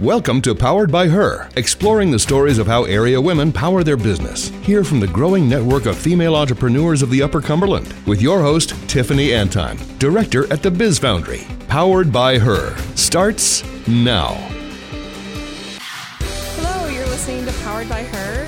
Welcome 0.00 0.40
to 0.42 0.54
Powered 0.54 0.90
by 0.90 1.06
Her, 1.06 1.50
exploring 1.54 2.10
the 2.10 2.18
stories 2.18 2.56
of 2.58 2.66
how 2.66 2.84
area 2.84 3.20
women 3.20 3.52
power 3.52 3.84
their 3.84 3.98
business. 3.98 4.48
Hear 4.62 4.84
from 4.84 5.00
the 5.00 5.06
growing 5.06 5.46
network 5.46 5.84
of 5.84 5.98
female 5.98 6.34
entrepreneurs 6.34 7.02
of 7.02 7.10
the 7.10 7.22
Upper 7.22 7.42
Cumberland 7.42 7.94
with 8.06 8.22
your 8.22 8.40
host, 8.40 8.70
Tiffany 8.88 9.34
Anton, 9.34 9.78
director 9.98 10.50
at 10.50 10.62
the 10.62 10.70
Biz 10.70 10.98
Foundry. 11.00 11.46
Powered 11.68 12.10
by 12.10 12.38
Her 12.38 12.74
starts 12.96 13.62
now. 13.86 14.32
Hello, 16.56 16.88
you're 16.88 17.06
listening 17.06 17.44
to 17.44 17.52
Powered 17.62 17.88
by 17.88 18.02
Her 18.02 18.41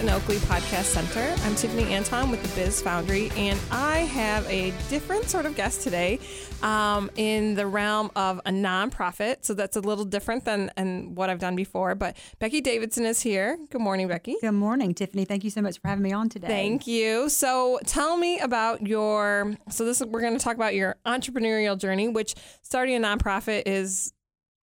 and 0.00 0.08
Oakley 0.08 0.36
Podcast 0.36 0.84
Center. 0.84 1.34
I'm 1.44 1.54
Tiffany 1.54 1.92
Anton 1.92 2.30
with 2.30 2.42
the 2.42 2.48
Biz 2.58 2.80
Foundry, 2.80 3.30
and 3.36 3.60
I 3.70 3.98
have 3.98 4.46
a 4.48 4.72
different 4.88 5.28
sort 5.28 5.44
of 5.44 5.54
guest 5.54 5.82
today 5.82 6.18
um, 6.62 7.10
in 7.16 7.54
the 7.54 7.66
realm 7.66 8.10
of 8.16 8.38
a 8.46 8.50
nonprofit. 8.50 9.44
So 9.44 9.52
that's 9.52 9.76
a 9.76 9.80
little 9.80 10.06
different 10.06 10.46
than 10.46 10.70
and 10.78 11.14
what 11.14 11.28
I've 11.28 11.38
done 11.38 11.54
before. 11.54 11.94
But 11.94 12.16
Becky 12.38 12.62
Davidson 12.62 13.04
is 13.04 13.20
here. 13.20 13.58
Good 13.68 13.82
morning, 13.82 14.08
Becky. 14.08 14.36
Good 14.40 14.52
morning, 14.52 14.94
Tiffany. 14.94 15.26
Thank 15.26 15.44
you 15.44 15.50
so 15.50 15.60
much 15.60 15.78
for 15.78 15.88
having 15.88 16.02
me 16.02 16.12
on 16.12 16.30
today. 16.30 16.48
Thank 16.48 16.86
you. 16.86 17.28
So 17.28 17.78
tell 17.84 18.16
me 18.16 18.38
about 18.38 18.86
your. 18.86 19.54
So 19.68 19.84
this 19.84 20.00
we're 20.00 20.22
going 20.22 20.36
to 20.36 20.42
talk 20.42 20.56
about 20.56 20.74
your 20.74 20.96
entrepreneurial 21.04 21.76
journey, 21.76 22.08
which 22.08 22.34
starting 22.62 22.96
a 22.96 23.06
nonprofit 23.06 23.64
is 23.66 24.14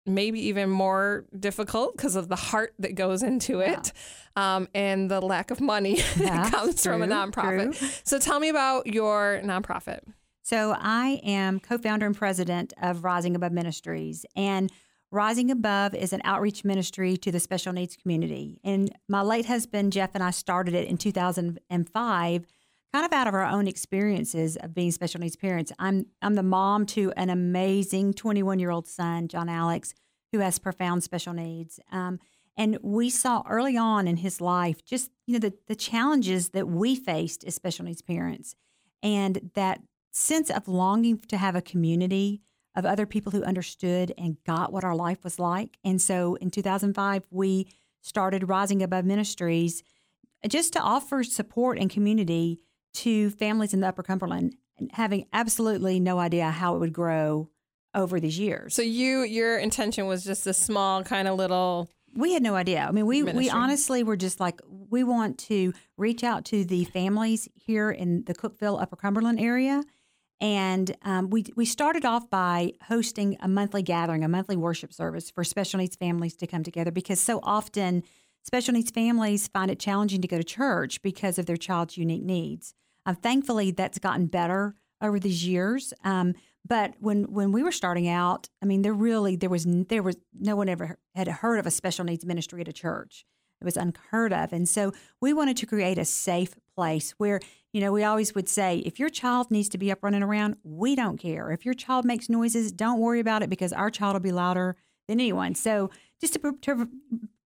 maybe 0.07 0.41
even 0.49 0.69
more 0.71 1.25
difficult 1.39 1.97
because 1.97 2.17
of 2.17 2.29
the 2.29 2.37
heart 2.37 2.75
that 2.79 2.95
goes 2.95 3.23
into 3.23 3.61
it 3.61 3.93
um, 4.37 4.69
and 4.75 5.11
the 5.11 5.21
lack 5.21 5.51
of 5.51 5.61
money 5.61 5.97
that 6.17 6.53
comes 6.53 6.83
from 6.83 7.03
a 7.03 7.07
nonprofit. 7.07 7.79
true. 7.79 7.89
So 8.05 8.19
tell 8.19 8.41
me 8.41 8.49
about 8.49 8.87
your 8.87 9.41
nonprofit. 9.43 10.01
So, 10.43 10.77
I 10.79 11.23
am 11.25 11.59
co 11.59 11.79
founder 11.79 12.05
and 12.05 12.15
president 12.15 12.75
of 12.83 13.03
Rising 13.03 13.35
Above 13.35 13.53
Ministries. 13.53 14.27
And 14.37 14.71
Rising 15.11 15.51
Above 15.51 15.95
is 15.95 16.13
an 16.13 16.21
outreach 16.23 16.65
ministry 16.65 17.17
to 17.17 17.33
the 17.33 17.41
special 17.41 17.73
needs 17.73 17.97
community. 17.97 18.61
And 18.63 18.95
my 19.09 19.23
late 19.23 19.47
husband, 19.47 19.95
Jeff, 19.95 20.11
and 20.13 20.23
I 20.23 20.33
started 20.33 20.75
it 20.75 20.87
in 20.87 20.99
2005, 20.99 22.47
kind 22.93 23.07
of 23.07 23.13
out 23.13 23.27
of 23.27 23.33
our 23.33 23.45
own 23.45 23.67
experiences 23.67 24.57
of 24.57 24.75
being 24.75 24.91
special 24.91 25.21
needs 25.21 25.35
parents. 25.37 25.73
I'm, 25.79 26.07
I'm 26.21 26.35
the 26.35 26.43
mom 26.43 26.85
to 26.87 27.11
an 27.17 27.31
amazing 27.31 28.13
21 28.13 28.59
year 28.59 28.71
old 28.71 28.87
son, 28.87 29.29
John 29.29 29.49
Alex, 29.49 29.95
who 30.35 30.41
has 30.41 30.59
profound 30.59 31.05
special 31.05 31.33
needs. 31.33 31.79
Um, 31.93 32.19
and 32.57 32.77
we 32.83 33.09
saw 33.09 33.45
early 33.49 33.77
on 33.77 34.09
in 34.09 34.17
his 34.17 34.41
life 34.41 34.85
just 34.85 35.13
you 35.27 35.35
know 35.35 35.39
the, 35.39 35.55
the 35.69 35.77
challenges 35.77 36.49
that 36.51 36.67
we 36.67 36.97
faced 36.97 37.45
as 37.45 37.55
special 37.55 37.85
needs 37.85 38.03
parents 38.03 38.57
and 39.01 39.53
that 39.55 39.81
sense 40.11 40.51
of 40.51 40.67
longing 40.67 41.19
to 41.19 41.37
have 41.37 41.55
a 41.55 41.63
community 41.63 42.43
of 42.75 42.85
other 42.85 43.07
people 43.07 43.31
who 43.31 43.45
understood 43.45 44.13
and 44.19 44.37
got 44.45 44.73
what 44.73 44.83
our 44.83 44.97
life 44.97 45.23
was 45.23 45.39
like. 45.39 45.79
And 45.85 46.03
so 46.03 46.35
in 46.37 46.51
2005, 46.51 47.23
we 47.31 47.69
started 48.01 48.49
Rising 48.49 48.83
Above 48.83 49.05
Ministries 49.05 49.85
just 50.49 50.73
to 50.73 50.81
offer 50.81 51.23
support 51.23 51.79
and 51.79 51.89
community 51.89 52.59
to 52.95 53.31
families 53.31 53.73
in 53.73 53.81
the 53.81 53.89
Upper 53.89 54.03
Cumberland, 54.03 54.57
having 54.93 55.27
absolutely 55.33 56.01
no 56.01 56.19
idea 56.19 56.51
how 56.51 56.75
it 56.75 56.81
would 56.81 56.93
grow 56.93 57.51
over 57.95 58.21
these 58.21 58.39
years. 58.39 58.75
So 58.75 58.83
you 58.83 59.23
your 59.23 59.59
intention 59.59 60.07
was 60.07 60.25
just 60.25 60.47
a 60.47 60.55
small 60.55 61.03
kind 61.03 61.29
of 61.29 61.37
little 61.37 61.89
We 62.15 62.33
had 62.33 62.43
no 62.43 62.55
idea. 62.55 62.87
I 62.89 62.93
mean, 62.93 63.07
we 63.07 63.23
we 63.23 63.51
honestly 63.51 64.03
were 64.03 64.17
just 64.17 64.41
like 64.41 64.61
we 64.69 65.03
want 65.03 65.39
to 65.39 65.73
reach 65.97 66.23
out 66.23 66.45
to 66.47 66.65
the 66.65 66.85
families 66.85 67.49
here 67.55 67.91
in 67.91 68.25
the 68.25 68.35
Cookeville 68.35 68.81
Upper 68.81 68.97
Cumberland 68.97 69.41
area, 69.41 69.83
and 70.41 70.95
um, 71.03 71.31
we 71.31 71.47
we 71.57 71.65
started 71.65 72.05
off 72.05 72.29
by 72.31 72.73
hosting 72.89 73.37
a 73.41 73.49
monthly 73.49 73.83
gathering, 73.83 74.23
a 74.25 74.29
monthly 74.29 74.57
worship 74.57 74.93
service 74.93 75.31
for 75.31 75.43
special 75.45 75.79
needs 75.79 75.97
families 75.97 76.37
to 76.37 76.47
come 76.47 76.63
together 76.63 76.91
because 76.91 77.21
so 77.21 77.41
often 77.43 78.03
special 78.43 78.75
needs 78.75 78.91
families 78.91 79.49
find 79.49 79.71
it 79.71 79.79
challenging 79.79 80.21
to 80.21 80.29
go 80.29 80.37
to 80.37 80.45
church 80.45 81.03
because 81.03 81.39
of 81.39 81.47
their 81.47 81.57
child's 81.57 81.97
unique 81.97 82.23
needs. 82.23 82.75
Um, 83.07 83.17
thankfully, 83.17 83.71
that's 83.71 83.99
gotten 83.99 84.27
better 84.27 84.75
over 85.01 85.19
these 85.19 85.47
years. 85.47 85.93
Um, 86.05 86.35
but 86.67 86.95
when 86.99 87.25
when 87.25 87.53
we 87.53 87.63
were 87.63 87.73
starting 87.73 88.09
out, 88.09 88.49
I 88.63 88.67
mean, 88.67 88.83
there 88.83 88.95
really 88.95 89.37
there 89.37 89.51
was 89.51 89.67
there 89.67 90.03
was 90.03 90.17
no 90.33 90.57
one 90.57 90.69
ever 90.69 90.99
had 91.15 91.29
heard 91.29 91.59
of 91.59 91.67
a 91.67 91.71
special 91.71 92.05
needs 92.05 92.25
ministry 92.25 92.61
at 92.63 92.69
a 92.69 92.73
church. 92.73 93.25
It 93.61 93.65
was 93.65 93.77
unheard 93.77 94.33
of, 94.33 94.53
and 94.53 94.69
so 94.69 94.93
we 95.21 95.33
wanted 95.33 95.57
to 95.59 95.67
create 95.67 95.99
a 95.99 96.05
safe 96.05 96.55
place 96.77 97.13
where 97.19 97.41
you 97.73 97.81
know 97.81 97.93
we 97.93 98.05
always 98.05 98.35
would 98.35 98.49
say, 98.49 98.79
if 98.79 98.99
your 98.99 99.11
child 99.11 99.51
needs 99.51 99.69
to 99.71 99.79
be 99.79 99.91
up 99.93 100.03
running 100.03 100.23
around, 100.23 100.57
we 100.65 100.95
don't 100.95 101.19
care. 101.19 101.51
If 101.51 101.65
your 101.65 101.75
child 101.75 102.05
makes 102.05 102.29
noises, 102.29 102.73
don't 102.73 103.01
worry 103.01 103.21
about 103.21 103.43
it 103.43 103.51
because 103.51 103.73
our 103.73 103.91
child 103.91 104.15
will 104.15 104.21
be 104.21 104.33
louder 104.33 104.77
than 105.07 105.21
anyone. 105.21 105.55
So 105.55 105.91
just 106.21 106.35
to, 106.35 106.57
to 106.63 106.89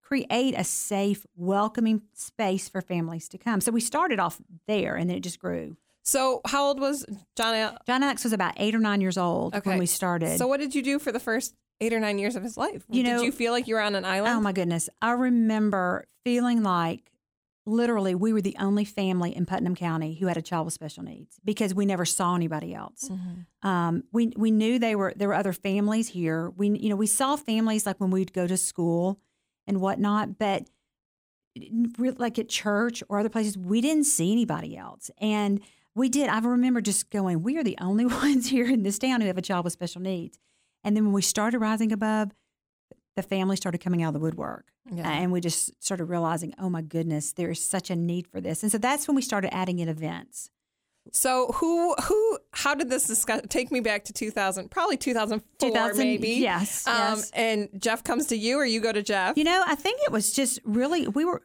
create 0.01 0.55
a 0.57 0.65
safe, 0.65 1.27
welcoming 1.37 2.03
space 2.15 2.69
for 2.69 2.81
families 2.81 3.29
to 3.29 3.39
come. 3.39 3.61
So 3.61 3.73
we 3.73 3.81
started 3.81 4.19
off 4.19 4.41
there, 4.67 4.97
and 4.97 5.11
then 5.11 5.19
it 5.19 5.23
just 5.23 5.39
grew. 5.39 5.77
So 6.09 6.41
how 6.47 6.65
old 6.65 6.81
was 6.81 7.05
John 7.37 7.55
Al- 7.55 7.77
John 7.87 8.03
Alex 8.03 8.25
was 8.25 8.33
about 8.33 8.55
eight 8.57 8.75
or 8.75 8.79
nine 8.79 9.03
years 9.03 9.19
old 9.19 9.55
Okay. 9.55 9.69
when 9.69 9.79
we 9.79 9.85
started. 9.85 10.39
So 10.39 10.47
what 10.47 10.59
did 10.59 10.75
you 10.75 10.83
do 10.83 10.99
for 10.99 11.13
the 11.13 11.21
first 11.21 11.55
8 11.83 11.93
or 11.93 12.01
9 12.01 12.19
years 12.19 12.35
of 12.35 12.43
his 12.43 12.57
life? 12.57 12.83
You 12.89 13.03
did 13.03 13.17
know- 13.17 13.23
you 13.23 13.31
feel 13.31 13.53
like 13.53 13.69
you 13.69 13.75
were 13.75 13.83
on 13.83 13.95
an 13.95 14.07
island? 14.07 14.35
oh 14.35 14.41
my 14.41 14.53
goodness, 14.53 14.89
I 15.03 15.11
remember 15.13 16.07
feeling 16.25 16.63
like 16.63 17.13
literally 17.67 18.15
we 18.15 18.33
were 18.33 18.41
the 18.41 18.57
only 18.59 18.87
family 18.87 19.37
in 19.37 19.45
Putnam 19.45 19.75
County 19.75 20.15
who 20.15 20.29
had 20.29 20.39
a 20.39 20.43
child 20.43 20.65
with 20.65 20.73
special 20.73 21.05
needs 21.05 21.39
because 21.45 21.75
we 21.75 21.85
never 21.85 22.07
saw 22.07 22.35
anybody 22.35 22.75
else. 22.75 23.11
Mm-hmm. 23.11 23.69
Um, 23.69 24.05
we 24.11 24.33
we 24.35 24.51
knew 24.51 24.79
they 24.79 24.97
were 24.97 25.13
there 25.15 25.29
were 25.29 25.35
other 25.35 25.53
families 25.53 26.09
here. 26.09 26.49
We 26.57 26.71
you 26.71 26.89
know 26.89 26.97
we 26.97 27.07
saw 27.07 27.37
families 27.37 27.85
like 27.85 28.01
when 28.01 28.11
we'd 28.11 28.33
go 28.33 28.47
to 28.47 28.57
school 28.57 29.21
and 29.67 29.83
whatnot, 29.83 30.39
but 30.39 30.71
like 32.17 32.39
at 32.39 32.49
church 32.49 33.03
or 33.11 33.19
other 33.19 33.29
places, 33.29 33.59
we 33.59 33.83
didn't 33.83 34.05
see 34.05 34.33
anybody 34.33 34.75
else. 34.75 35.11
And 35.19 35.61
we 35.99 36.09
did. 36.09 36.29
I 36.29 36.39
remember 36.39 36.81
just 36.81 37.11
going, 37.11 37.43
we 37.43 37.59
are 37.59 37.65
the 37.65 37.77
only 37.81 38.07
ones 38.25 38.49
here 38.49 38.69
in 38.69 38.83
this 38.83 38.99
town 38.99 39.21
who 39.21 39.27
have 39.27 39.39
a 39.39 39.43
child 39.43 39.65
with 39.65 39.73
special 39.73 40.01
needs. 40.01 40.39
And 40.85 40.97
then 40.97 41.05
when 41.05 41.13
we 41.13 41.23
started 41.23 41.59
rising 41.59 41.93
above, 41.93 42.31
the 43.17 43.23
family 43.23 43.57
started 43.57 43.79
coming 43.79 44.03
out 44.03 44.09
of 44.09 44.15
the 44.15 44.21
woodwork. 44.21 44.67
Yeah. 44.91 45.11
And 45.11 45.33
we 45.33 45.41
just 45.41 45.83
started 45.83 46.05
realizing, 46.05 46.55
oh 46.59 46.71
my 46.71 46.83
goodness, 46.83 47.33
there 47.33 47.51
is 47.51 47.65
such 47.65 47.91
a 47.91 47.97
need 47.97 48.29
for 48.29 48.41
this. 48.41 48.63
And 48.63 48.71
so 48.71 48.79
that's 48.79 49.09
when 49.09 49.17
we 49.17 49.23
started 49.23 49.53
adding 49.53 49.81
in 49.81 49.89
events. 49.89 50.51
So 51.11 51.49
who 51.55 51.95
who 51.95 52.39
how 52.53 52.75
did 52.75 52.91
this 52.91 53.07
discuss 53.07 53.41
take 53.49 53.73
me 53.73 53.81
back 53.81 54.05
to 54.05 54.13
2000 54.13 54.71
probably 54.71 54.99
2004 54.99 55.71
2000 55.71 55.99
maybe. 55.99 56.29
yes, 56.29 56.87
Um 56.87 56.95
yes. 57.17 57.31
and 57.31 57.69
Jeff 57.79 58.05
comes 58.05 58.27
to 58.27 58.37
you 58.37 58.59
or 58.59 58.67
you 58.67 58.81
go 58.81 58.93
to 58.93 59.03
Jeff? 59.03 59.37
You 59.39 59.45
know, 59.45 59.65
I 59.67 59.75
think 59.75 60.01
it 60.03 60.13
was 60.13 60.33
just 60.33 60.61
really, 60.65 61.09
we 61.09 61.25
were 61.25 61.43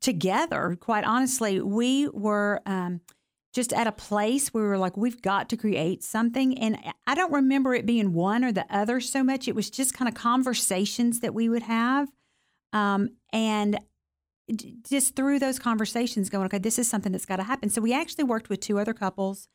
together, 0.00 0.76
quite 0.80 1.04
honestly. 1.04 1.60
We 1.60 2.08
were 2.08 2.60
um, 2.66 3.00
just 3.52 3.72
at 3.72 3.86
a 3.86 3.92
place 3.92 4.54
where 4.54 4.62
we 4.62 4.68
were 4.68 4.78
like, 4.78 4.96
we've 4.96 5.20
got 5.22 5.48
to 5.48 5.56
create 5.56 6.02
something. 6.04 6.56
And 6.58 6.78
I 7.06 7.14
don't 7.14 7.32
remember 7.32 7.74
it 7.74 7.84
being 7.84 8.12
one 8.12 8.44
or 8.44 8.52
the 8.52 8.66
other 8.70 9.00
so 9.00 9.24
much. 9.24 9.48
It 9.48 9.54
was 9.54 9.70
just 9.70 9.94
kind 9.94 10.08
of 10.08 10.14
conversations 10.14 11.20
that 11.20 11.34
we 11.34 11.48
would 11.48 11.64
have. 11.64 12.08
Um, 12.72 13.10
and 13.32 13.78
j- 14.54 14.76
just 14.88 15.16
through 15.16 15.40
those 15.40 15.58
conversations, 15.58 16.30
going, 16.30 16.46
okay, 16.46 16.58
this 16.58 16.78
is 16.78 16.88
something 16.88 17.10
that's 17.10 17.26
got 17.26 17.36
to 17.36 17.42
happen. 17.42 17.70
So 17.70 17.80
we 17.80 17.92
actually 17.92 18.24
worked 18.24 18.48
with 18.48 18.60
two 18.60 18.78
other 18.78 18.94
couples 18.94 19.48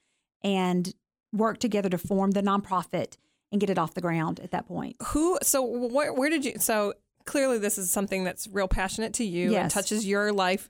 and 0.43 0.93
worked 1.31 1.61
together 1.61 1.89
to 1.89 1.97
form 1.97 2.31
the 2.31 2.41
nonprofit 2.41 3.15
and 3.51 3.61
get 3.61 3.69
it 3.69 3.77
off 3.77 3.93
the 3.93 4.01
ground 4.01 4.39
at 4.41 4.51
that 4.51 4.67
point. 4.67 4.97
Who 5.07 5.37
so 5.41 5.63
where 5.63 6.13
where 6.13 6.29
did 6.29 6.43
you 6.43 6.53
so 6.59 6.93
clearly 7.25 7.57
this 7.57 7.77
is 7.77 7.89
something 7.91 8.23
that's 8.23 8.47
real 8.47 8.67
passionate 8.67 9.13
to 9.15 9.23
you 9.23 9.51
and 9.55 9.71
touches 9.71 10.05
your 10.05 10.33
life 10.33 10.69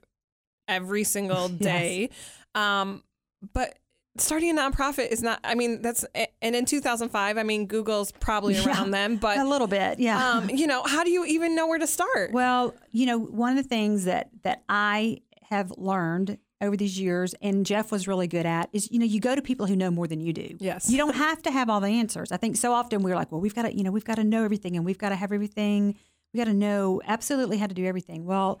every 0.68 1.04
single 1.04 1.48
day. 1.48 2.10
Um 2.54 3.02
but 3.52 3.78
starting 4.18 4.50
a 4.50 4.60
nonprofit 4.60 5.08
is 5.08 5.22
not 5.22 5.38
I 5.44 5.54
mean 5.54 5.82
that's 5.82 6.04
and 6.40 6.56
in 6.56 6.64
2005 6.64 7.36
I 7.36 7.42
mean 7.42 7.66
Google's 7.66 8.12
probably 8.12 8.54
Yeah, 8.56 8.66
around 8.66 8.90
them 8.92 9.16
but 9.16 9.38
a 9.38 9.44
little 9.44 9.66
bit, 9.66 9.98
yeah. 9.98 10.30
um 10.32 10.48
you 10.50 10.66
know 10.66 10.82
how 10.84 11.04
do 11.04 11.10
you 11.10 11.24
even 11.26 11.54
know 11.54 11.66
where 11.66 11.78
to 11.78 11.86
start? 11.86 12.32
Well, 12.32 12.74
you 12.92 13.06
know, 13.06 13.18
one 13.18 13.56
of 13.56 13.62
the 13.62 13.68
things 13.68 14.04
that 14.04 14.30
that 14.42 14.62
I 14.68 15.18
have 15.42 15.72
learned 15.76 16.38
over 16.62 16.74
these 16.74 16.98
years, 16.98 17.34
and 17.42 17.66
Jeff 17.66 17.92
was 17.92 18.08
really 18.08 18.26
good 18.26 18.46
at, 18.46 18.70
is 18.72 18.90
you 18.90 18.98
know, 18.98 19.04
you 19.04 19.20
go 19.20 19.34
to 19.34 19.42
people 19.42 19.66
who 19.66 19.76
know 19.76 19.90
more 19.90 20.06
than 20.06 20.20
you 20.20 20.32
do. 20.32 20.56
Yes. 20.58 20.90
You 20.90 20.96
don't 20.96 21.14
have 21.14 21.42
to 21.42 21.50
have 21.50 21.68
all 21.68 21.80
the 21.80 21.88
answers. 21.88 22.32
I 22.32 22.38
think 22.38 22.56
so 22.56 22.72
often 22.72 23.02
we're 23.02 23.14
like, 23.14 23.30
well, 23.30 23.42
we've 23.42 23.54
got 23.54 23.62
to, 23.62 23.76
you 23.76 23.84
know, 23.84 23.90
we've 23.90 24.06
got 24.06 24.14
to 24.16 24.24
know 24.24 24.42
everything, 24.42 24.74
and 24.74 24.84
we've 24.84 24.96
got 24.96 25.10
to 25.10 25.16
have 25.16 25.32
everything. 25.32 25.96
We 26.32 26.38
got 26.38 26.46
to 26.46 26.54
know 26.54 27.02
absolutely 27.06 27.58
how 27.58 27.66
to 27.66 27.74
do 27.74 27.84
everything. 27.84 28.24
Well, 28.24 28.60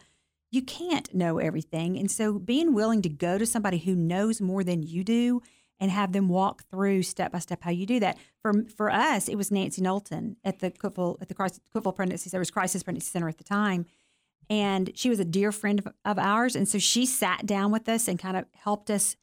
you 0.50 0.62
can't 0.62 1.12
know 1.14 1.38
everything, 1.38 1.98
and 1.98 2.10
so 2.10 2.38
being 2.38 2.72
willing 2.72 3.02
to 3.02 3.08
go 3.08 3.38
to 3.38 3.46
somebody 3.46 3.78
who 3.78 3.94
knows 3.94 4.40
more 4.40 4.62
than 4.62 4.82
you 4.82 5.04
do 5.04 5.42
and 5.78 5.90
have 5.90 6.12
them 6.12 6.28
walk 6.28 6.62
through 6.70 7.02
step 7.02 7.32
by 7.32 7.38
step 7.38 7.62
how 7.62 7.70
you 7.70 7.86
do 7.86 8.00
that. 8.00 8.16
For 8.40 8.64
for 8.76 8.90
us, 8.90 9.28
it 9.28 9.36
was 9.36 9.50
Nancy 9.50 9.82
Knowlton 9.82 10.36
at 10.44 10.60
the 10.60 10.70
Cookeville 10.70 11.20
at 11.20 11.28
the 11.28 11.34
Cookeville 11.34 11.94
Pregnancy 11.94 12.30
Service 12.30 12.50
Crisis 12.50 12.82
Pregnancy 12.82 13.10
Center 13.10 13.28
at 13.28 13.38
the 13.38 13.44
time, 13.44 13.86
and 14.48 14.90
she 14.94 15.10
was 15.10 15.20
a 15.20 15.24
dear 15.24 15.52
friend 15.52 15.80
of, 15.80 15.88
of 16.04 16.18
ours, 16.18 16.56
and 16.56 16.68
so 16.68 16.78
she 16.78 17.06
sat 17.06 17.44
down 17.46 17.70
with 17.72 17.88
us 17.88 18.08
and 18.08 18.18
kind 18.18 18.36
of 18.36 18.46
helped 18.54 18.90
us, 18.90 19.16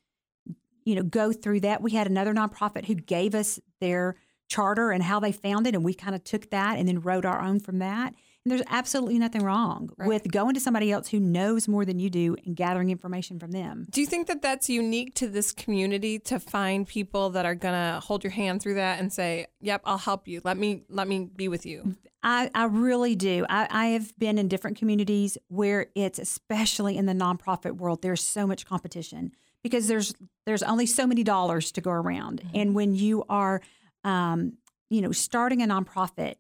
you 0.84 0.96
know, 0.96 1.04
go 1.04 1.32
through 1.32 1.62
that. 1.62 1.82
We 1.82 1.92
had 1.92 2.08
another 2.08 2.34
nonprofit 2.34 2.86
who 2.86 2.96
gave 2.96 3.34
us 3.34 3.60
their 3.80 4.16
charter 4.50 4.92
and 4.92 5.02
how 5.02 5.20
they 5.20 5.32
found 5.32 5.66
it, 5.68 5.74
and 5.74 5.84
we 5.84 5.94
kind 5.94 6.16
of 6.16 6.24
took 6.24 6.50
that 6.52 6.78
and 6.78 6.88
then 6.88 7.00
wrote 7.00 7.26
our 7.26 7.42
own 7.42 7.60
from 7.60 7.80
that. 7.80 8.14
And 8.46 8.52
there's 8.52 8.64
absolutely 8.70 9.20
nothing 9.20 9.42
wrong 9.42 9.90
right. 9.98 10.08
with 10.08 10.30
going 10.30 10.54
to 10.54 10.60
somebody 10.60 10.92
else 10.92 11.08
who 11.08 11.20
knows 11.20 11.70
more 11.70 11.86
than 11.86 12.00
you 12.00 12.10
do 12.10 12.36
and 12.46 12.58
gathering 12.58 12.90
information 12.90 13.40
from 13.40 13.52
them. 13.52 13.88
Do 13.90 14.02
you 14.02 14.08
think 14.08 14.28
that 14.28 14.42
that's 14.42 14.70
unique 14.70 15.16
to 15.16 15.30
this 15.30 15.54
community 15.54 16.20
to 16.20 16.40
find 16.40 16.86
people 16.86 17.30
that 17.32 17.46
are 17.46 17.56
going 17.56 17.74
to 17.74 18.02
hold 18.02 18.22
your 18.22 18.32
hand 18.32 18.62
through 18.62 18.74
that 18.76 19.00
and 19.00 19.14
say, 19.14 19.48
"Yep, 19.62 19.84
I'll 19.86 19.98
help 19.98 20.28
you. 20.28 20.42
Let 20.44 20.58
me 20.58 20.84
let 20.90 21.08
me 21.08 21.30
be 21.34 21.48
with 21.48 21.66
you." 21.66 21.96
I, 22.22 22.50
I 22.54 22.66
really 22.66 23.16
do. 23.16 23.46
I, 23.50 23.68
I 23.70 23.86
have 23.88 24.18
been 24.18 24.38
in 24.38 24.48
different 24.48 24.78
communities 24.78 25.38
where 25.48 25.88
it's 25.96 26.20
especially 26.20 26.98
in 26.98 27.06
the 27.06 27.14
nonprofit 27.14 27.78
world. 27.78 28.02
There's 28.02 28.24
so 28.24 28.48
much 28.48 28.66
competition 28.66 29.32
because 29.62 29.88
there's 29.88 30.14
there's 30.46 30.64
only 30.64 30.86
so 30.86 31.08
many 31.08 31.24
dollars 31.24 31.72
to 31.74 31.82
go 31.82 31.92
around, 31.92 32.42
mm-hmm. 32.42 32.58
and 32.58 32.76
when 32.76 32.94
you 32.94 33.24
are, 33.30 33.62
um, 34.04 34.58
you 34.90 35.02
know, 35.02 35.14
starting 35.14 35.62
a 35.62 35.66
nonprofit 35.66 36.36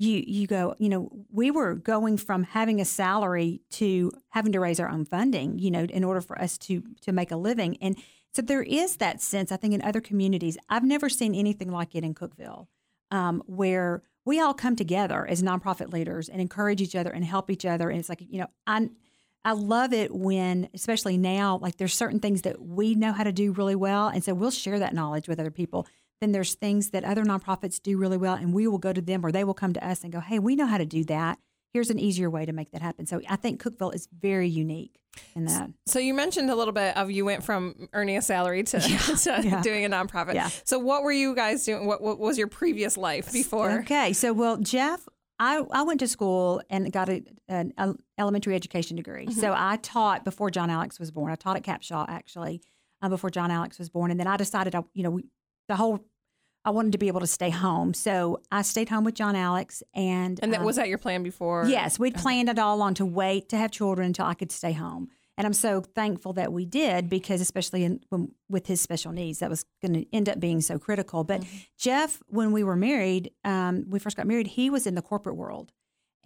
you 0.00 0.24
you 0.26 0.46
go 0.46 0.74
you 0.78 0.88
know 0.88 1.10
we 1.30 1.50
were 1.50 1.74
going 1.74 2.16
from 2.16 2.42
having 2.42 2.80
a 2.80 2.84
salary 2.84 3.60
to 3.68 4.10
having 4.30 4.50
to 4.50 4.58
raise 4.58 4.80
our 4.80 4.88
own 4.88 5.04
funding 5.04 5.58
you 5.58 5.70
know 5.70 5.84
in 5.84 6.02
order 6.02 6.22
for 6.22 6.40
us 6.40 6.56
to 6.58 6.82
to 7.02 7.12
make 7.12 7.30
a 7.30 7.36
living. 7.36 7.76
And 7.82 7.96
so 8.32 8.42
there 8.42 8.62
is 8.62 8.96
that 8.96 9.20
sense 9.20 9.52
i 9.52 9.56
think 9.56 9.74
in 9.74 9.82
other 9.82 10.00
communities. 10.00 10.56
I've 10.68 10.84
never 10.84 11.08
seen 11.08 11.34
anything 11.34 11.70
like 11.70 11.94
it 11.94 12.02
in 12.02 12.14
cookeville 12.14 12.66
um, 13.10 13.42
where 13.46 14.02
we 14.24 14.40
all 14.40 14.54
come 14.54 14.74
together 14.74 15.26
as 15.26 15.42
nonprofit 15.42 15.92
leaders 15.92 16.28
and 16.28 16.40
encourage 16.40 16.80
each 16.80 16.96
other 16.96 17.10
and 17.10 17.24
help 17.24 17.50
each 17.50 17.66
other. 17.66 17.90
And 17.90 18.00
it's 18.00 18.08
like 18.08 18.22
you 18.22 18.40
know 18.40 18.48
i 18.66 18.88
I 19.42 19.52
love 19.52 19.94
it 19.94 20.14
when, 20.14 20.68
especially 20.74 21.16
now, 21.16 21.58
like 21.62 21.78
there's 21.78 21.94
certain 21.94 22.20
things 22.20 22.42
that 22.42 22.60
we 22.60 22.94
know 22.94 23.12
how 23.12 23.24
to 23.24 23.32
do 23.32 23.52
really 23.52 23.74
well. 23.74 24.08
And 24.08 24.22
so 24.22 24.34
we'll 24.34 24.50
share 24.50 24.78
that 24.78 24.92
knowledge 24.92 25.28
with 25.28 25.40
other 25.40 25.50
people 25.50 25.86
then 26.20 26.32
there's 26.32 26.54
things 26.54 26.90
that 26.90 27.04
other 27.04 27.24
nonprofits 27.24 27.80
do 27.80 27.96
really 27.96 28.16
well, 28.16 28.34
and 28.34 28.52
we 28.52 28.66
will 28.66 28.78
go 28.78 28.92
to 28.92 29.00
them 29.00 29.24
or 29.24 29.32
they 29.32 29.44
will 29.44 29.54
come 29.54 29.72
to 29.72 29.86
us 29.86 30.02
and 30.02 30.12
go, 30.12 30.20
hey, 30.20 30.38
we 30.38 30.54
know 30.54 30.66
how 30.66 30.78
to 30.78 30.86
do 30.86 31.04
that. 31.04 31.38
Here's 31.72 31.90
an 31.90 31.98
easier 32.00 32.28
way 32.28 32.44
to 32.44 32.52
make 32.52 32.72
that 32.72 32.82
happen. 32.82 33.06
So 33.06 33.20
I 33.28 33.36
think 33.36 33.62
Cookeville 33.62 33.94
is 33.94 34.08
very 34.12 34.48
unique 34.48 34.98
in 35.36 35.44
that. 35.44 35.70
So 35.86 36.00
you 36.00 36.14
mentioned 36.14 36.50
a 36.50 36.56
little 36.56 36.72
bit 36.72 36.96
of 36.96 37.12
you 37.12 37.24
went 37.24 37.44
from 37.44 37.88
earning 37.92 38.16
a 38.16 38.22
salary 38.22 38.64
to, 38.64 38.78
yeah, 38.78 38.98
to 38.98 39.40
yeah. 39.42 39.62
doing 39.62 39.84
a 39.84 39.88
nonprofit. 39.88 40.34
Yeah. 40.34 40.50
So 40.64 40.80
what 40.80 41.04
were 41.04 41.12
you 41.12 41.34
guys 41.34 41.64
doing? 41.64 41.86
What, 41.86 42.02
what 42.02 42.18
was 42.18 42.36
your 42.36 42.48
previous 42.48 42.96
life 42.96 43.32
before? 43.32 43.70
Okay. 43.80 44.12
So, 44.12 44.32
well, 44.32 44.56
Jeff, 44.56 45.08
I, 45.38 45.64
I 45.70 45.82
went 45.82 46.00
to 46.00 46.08
school 46.08 46.60
and 46.68 46.92
got 46.92 47.08
a, 47.08 47.22
an 47.48 47.72
elementary 48.18 48.56
education 48.56 48.96
degree. 48.96 49.26
Mm-hmm. 49.26 49.40
So 49.40 49.54
I 49.56 49.76
taught 49.76 50.24
before 50.24 50.50
John 50.50 50.70
Alex 50.70 50.98
was 50.98 51.10
born. 51.10 51.30
I 51.30 51.36
taught 51.36 51.56
at 51.56 51.62
Capshaw 51.62 52.04
actually 52.08 52.62
uh, 53.00 53.08
before 53.08 53.30
John 53.30 53.50
Alex 53.50 53.78
was 53.78 53.88
born, 53.88 54.10
and 54.10 54.18
then 54.20 54.26
I 54.26 54.36
decided, 54.36 54.74
I, 54.74 54.82
you 54.92 55.02
know, 55.02 55.10
we, 55.10 55.24
the 55.68 55.76
whole 55.76 56.04
I 56.64 56.70
wanted 56.70 56.92
to 56.92 56.98
be 56.98 57.08
able 57.08 57.20
to 57.20 57.26
stay 57.26 57.50
home. 57.50 57.94
So 57.94 58.40
I 58.52 58.62
stayed 58.62 58.88
home 58.88 59.04
with 59.04 59.14
John 59.14 59.34
Alex. 59.34 59.82
And 59.94 60.38
and 60.42 60.52
that, 60.52 60.60
um, 60.60 60.66
was 60.66 60.76
that 60.76 60.88
your 60.88 60.98
plan 60.98 61.22
before? 61.22 61.66
Yes, 61.66 61.98
we'd 61.98 62.14
planned 62.14 62.48
it 62.48 62.58
all 62.58 62.82
on 62.82 62.94
to 62.94 63.06
wait 63.06 63.48
to 63.50 63.56
have 63.56 63.70
children 63.70 64.06
until 64.06 64.26
I 64.26 64.34
could 64.34 64.52
stay 64.52 64.72
home. 64.72 65.08
And 65.38 65.46
I'm 65.46 65.54
so 65.54 65.80
thankful 65.80 66.34
that 66.34 66.52
we 66.52 66.66
did 66.66 67.08
because, 67.08 67.40
especially 67.40 67.84
in, 67.84 68.00
when, 68.10 68.32
with 68.50 68.66
his 68.66 68.78
special 68.82 69.10
needs, 69.10 69.38
that 69.38 69.48
was 69.48 69.64
going 69.80 69.94
to 69.94 70.14
end 70.14 70.28
up 70.28 70.38
being 70.38 70.60
so 70.60 70.78
critical. 70.78 71.24
But 71.24 71.40
mm-hmm. 71.40 71.56
Jeff, 71.78 72.22
when 72.26 72.52
we 72.52 72.62
were 72.62 72.76
married, 72.76 73.30
um, 73.42 73.86
we 73.88 73.98
first 73.98 74.18
got 74.18 74.26
married, 74.26 74.48
he 74.48 74.68
was 74.68 74.86
in 74.86 74.96
the 74.96 75.02
corporate 75.02 75.36
world 75.36 75.72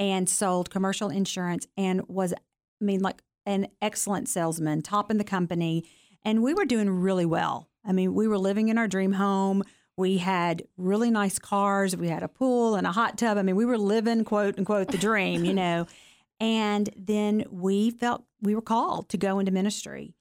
and 0.01 0.29
sold 0.29 0.69
commercial 0.69 1.11
insurance 1.11 1.69
and 1.77 2.03
was, 2.09 2.33
I 2.33 2.85
mean, 2.85 3.03
like 3.03 3.23
an 3.47 3.69
excellent 3.81 4.29
salesman, 4.29 4.83
top 4.83 5.13
in 5.13 5.19
the 5.19 5.25
company. 5.25 5.85
And 6.25 6.43
we 6.43 6.53
were 6.53 6.65
doing 6.65 6.91
really 6.91 7.27
well. 7.27 7.69
I 7.85 7.93
mean, 7.93 8.15
we 8.15 8.27
were 8.27 8.39
living 8.39 8.69
in 8.69 8.79
our 8.79 8.89
dream 8.89 9.13
home 9.13 9.63
we 9.96 10.19
had 10.19 10.64
really 10.76 11.11
nice 11.11 11.38
cars. 11.38 11.96
We 11.96 12.08
had 12.08 12.23
a 12.23 12.29
pool 12.29 12.75
and 12.75 12.87
a 12.87 12.93
hot 12.93 13.17
tub. 13.19 13.38
I 13.38 13.43
mean, 13.43 13.56
we 13.56 13.64
were 13.64 13.79
living, 13.79 14.25
quote 14.25 14.58
unquote, 14.58 14.88
the 14.88 14.99
dream, 14.99 15.44
you 15.44 15.55
know. 15.55 15.87
And 16.41 16.91
then 16.96 17.44
we 17.49 17.91
felt 17.91 18.25
we 18.43 18.56
were 18.56 18.61
called 18.61 19.08
to 19.11 19.17
go 19.17 19.38
into 19.38 19.52
ministry. 19.52 20.17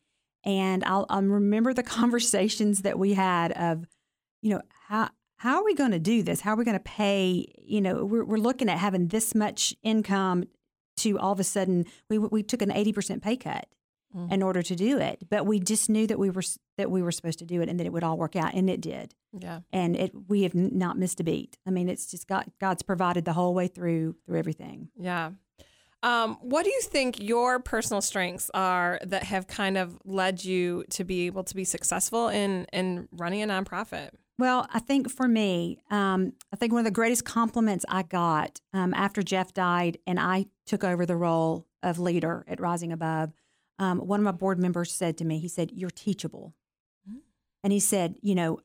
And 0.45 0.83
I'll, 0.83 1.07
I'll 1.09 1.23
remember 1.23 1.73
the 1.73 1.83
conversations 2.01 2.83
that 2.83 2.99
we 2.99 3.15
had 3.15 3.51
of, 3.53 3.87
you 4.43 4.51
know, 4.51 4.61
how 4.87 5.09
how 5.37 5.57
are 5.57 5.65
we 5.65 5.73
going 5.73 5.91
to 5.91 5.99
do 5.99 6.21
this? 6.21 6.39
How 6.39 6.53
are 6.53 6.55
we 6.55 6.65
going 6.65 6.77
to 6.77 6.83
pay? 6.83 7.47
You 7.57 7.81
know, 7.81 8.05
we're, 8.05 8.23
we're 8.23 8.37
looking 8.37 8.69
at 8.69 8.77
having 8.77 9.07
this 9.07 9.33
much 9.33 9.75
income 9.81 10.45
to 10.97 11.17
all 11.17 11.33
of 11.33 11.39
a 11.39 11.43
sudden 11.43 11.85
we 12.09 12.19
we 12.19 12.43
took 12.43 12.61
an 12.61 12.71
eighty 12.71 12.93
percent 12.93 13.23
pay 13.23 13.35
cut 13.35 13.67
mm. 14.15 14.31
in 14.31 14.43
order 14.43 14.61
to 14.61 14.75
do 14.75 14.99
it. 14.99 15.23
But 15.29 15.45
we 15.45 15.59
just 15.59 15.89
knew 15.89 16.07
that 16.07 16.19
we 16.19 16.29
were 16.29 16.43
that 16.77 16.89
we 16.89 17.01
were 17.01 17.11
supposed 17.11 17.39
to 17.39 17.45
do 17.45 17.61
it 17.61 17.69
and 17.69 17.79
that 17.79 17.85
it 17.85 17.93
would 17.93 18.03
all 18.03 18.17
work 18.17 18.35
out, 18.35 18.53
and 18.53 18.69
it 18.69 18.81
did. 18.81 19.15
Yeah. 19.37 19.61
And 19.71 19.95
it 19.95 20.11
we 20.27 20.43
have 20.43 20.55
not 20.55 20.97
missed 20.97 21.19
a 21.19 21.23
beat. 21.23 21.57
I 21.65 21.71
mean, 21.71 21.89
it's 21.89 22.09
just 22.09 22.27
God 22.27 22.45
God's 22.59 22.83
provided 22.83 23.25
the 23.25 23.33
whole 23.33 23.53
way 23.53 23.67
through 23.67 24.15
through 24.25 24.39
everything. 24.39 24.89
Yeah. 24.97 25.31
Um, 26.01 26.37
what 26.41 26.65
do 26.65 26.69
you 26.69 26.81
think 26.81 27.21
your 27.21 27.59
personal 27.59 28.01
strengths 28.01 28.51
are 28.53 28.99
that 29.05 29.23
have 29.23 29.47
kind 29.47 29.77
of 29.77 29.97
led 30.03 30.43
you 30.43 30.83
to 30.89 31.05
be 31.05 31.27
able 31.27 31.45
to 31.45 31.55
be 31.55 31.63
successful 31.63 32.27
in 32.27 32.65
in 32.73 33.07
running 33.11 33.41
a 33.41 33.47
nonprofit? 33.47 34.09
Well, 34.39 34.67
I 34.73 34.79
think 34.79 35.11
for 35.11 35.27
me, 35.27 35.79
um, 35.91 36.33
I 36.51 36.55
think 36.55 36.73
one 36.73 36.79
of 36.79 36.85
the 36.85 36.91
greatest 36.91 37.23
compliments 37.23 37.85
I 37.87 38.03
got 38.03 38.59
um, 38.73 38.93
after 38.93 39.21
Jeff 39.21 39.53
died 39.53 39.99
and 40.07 40.19
I 40.19 40.47
took 40.65 40.83
over 40.83 41.05
the 41.05 41.15
role 41.15 41.67
of 41.83 41.99
leader 41.99 42.43
at 42.47 42.59
Rising 42.59 42.91
Above 42.91 43.31
um, 43.79 43.99
one 43.99 44.19
of 44.19 44.23
my 44.23 44.31
board 44.31 44.59
members 44.59 44.91
said 44.91 45.17
to 45.17 45.25
me, 45.25 45.39
he 45.39 45.47
said, 45.47 45.71
You're 45.73 45.89
teachable. 45.89 46.53
Mm-hmm. 47.07 47.19
And 47.63 47.73
he 47.73 47.79
said, 47.79 48.15
You 48.21 48.35
know, 48.35 48.59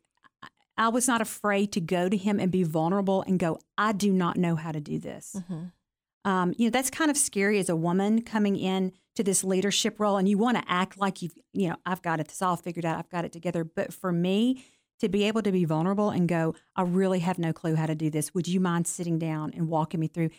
I 0.76 0.88
was 0.88 1.08
not 1.08 1.20
afraid 1.20 1.72
to 1.72 1.80
go 1.80 2.08
to 2.08 2.16
him 2.16 2.38
and 2.38 2.52
be 2.52 2.62
vulnerable 2.62 3.22
and 3.22 3.38
go, 3.38 3.58
I 3.76 3.92
do 3.92 4.12
not 4.12 4.36
know 4.36 4.54
how 4.54 4.72
to 4.72 4.80
do 4.80 4.98
this. 4.98 5.36
Mm-hmm. 5.36 6.30
Um, 6.30 6.54
you 6.56 6.66
know, 6.66 6.70
that's 6.70 6.90
kind 6.90 7.10
of 7.10 7.16
scary 7.16 7.58
as 7.58 7.68
a 7.68 7.76
woman 7.76 8.22
coming 8.22 8.56
in 8.56 8.92
to 9.16 9.24
this 9.24 9.42
leadership 9.42 9.98
role 9.98 10.16
and 10.16 10.28
you 10.28 10.38
want 10.38 10.56
to 10.56 10.64
act 10.68 10.98
like 10.98 11.22
you've, 11.22 11.34
you 11.52 11.68
know, 11.68 11.76
I've 11.86 12.02
got 12.02 12.20
it 12.20 12.28
this 12.28 12.42
all 12.42 12.56
figured 12.56 12.84
out, 12.84 12.98
I've 12.98 13.08
got 13.08 13.24
it 13.24 13.32
together. 13.32 13.64
But 13.64 13.92
for 13.92 14.12
me, 14.12 14.64
to 15.00 15.08
be 15.08 15.24
able 15.24 15.42
to 15.42 15.52
be 15.52 15.64
vulnerable 15.64 16.10
and 16.10 16.28
go, 16.28 16.54
I 16.76 16.82
really 16.82 17.20
have 17.20 17.38
no 17.38 17.52
clue 17.52 17.76
how 17.76 17.86
to 17.86 17.94
do 17.94 18.10
this. 18.10 18.34
Would 18.34 18.48
you 18.48 18.60
mind 18.60 18.86
sitting 18.86 19.18
down 19.18 19.52
and 19.54 19.68
walking 19.68 20.00
me 20.00 20.08
through? 20.08 20.30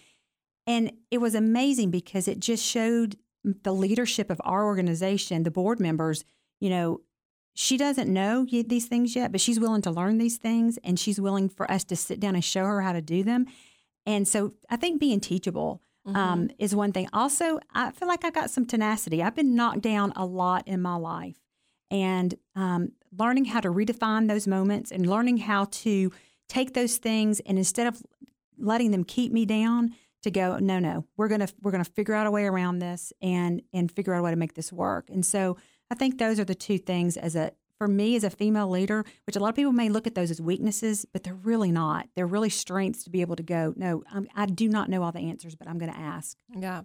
And 0.68 0.92
it 1.10 1.20
was 1.20 1.34
amazing 1.34 1.92
because 1.92 2.28
it 2.28 2.40
just 2.40 2.64
showed 2.64 3.18
the 3.44 3.74
leadership 3.74 4.30
of 4.30 4.42
our 4.44 4.66
organization, 4.66 5.44
the 5.44 5.52
board 5.52 5.80
members, 5.80 6.24
you 6.60 6.70
know, 6.70 7.02
she 7.54 7.78
doesn't 7.78 8.12
know 8.12 8.46
these 8.46 8.86
things 8.86 9.16
yet, 9.16 9.32
but 9.32 9.42
she's 9.42 9.60
willing 9.60 9.82
to 9.82 9.92
learn 9.92 10.18
these 10.18 10.38
things 10.38 10.78
and 10.84 11.00
she's 11.00 11.20
willing 11.20 11.50
for 11.50 11.70
us 11.70 11.84
to 11.86 11.96
sit 11.96 12.20
down 12.20 12.36
and 12.36 12.44
show 12.44 12.64
her 12.64 12.82
how 12.82 12.94
to 12.94 13.02
do 13.02 13.24
them. 13.24 13.48
And 14.06 14.28
so 14.28 14.54
I 14.70 14.78
think 14.78 15.00
being 15.00 15.20
teachable 15.20 15.82
um, 16.06 16.14
mm-hmm. 16.14 16.32
um, 16.32 16.50
is 16.58 16.76
one 16.76 16.92
thing. 16.92 17.10
Also, 17.12 17.60
I 17.74 17.92
feel 17.92 18.08
like 18.08 18.24
I've 18.24 18.34
got 18.34 18.50
some 18.50 18.66
tenacity. 18.66 19.22
I've 19.22 19.36
been 19.36 19.56
knocked 19.56 19.82
down 19.82 20.14
a 20.16 20.26
lot 20.26 20.68
in 20.68 20.82
my 20.82 20.96
life. 20.96 21.38
And 21.92 22.36
um, 22.56 22.94
learning 23.18 23.46
how 23.46 23.60
to 23.60 23.70
redefine 23.70 24.28
those 24.28 24.48
moments 24.48 24.92
and 24.92 25.06
learning 25.08 25.38
how 25.38 25.66
to 25.66 26.12
take 26.48 26.74
those 26.74 26.98
things 26.98 27.40
and 27.42 27.58
instead 27.58 27.88
of 27.88 28.02
letting 28.58 28.92
them 28.92 29.04
keep 29.04 29.32
me 29.32 29.46
down, 29.46 29.96
to 30.24 30.32
go 30.32 30.58
no 30.60 30.80
no 30.80 31.06
we're 31.18 31.28
going 31.28 31.40
to 31.40 31.54
we're 31.62 31.72
going 31.72 31.84
to 31.84 31.92
figure 31.92 32.14
out 32.14 32.28
a 32.28 32.32
way 32.32 32.46
around 32.46 32.80
this 32.80 33.14
and 33.22 33.62
and 33.74 33.92
figure 33.92 34.14
out 34.14 34.20
a 34.20 34.24
way 34.24 34.32
to 34.32 34.38
make 34.38 34.54
this 34.54 34.72
work. 34.72 35.10
And 35.10 35.26
so 35.26 35.58
i 35.92 35.96
think 35.96 36.18
those 36.18 36.40
are 36.40 36.46
the 36.46 36.56
two 36.56 36.78
things 36.78 37.18
as 37.18 37.36
a 37.36 37.52
for 37.80 37.88
me 37.88 38.16
as 38.16 38.24
a 38.24 38.30
female 38.30 38.70
leader 38.70 39.04
which 39.26 39.36
a 39.36 39.40
lot 39.40 39.50
of 39.50 39.56
people 39.56 39.72
may 39.72 39.90
look 39.90 40.06
at 40.06 40.14
those 40.14 40.30
as 40.30 40.40
weaknesses 40.40 41.06
but 41.12 41.24
they're 41.24 41.34
really 41.34 41.72
not. 41.72 42.08
They're 42.16 42.28
really 42.28 42.50
strengths 42.50 43.04
to 43.06 43.10
be 43.10 43.22
able 43.22 43.38
to 43.38 43.44
go 43.44 43.74
no 43.76 44.04
I'm, 44.14 44.28
i 44.36 44.46
do 44.46 44.70
not 44.70 44.90
know 44.90 45.02
all 45.02 45.12
the 45.12 45.22
answers 45.22 45.56
but 45.56 45.68
i'm 45.68 45.80
going 45.80 45.92
to 45.92 46.00
ask. 46.00 46.38
Yeah. 46.56 46.82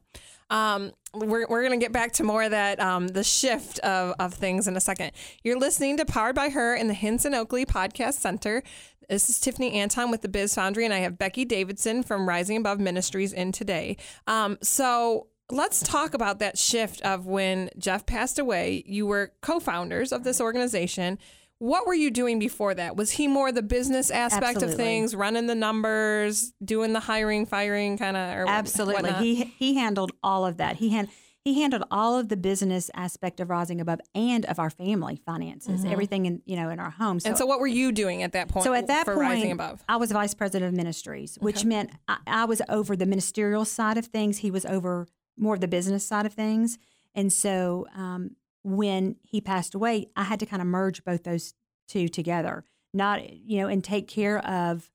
Um, 0.50 0.92
we're, 1.14 1.46
we're 1.48 1.66
going 1.66 1.78
to 1.78 1.84
get 1.84 1.92
back 1.92 2.12
to 2.12 2.24
more 2.24 2.44
of 2.44 2.52
that 2.52 2.80
um, 2.80 3.08
the 3.08 3.24
shift 3.24 3.78
of, 3.80 4.14
of 4.18 4.34
things 4.34 4.68
in 4.68 4.76
a 4.76 4.80
second. 4.80 5.12
You're 5.42 5.58
listening 5.58 5.96
to 5.98 6.04
powered 6.04 6.34
by 6.34 6.50
her 6.50 6.74
in 6.74 6.86
the 6.86 6.94
hinson 6.94 7.34
oakley 7.34 7.66
podcast 7.66 8.14
center. 8.14 8.62
This 9.08 9.28
is 9.28 9.38
Tiffany 9.38 9.72
Anton 9.72 10.10
with 10.10 10.22
the 10.22 10.28
Biz 10.28 10.54
Foundry, 10.54 10.84
and 10.84 10.94
I 10.94 10.98
have 10.98 11.18
Becky 11.18 11.44
Davidson 11.44 12.02
from 12.02 12.26
Rising 12.26 12.56
Above 12.56 12.80
Ministries 12.80 13.32
in 13.32 13.52
today. 13.52 13.96
Um, 14.26 14.56
so 14.62 15.26
let's 15.50 15.82
talk 15.82 16.14
about 16.14 16.38
that 16.38 16.58
shift 16.58 17.00
of 17.02 17.26
when 17.26 17.70
Jeff 17.78 18.06
passed 18.06 18.38
away. 18.38 18.82
You 18.86 19.06
were 19.06 19.32
co 19.42 19.60
founders 19.60 20.12
of 20.12 20.24
this 20.24 20.40
organization. 20.40 21.18
What 21.58 21.86
were 21.86 21.94
you 21.94 22.10
doing 22.10 22.38
before 22.38 22.74
that? 22.74 22.96
Was 22.96 23.12
he 23.12 23.28
more 23.28 23.52
the 23.52 23.62
business 23.62 24.10
aspect 24.10 24.56
Absolutely. 24.56 24.72
of 24.72 24.76
things, 24.76 25.14
running 25.14 25.46
the 25.46 25.54
numbers, 25.54 26.52
doing 26.62 26.92
the 26.92 27.00
hiring, 27.00 27.46
firing 27.46 27.96
kind 27.96 28.16
of? 28.16 28.48
Absolutely. 28.48 29.02
Whatnot? 29.02 29.22
He 29.22 29.44
he 29.58 29.74
handled 29.74 30.12
all 30.22 30.44
of 30.44 30.56
that. 30.56 30.76
He 30.76 30.90
had 30.90 31.08
he 31.44 31.60
handled 31.60 31.84
all 31.90 32.18
of 32.18 32.30
the 32.30 32.36
business 32.38 32.90
aspect 32.94 33.38
of 33.38 33.50
rising 33.50 33.80
above 33.80 34.00
and 34.14 34.46
of 34.46 34.58
our 34.58 34.70
family 34.70 35.20
finances, 35.26 35.82
mm-hmm. 35.82 35.92
everything 35.92 36.26
in 36.26 36.42
you 36.44 36.56
know 36.56 36.70
in 36.70 36.80
our 36.80 36.90
home. 36.90 37.20
So, 37.20 37.28
and 37.28 37.38
so, 37.38 37.46
what 37.46 37.60
were 37.60 37.66
you 37.66 37.92
doing 37.92 38.22
at 38.22 38.32
that 38.32 38.48
point? 38.48 38.64
So 38.64 38.72
at 38.72 38.86
that 38.88 39.06
point, 39.06 39.18
rising 39.18 39.52
above, 39.52 39.84
I 39.88 39.96
was 39.96 40.10
vice 40.10 40.34
president 40.34 40.70
of 40.70 40.76
ministries, 40.76 41.36
which 41.40 41.58
okay. 41.58 41.68
meant 41.68 41.90
I, 42.08 42.16
I 42.26 42.44
was 42.46 42.62
over 42.68 42.96
the 42.96 43.06
ministerial 43.06 43.64
side 43.64 43.98
of 43.98 44.06
things. 44.06 44.38
He 44.38 44.50
was 44.50 44.64
over 44.64 45.06
more 45.36 45.54
of 45.54 45.60
the 45.60 45.68
business 45.68 46.06
side 46.06 46.26
of 46.26 46.32
things, 46.32 46.78
and 47.14 47.32
so 47.32 47.86
um, 47.96 48.36
when 48.62 49.16
he 49.22 49.40
passed 49.40 49.74
away, 49.74 50.06
I 50.16 50.24
had 50.24 50.40
to 50.40 50.46
kind 50.46 50.62
of 50.62 50.68
merge 50.68 51.04
both 51.04 51.24
those 51.24 51.54
two 51.88 52.08
together, 52.08 52.64
not 52.92 53.30
you 53.32 53.58
know, 53.60 53.68
and 53.68 53.82
take 53.84 54.08
care 54.08 54.38
of 54.46 54.90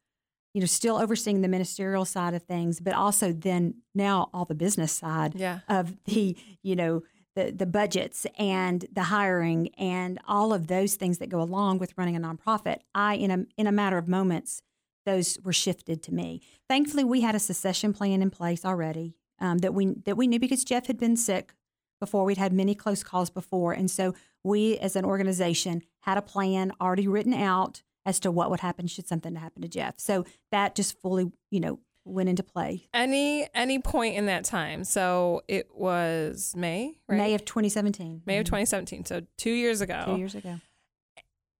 you 0.55 0.61
know, 0.61 0.65
still 0.65 0.97
overseeing 0.97 1.41
the 1.41 1.47
ministerial 1.47 2.05
side 2.05 2.33
of 2.33 2.41
things, 2.41 2.79
but 2.79 2.93
also 2.95 3.31
then 3.31 3.75
now 3.93 4.29
all 4.33 4.45
the 4.45 4.55
business 4.55 4.91
side 4.91 5.35
Yeah. 5.35 5.59
of 5.69 6.03
the, 6.05 6.35
you 6.63 6.75
know, 6.75 7.03
the, 7.35 7.51
the 7.51 7.67
budgets 7.67 8.25
and 8.39 8.83
the 8.91 9.03
hiring 9.03 9.69
and 9.77 10.17
all 10.27 10.51
of 10.51 10.65
those 10.65 10.95
things 10.95 11.19
that 11.19 11.29
go 11.29 11.39
along 11.39 11.77
with 11.77 11.93
running 11.97 12.15
a 12.15 12.19
nonprofit. 12.19 12.79
I, 12.95 13.13
in 13.13 13.29
a, 13.29 13.45
in 13.57 13.67
a 13.67 13.71
matter 13.71 13.99
of 13.99 14.07
moments, 14.07 14.63
those 15.05 15.37
were 15.43 15.53
shifted 15.53 16.01
to 16.03 16.13
me. 16.13 16.41
Thankfully, 16.67 17.03
we 17.03 17.21
had 17.21 17.35
a 17.35 17.39
succession 17.39 17.93
plan 17.93 18.23
in 18.23 18.31
place 18.31 18.65
already 18.65 19.13
um, 19.41 19.59
that 19.59 19.73
we 19.73 19.95
that 20.05 20.17
we 20.17 20.27
knew 20.27 20.39
because 20.39 20.63
Jeff 20.63 20.87
had 20.87 20.97
been 20.97 21.15
sick 21.15 21.53
before. 21.99 22.23
We'd 22.25 22.37
had 22.37 22.53
many 22.53 22.75
close 22.75 23.03
calls 23.03 23.29
before, 23.29 23.73
and 23.73 23.89
so 23.91 24.13
we, 24.43 24.77
as 24.77 24.95
an 24.95 25.05
organization, 25.05 25.81
had 26.01 26.17
a 26.17 26.21
plan 26.21 26.71
already 26.79 27.07
written 27.07 27.33
out 27.33 27.81
as 28.05 28.19
to 28.21 28.31
what 28.31 28.49
would 28.49 28.61
happen 28.61 28.87
should 28.87 29.07
something 29.07 29.35
happen 29.35 29.61
to 29.61 29.67
Jeff. 29.67 29.99
So 29.99 30.25
that 30.51 30.75
just 30.75 30.99
fully, 31.01 31.31
you 31.51 31.59
know, 31.59 31.79
went 32.05 32.29
into 32.29 32.41
play. 32.43 32.87
Any 32.93 33.47
any 33.53 33.79
point 33.79 34.15
in 34.15 34.25
that 34.27 34.45
time. 34.45 34.83
So 34.85 35.41
it 35.47 35.67
was 35.75 36.53
May, 36.55 36.99
right? 37.07 37.17
May 37.17 37.33
of 37.35 37.43
2017. 37.45 38.21
May 38.25 38.37
of 38.37 38.43
Mhm. 38.45 38.47
2017. 38.47 39.05
So 39.05 39.21
two 39.37 39.51
years 39.51 39.81
ago. 39.81 40.03
Two 40.05 40.15
years 40.17 40.33
ago. 40.35 40.59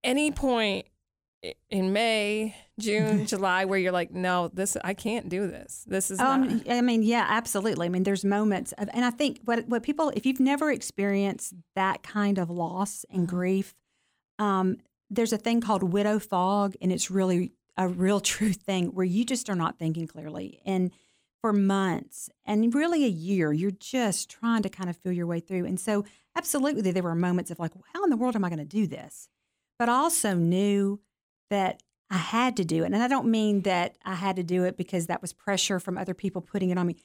Any 0.04 0.32
point 0.32 0.86
in 1.70 1.94
May, 1.94 2.56
June, 2.80 3.26
July 3.28 3.66
where 3.66 3.80
you're 3.80 3.92
like, 3.92 4.12
no, 4.12 4.50
this 4.54 4.76
I 4.84 4.94
can't 4.94 5.30
do 5.30 5.48
this. 5.48 5.86
This 5.88 6.12
is 6.12 6.20
not. 6.20 6.42
Um, 6.42 6.62
I 6.70 6.82
mean, 6.82 7.04
yeah, 7.04 7.26
absolutely. 7.30 7.86
I 7.86 7.90
mean, 7.90 8.04
there's 8.04 8.26
moments, 8.26 8.72
of, 8.74 8.90
and 8.94 9.06
I 9.06 9.10
think 9.12 9.40
what 9.46 9.68
what 9.68 9.84
people, 9.84 10.12
if 10.16 10.26
you've 10.26 10.40
never 10.40 10.72
experienced 10.72 11.54
that 11.76 12.04
kind 12.04 12.38
of 12.38 12.50
loss 12.50 13.06
and 13.10 13.28
Mm-hmm. 13.28 13.36
grief, 13.36 13.74
um, 14.38 14.78
there's 15.10 15.34
a 15.34 15.38
thing 15.38 15.62
called 15.62 15.84
widow 15.84 16.20
fog, 16.20 16.76
and 16.82 16.92
it's 16.92 17.10
really 17.10 17.54
a 17.78 17.88
real 17.88 18.20
true 18.34 18.54
thing 18.54 18.88
where 18.88 19.06
you 19.06 19.24
just 19.26 19.50
are 19.50 19.56
not 19.56 19.78
thinking 19.80 20.08
clearly, 20.08 20.62
and 20.66 20.92
for 21.42 21.54
months 21.54 22.30
and 22.46 22.76
really 22.76 23.06
a 23.06 23.10
year, 23.10 23.54
you're 23.54 23.72
just 23.72 24.30
trying 24.30 24.62
to 24.62 24.68
kind 24.68 24.90
of 24.90 24.98
feel 24.98 25.14
your 25.14 25.26
way 25.26 25.40
through. 25.40 25.66
And 25.66 25.80
so, 25.80 26.04
absolutely, 26.36 26.92
there 26.92 27.02
were 27.04 27.16
moments 27.16 27.50
of 27.50 27.60
like, 27.60 27.72
how 27.94 28.04
in 28.04 28.10
the 28.10 28.18
world 28.18 28.36
am 28.36 28.44
I 28.44 28.50
going 28.50 28.60
to 28.60 28.66
do 28.66 28.88
this? 28.88 29.30
But 29.78 29.88
I 29.88 29.94
also 29.94 30.34
knew 30.34 31.00
that 31.50 31.82
I 32.10 32.18
had 32.18 32.58
to 32.58 32.66
do 32.66 32.84
it. 32.84 32.88
And 32.88 32.98
I 32.98 33.08
don't 33.08 33.28
mean 33.28 33.62
that 33.62 33.98
I 34.04 34.16
had 34.16 34.36
to 34.38 34.44
do 34.44 34.64
it 34.64 34.78
because 34.78 35.08
that 35.08 35.22
was 35.22 35.34
pressure 35.34 35.80
from 35.80 35.98
other 35.98 36.14
people 36.14 36.42
putting 36.42 36.70
it 36.70 36.78
on 36.78 36.88
me. 36.88 36.96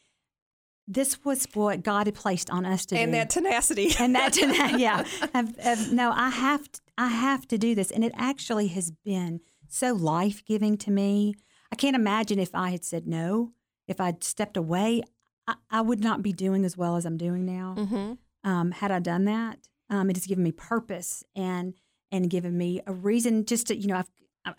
This 0.86 1.24
was 1.24 1.46
what 1.54 1.82
God 1.82 2.06
had 2.06 2.14
placed 2.14 2.50
on 2.50 2.66
us 2.66 2.84
to 2.86 2.96
and 2.96 3.12
do. 3.12 3.18
that 3.18 3.30
tenacity. 3.30 3.94
and 3.98 4.14
that, 4.14 4.32
tenacity, 4.34 4.82
yeah. 4.82 5.04
Of, 5.34 5.58
of, 5.64 5.92
no, 5.92 6.12
I 6.14 6.28
have 6.28 6.70
to, 6.70 6.80
I 6.98 7.08
have 7.08 7.48
to 7.48 7.58
do 7.58 7.74
this. 7.74 7.90
And 7.90 8.04
it 8.04 8.12
actually 8.16 8.68
has 8.68 8.90
been 8.90 9.40
so 9.68 9.92
life 9.94 10.44
giving 10.44 10.76
to 10.78 10.90
me. 10.90 11.34
I 11.72 11.76
can't 11.76 11.96
imagine 11.96 12.38
if 12.38 12.54
I 12.54 12.70
had 12.70 12.84
said 12.84 13.06
no, 13.06 13.52
if 13.88 14.00
I'd 14.00 14.22
stepped 14.22 14.56
away, 14.58 15.02
I, 15.48 15.54
I 15.70 15.80
would 15.80 16.00
not 16.00 16.22
be 16.22 16.32
doing 16.32 16.64
as 16.64 16.76
well 16.76 16.96
as 16.96 17.04
I'm 17.06 17.16
doing 17.16 17.44
now. 17.46 17.74
hmm 17.78 18.12
Um, 18.48 18.70
had 18.72 18.90
I 18.90 18.98
done 18.98 19.24
that, 19.24 19.58
um, 19.90 20.10
it 20.10 20.16
has 20.16 20.26
given 20.26 20.44
me 20.44 20.52
purpose 20.52 21.24
and 21.34 21.74
and 22.12 22.30
given 22.30 22.56
me 22.56 22.80
a 22.86 22.92
reason 22.92 23.44
just 23.44 23.66
to, 23.68 23.76
you 23.76 23.88
know, 23.88 23.96
I've 23.96 24.10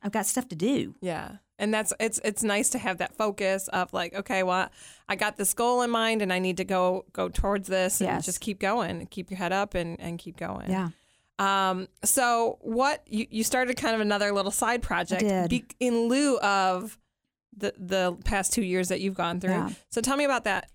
I've 0.03 0.11
got 0.11 0.25
stuff 0.25 0.47
to 0.49 0.55
do. 0.55 0.95
Yeah. 1.01 1.37
And 1.57 1.73
that's 1.73 1.93
it's 1.99 2.19
it's 2.23 2.43
nice 2.43 2.69
to 2.71 2.77
have 2.79 2.97
that 2.97 3.15
focus 3.15 3.67
of 3.69 3.93
like, 3.93 4.13
okay, 4.13 4.43
well, 4.43 4.69
I 5.07 5.15
got 5.15 5.37
this 5.37 5.53
goal 5.53 5.81
in 5.83 5.89
mind 5.89 6.21
and 6.21 6.33
I 6.33 6.39
need 6.39 6.57
to 6.57 6.65
go 6.65 7.05
go 7.13 7.29
towards 7.29 7.67
this 7.67 8.01
and 8.01 8.09
Yes. 8.09 8.25
just 8.25 8.41
keep 8.41 8.59
going. 8.59 9.05
Keep 9.07 9.31
your 9.31 9.37
head 9.37 9.53
up 9.53 9.73
and, 9.73 9.99
and 10.01 10.19
keep 10.19 10.35
going. 10.37 10.69
Yeah. 10.69 10.89
Um, 11.39 11.87
so 12.03 12.57
what 12.61 13.03
you, 13.07 13.27
you 13.29 13.43
started 13.43 13.77
kind 13.77 13.95
of 13.95 14.01
another 14.01 14.31
little 14.33 14.51
side 14.51 14.81
project. 14.81 15.49
Be, 15.49 15.65
in 15.79 16.07
lieu 16.09 16.37
of 16.39 16.97
the 17.55 17.73
the 17.77 18.17
past 18.25 18.51
two 18.51 18.63
years 18.63 18.89
that 18.89 18.99
you've 18.99 19.13
gone 19.15 19.39
through. 19.39 19.51
Yeah. 19.51 19.69
So 19.89 20.01
tell 20.01 20.17
me 20.17 20.25
about 20.25 20.43
that. 20.43 20.69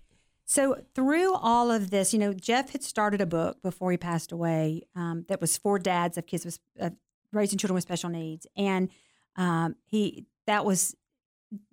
So 0.45 0.83
through 0.95 1.33
all 1.35 1.71
of 1.71 1.91
this, 1.91 2.11
you 2.11 2.19
know, 2.19 2.33
Jeff 2.33 2.71
had 2.71 2.83
started 2.83 3.21
a 3.21 3.25
book 3.25 3.61
before 3.61 3.91
he 3.91 3.97
passed 3.97 4.31
away 4.31 4.83
um, 4.95 5.25
that 5.29 5.39
was 5.39 5.57
for 5.57 5.79
dads 5.79 6.17
of 6.17 6.25
kids 6.25 6.43
with 6.43 6.59
uh, 6.79 6.89
raising 7.31 7.57
children 7.57 7.75
with 7.75 7.83
special 7.83 8.09
needs, 8.09 8.47
and 8.55 8.89
um, 9.35 9.75
he 9.85 10.25
that 10.47 10.65
was 10.65 10.95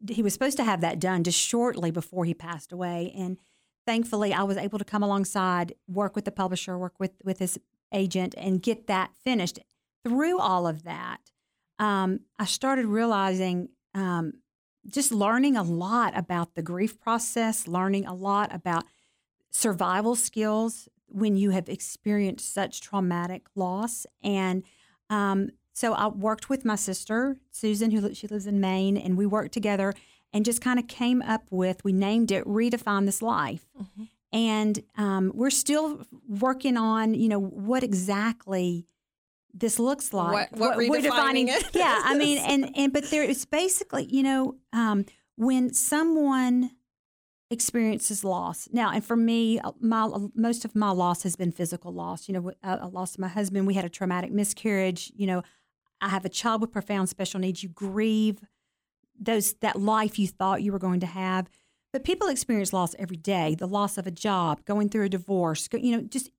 he 0.09 0.23
was 0.23 0.33
supposed 0.33 0.57
to 0.57 0.65
have 0.65 0.81
that 0.81 0.99
done 0.99 1.25
just 1.25 1.39
shortly 1.39 1.91
before 1.91 2.25
he 2.25 2.35
passed 2.35 2.73
away, 2.73 3.13
and 3.17 3.39
thankfully 3.87 4.33
I 4.33 4.43
was 4.43 4.57
able 4.57 4.79
to 4.79 4.85
come 4.85 5.03
alongside, 5.03 5.75
work 5.87 6.15
with 6.15 6.25
the 6.25 6.33
publisher, 6.33 6.79
work 6.79 6.99
with 6.99 7.13
with 7.25 7.39
his 7.39 7.59
agent, 7.93 8.35
and 8.37 8.63
get 8.63 8.87
that 8.87 9.11
finished. 9.25 9.59
Through 10.05 10.39
all 10.39 10.67
of 10.67 10.85
that, 10.85 11.19
um, 11.79 12.21
I 12.39 12.45
started 12.45 12.87
realizing 12.87 13.71
um, 13.95 14.35
just 14.87 15.13
learning 15.13 15.57
a 15.57 15.63
lot 15.63 16.17
about 16.17 16.55
the 16.55 16.63
grief 16.63 16.99
process, 16.99 17.69
learning 17.69 18.07
a 18.07 18.15
lot 18.15 18.55
about 18.55 18.85
survival 19.51 20.15
skills 20.15 20.89
when 21.07 21.37
you 21.37 21.51
have 21.51 21.69
experienced 21.69 22.53
such 22.53 22.81
traumatic 22.81 23.47
loss. 23.55 24.07
And 24.23 24.63
um, 25.11 25.51
so 25.73 25.93
I 25.95 26.09
worked 26.09 26.49
with 26.51 26.65
my 26.65 26.75
sister, 26.75 27.37
Susan, 27.51 27.91
who 27.93 28.13
she 28.15 28.27
lives 28.27 28.47
in 28.47 28.61
Maine, 28.61 28.97
and 28.97 29.17
we 29.17 29.27
worked 29.27 29.53
together 29.53 29.95
and 30.33 30.45
just 30.45 30.61
kind 30.61 30.79
of 30.79 30.89
came 30.89 31.23
up 31.23 31.45
with, 31.51 31.85
we 31.85 31.93
named 31.93 32.31
it 32.33 32.45
Redefine 32.45 33.07
This 33.07 33.23
Life. 33.23 33.67
And 34.33 34.83
um, 34.97 35.33
we're 35.35 35.51
still 35.51 36.05
working 36.29 36.77
on, 36.77 37.15
you 37.15 37.29
know, 37.29 37.41
what 37.41 37.83
exactly 37.83 38.87
this 39.55 39.79
looks 39.79 40.13
like. 40.13 40.51
What- 40.53 40.61
what 40.61 40.77
we're 40.77 40.91
redefining 41.01 41.49
it 41.49 41.65
Yeah, 41.75 42.01
I 42.05 42.15
mean, 42.19 42.39
and 42.39 42.71
and 42.77 42.93
but 42.93 43.05
there 43.11 43.23
is 43.23 43.45
basically, 43.47 44.05
you 44.05 44.23
know, 44.23 44.57
um, 44.73 45.07
when 45.37 45.73
someone 45.73 46.71
experiences 47.51 48.25
loss. 48.25 48.69
Now, 48.73 48.91
and 48.91 49.05
for 49.05 49.17
me, 49.17 49.59
uh, 49.61 49.73
my 49.81 50.03
uh, 50.03 50.29
most 50.35 50.65
of 50.65 50.75
my 50.77 50.91
loss 50.91 51.23
has 51.23 51.37
been 51.37 51.53
physical 51.53 51.93
loss. 51.93 52.29
You 52.29 52.35
know, 52.35 52.53
I, 52.63 52.75
I 52.75 52.79
uh, 52.81 52.89
lost 52.89 53.19
my 53.19 53.29
husband. 53.29 53.67
We 53.67 53.75
had 53.75 53.85
a 53.85 53.91
traumatic 53.91 54.31
miscarriage. 54.31 55.13
You 55.17 55.27
know, 55.27 55.43
I 56.01 56.09
have 56.11 56.25
a 56.25 56.29
child 56.29 56.61
with 56.61 56.73
profound 56.73 57.09
special 57.09 57.41
needs. 57.41 57.63
You 57.63 57.71
grieve 57.71 58.41
those 59.19 59.55
that 59.55 59.81
life 59.81 60.19
you 60.19 60.29
thought 60.29 60.63
you 60.63 60.73
were 60.73 60.79
going 60.79 61.01
to 61.01 61.07
have. 61.07 61.49
But 61.93 62.05
people 62.05 62.29
experience 62.29 62.73
loss 62.73 62.95
every 62.99 63.17
day. 63.17 63.55
The 63.55 63.67
loss 63.67 63.97
of 63.97 64.07
a 64.07 64.11
job, 64.11 64.65
going 64.67 64.91
through 64.91 65.07
a 65.07 65.09
divorce. 65.09 65.69
You 65.73 65.97
know, 65.97 66.03
just 66.03 66.31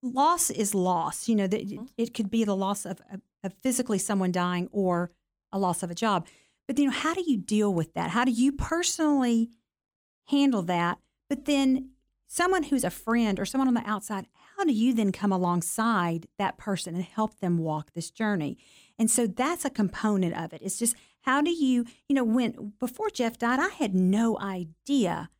loss 0.00 0.48
is 0.48 0.74
loss. 0.74 1.28
You 1.28 1.34
know, 1.34 1.46
that 1.48 1.60
it, 1.60 1.80
it 1.98 2.14
could 2.14 2.30
be 2.30 2.44
the 2.44 2.56
loss 2.56 2.86
of, 2.86 3.00
of, 3.12 3.20
of 3.42 3.52
physically 3.62 3.98
someone 3.98 4.30
dying 4.30 4.68
or 4.70 5.10
a 5.52 5.58
loss 5.58 5.82
of 5.82 5.90
a 5.90 5.94
job. 5.94 6.28
But 6.68 6.78
you 6.78 6.86
know, 6.86 6.92
how 6.92 7.14
do 7.14 7.24
you 7.26 7.36
deal 7.36 7.74
with 7.74 7.94
that? 7.94 8.10
How 8.10 8.24
do 8.24 8.30
you 8.30 8.52
personally 8.52 9.50
handle 10.26 10.62
that? 10.62 10.98
But 11.28 11.44
then 11.46 11.90
someone 12.26 12.64
who's 12.64 12.84
a 12.84 12.90
friend 12.90 13.38
or 13.38 13.44
someone 13.44 13.68
on 13.68 13.74
the 13.74 13.88
outside, 13.88 14.26
how 14.56 14.64
do 14.64 14.72
you 14.72 14.92
then 14.94 15.12
come 15.12 15.32
alongside 15.32 16.26
that 16.38 16.58
person 16.58 16.94
and 16.94 17.04
help 17.04 17.38
them 17.40 17.58
walk 17.58 17.92
this 17.92 18.10
journey? 18.10 18.56
And 18.98 19.10
so 19.10 19.26
that's 19.26 19.64
a 19.64 19.70
component 19.70 20.36
of 20.36 20.52
it. 20.52 20.60
It's 20.62 20.78
just 20.78 20.94
how 21.22 21.40
do 21.40 21.50
you, 21.50 21.84
you 22.08 22.14
know, 22.14 22.24
when 22.24 22.72
before 22.78 23.10
Jeff 23.10 23.38
died, 23.38 23.58
I 23.60 23.68
had 23.68 23.94
no 23.94 24.38
idea 24.38 25.30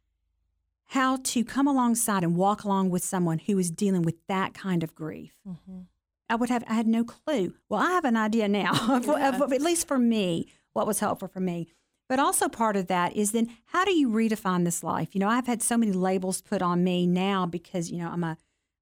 how 0.86 1.16
to 1.16 1.44
come 1.44 1.66
alongside 1.66 2.22
and 2.22 2.36
walk 2.36 2.64
along 2.64 2.90
with 2.90 3.02
someone 3.04 3.38
who 3.38 3.58
is 3.58 3.70
dealing 3.70 4.02
with 4.02 4.16
that 4.28 4.52
kind 4.52 4.82
of 4.82 4.94
grief. 4.94 5.34
Mm-hmm. 5.48 5.80
I 6.28 6.34
would 6.34 6.50
have, 6.50 6.64
I 6.68 6.74
had 6.74 6.86
no 6.86 7.04
clue. 7.04 7.54
Well, 7.68 7.80
I 7.80 7.90
have 7.92 8.04
an 8.04 8.16
idea 8.16 8.48
now, 8.48 8.72
of, 8.96 9.08
of- 9.08 9.40
of- 9.40 9.52
at 9.52 9.62
least 9.62 9.88
for 9.88 9.98
me, 9.98 10.46
what 10.72 10.86
was 10.86 11.00
helpful 11.00 11.28
for 11.28 11.40
me. 11.40 11.68
But 12.08 12.18
also 12.18 12.48
part 12.48 12.76
of 12.76 12.88
that 12.88 13.16
is 13.16 13.32
then 13.32 13.48
how 13.66 13.84
do 13.84 13.92
you 13.92 14.08
redefine 14.08 14.64
this 14.64 14.82
life? 14.82 15.14
You 15.14 15.20
know, 15.20 15.28
I've 15.28 15.46
had 15.46 15.62
so 15.62 15.78
many 15.78 15.92
labels 15.92 16.42
put 16.42 16.60
on 16.60 16.84
me 16.84 17.06
now 17.06 17.46
because 17.46 17.90
you 17.90 17.98
know 17.98 18.08
I'm 18.08 18.24
a, 18.24 18.36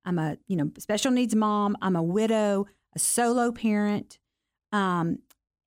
I'm 0.05 0.19
a 0.19 0.37
you 0.49 0.57
know 0.57 0.71
special 0.79 1.11
needs 1.11 1.35
mom. 1.35 1.77
I'm 1.81 1.97
a 1.97 2.03
widow, 2.03 2.67
a 2.95 2.99
solo 2.99 3.53
parent, 3.53 4.19
um, 4.73 5.19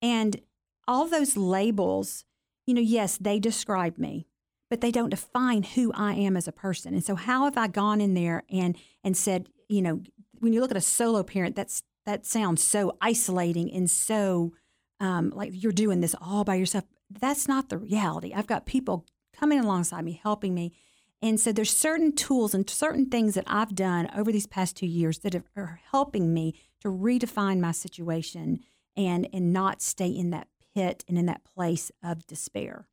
and 0.01 0.41
all 0.87 1.07
those 1.07 1.37
labels. 1.37 2.25
You 2.65 2.73
know, 2.73 2.81
yes, 2.81 3.17
they 3.17 3.39
describe 3.39 3.97
me, 3.97 4.27
but 4.69 4.81
they 4.81 4.91
don't 4.91 5.09
define 5.09 5.63
who 5.63 5.91
I 5.93 6.13
am 6.13 6.37
as 6.37 6.47
a 6.47 6.53
person. 6.53 6.93
And 6.93 7.03
so, 7.03 7.15
how 7.15 7.45
have 7.45 7.57
I 7.57 7.67
gone 7.67 8.01
in 8.01 8.13
there 8.13 8.43
and 8.49 8.77
and 9.03 9.15
said, 9.15 9.47
you 9.69 9.81
know, 9.81 10.01
when 10.39 10.53
you 10.53 10.59
look 10.59 10.71
at 10.71 10.77
a 10.77 10.81
solo 10.81 11.23
parent, 11.23 11.55
that's 11.55 11.83
that 12.05 12.25
sounds 12.25 12.61
so 12.61 12.97
isolating 13.01 13.71
and 13.71 13.89
so 13.89 14.53
um, 14.99 15.31
like 15.35 15.51
you're 15.53 15.71
doing 15.71 16.01
this 16.01 16.15
all 16.21 16.43
by 16.43 16.55
yourself. 16.55 16.85
That's 17.09 17.47
not 17.47 17.69
the 17.69 17.77
reality. 17.77 18.33
I've 18.33 18.47
got 18.47 18.65
people 18.65 19.05
coming 19.37 19.59
alongside 19.59 20.03
me, 20.05 20.19
helping 20.21 20.53
me. 20.53 20.73
And 21.21 21.39
so 21.39 21.51
there's 21.51 21.75
certain 21.75 22.13
tools 22.13 22.53
and 22.53 22.69
certain 22.69 23.05
things 23.09 23.35
that 23.35 23.45
I've 23.47 23.75
done 23.75 24.09
over 24.15 24.31
these 24.31 24.47
past 24.47 24.75
two 24.77 24.85
years 24.87 25.19
that 25.19 25.35
are- 25.55 25.79
helping 25.91 26.33
me 26.33 26.53
to 26.81 26.89
redefine 26.89 27.59
my 27.59 27.71
situation 27.71 28.59
and 28.95 29.27
and 29.33 29.51
not 29.53 29.81
stay 29.81 30.09
in 30.09 30.29
that 30.31 30.47
pit 30.75 31.03
and 31.07 31.17
in 31.17 31.25
that 31.27 31.43
place 31.43 31.91
of 32.03 32.27
despair. 32.27 32.87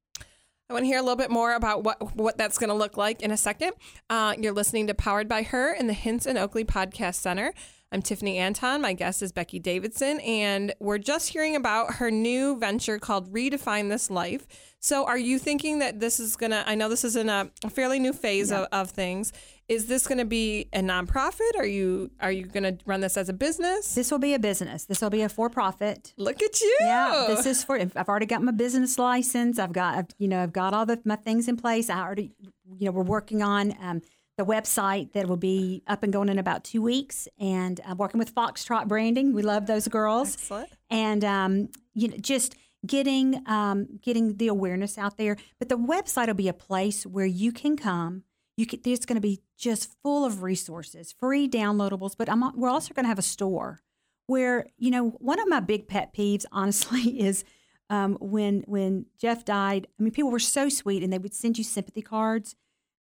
I 0.69 0.73
want 0.73 0.85
to 0.85 0.87
hear 0.87 0.99
a 0.99 1.03
little 1.03 1.17
bit 1.17 1.31
more 1.31 1.55
about 1.55 1.83
what 1.83 2.15
what 2.15 2.39
that's 2.39 2.57
going 2.57 2.69
to 2.69 2.75
look 2.75 2.97
like 2.97 3.23
in 3.23 3.33
a 3.33 3.37
second. 3.37 3.73
Uh, 4.09 4.35
you're 4.39 4.53
listening 4.53 4.87
to 4.87 4.95
Powered 4.95 5.29
by 5.29 5.43
Her 5.43 5.73
in 5.75 5.89
the 5.89 5.93
Hints 5.93 6.27
and 6.27 6.39
Oakley 6.39 6.65
Podcast 6.65 7.17
Center. 7.17 7.53
I'm 7.93 8.03
Tiffany 8.03 8.39
Anton. 8.39 8.81
My 8.81 8.93
guest 8.93 9.21
is 9.21 9.33
Becky 9.33 9.59
Davidson, 9.59 10.21
and 10.21 10.73
we're 10.79 10.99
just 10.99 11.31
hearing 11.31 11.57
about 11.57 11.95
her 11.95 12.09
new 12.09 12.57
venture 12.57 13.01
called 13.01 13.33
Redefine 13.33 13.89
This 13.89 14.09
Life. 14.09 14.47
So, 14.79 15.05
are 15.07 15.19
you 15.19 15.41
thinking 15.41 15.81
that 15.81 15.99
this 15.99 16.21
is 16.21 16.37
going 16.37 16.53
to, 16.53 16.63
I 16.69 16.77
know 16.77 16.89
this 16.89 17.03
is 17.03 17.17
in 17.17 17.29
a, 17.29 17.51
fairly 17.69 17.99
new 17.99 18.13
phase 18.13 18.53
yeah. 18.53 18.61
of, 18.61 18.69
of 18.71 18.91
things. 18.93 19.33
Is 19.69 19.87
this 19.87 20.07
going 20.07 20.19
to 20.19 20.25
be 20.25 20.69
a 20.73 20.81
nonprofit? 20.81 21.57
Are 21.59 21.67
you 21.67 22.11
are 22.21 22.31
you 22.31 22.47
going 22.47 22.63
to 22.65 22.79
run 22.87 23.01
this 23.01 23.17
as 23.17 23.29
a 23.29 23.33
business? 23.33 23.95
This 23.95 24.11
will 24.11 24.19
be 24.19 24.35
a 24.35 24.39
business. 24.39 24.85
This 24.85 25.01
will 25.01 25.11
be 25.11 25.23
a 25.23 25.29
for 25.29 25.49
profit. 25.49 26.13
Look 26.17 26.43
at 26.43 26.61
you. 26.61 26.77
Yeah, 26.81 27.27
this 27.29 27.47
is 27.47 27.63
for. 27.63 27.79
I've 27.79 28.09
already 28.09 28.27
got 28.27 28.43
my 28.43 28.51
business 28.51 28.99
license. 28.99 29.61
I've 29.61 29.73
got 29.73 30.13
you 30.19 30.27
know 30.27 30.43
I've 30.43 30.53
got 30.53 30.75
all 30.75 30.87
the 30.87 31.01
my 31.05 31.15
things 31.15 31.47
in 31.47 31.57
place. 31.57 31.89
I 31.89 32.01
already 32.01 32.33
you 32.79 32.87
know 32.87 32.91
we're 32.91 33.05
working 33.05 33.43
on. 33.43 33.75
Um, 33.81 34.03
the 34.41 34.47
website 34.47 35.13
that 35.13 35.29
will 35.29 35.37
be 35.37 35.83
up 35.87 36.03
and 36.03 36.11
going 36.11 36.31
in 36.31 36.39
about 36.39 36.65
two 36.65 36.81
weeks, 36.81 37.29
and 37.39 37.79
I'm 37.85 37.99
working 37.99 38.19
with 38.19 38.35
Foxtrot 38.35 38.89
Branding. 38.89 39.35
We 39.35 39.43
love 39.43 39.67
those 39.67 39.87
girls, 39.87 40.35
Excellent. 40.35 40.71
and 40.89 41.23
um, 41.25 41.69
you 41.93 42.09
know 42.09 42.17
just 42.17 42.57
getting 42.87 43.43
um, 43.47 43.99
getting 44.01 44.39
the 44.39 44.49
awareness 44.49 44.97
out 44.97 45.19
there. 45.19 45.37
But 45.59 45.69
the 45.69 45.77
website 45.77 46.29
will 46.29 46.35
be 46.35 46.49
a 46.49 46.55
place 46.55 47.05
where 47.05 47.27
you 47.27 47.53
can 47.53 47.77
come. 47.77 48.23
You 48.57 48.65
can, 48.65 48.81
it's 48.87 49.05
going 49.05 49.17
to 49.17 49.21
be 49.21 49.43
just 49.59 49.95
full 50.03 50.25
of 50.25 50.43
resources, 50.43 51.13
free 51.13 51.47
downloadables. 51.47 52.13
But 52.17 52.31
I'm, 52.31 52.43
we're 52.59 52.71
also 52.71 52.95
going 52.95 53.05
to 53.05 53.11
have 53.11 53.19
a 53.19 53.23
store 53.23 53.83
where 54.27 54.69
you 54.79 54.91
know 54.91 55.11
one 55.19 55.39
of 55.39 55.49
my 55.49 55.61
big 55.61 55.87
pet 55.87 56.15
peeves, 56.15 56.47
honestly, 56.53 57.21
is 57.21 57.45
um, 57.91 58.17
when 58.23 58.63
when 58.67 59.05
Jeff 59.21 59.45
died. 59.45 59.87
I 59.99 60.03
mean, 60.03 60.13
people 60.13 60.31
were 60.31 60.39
so 60.39 60.71
sweet, 60.71 61.03
and 61.03 61.13
they 61.13 61.19
would 61.19 61.35
send 61.35 61.59
you 61.59 61.65
sympathy 61.65 62.01
cards 62.01 62.57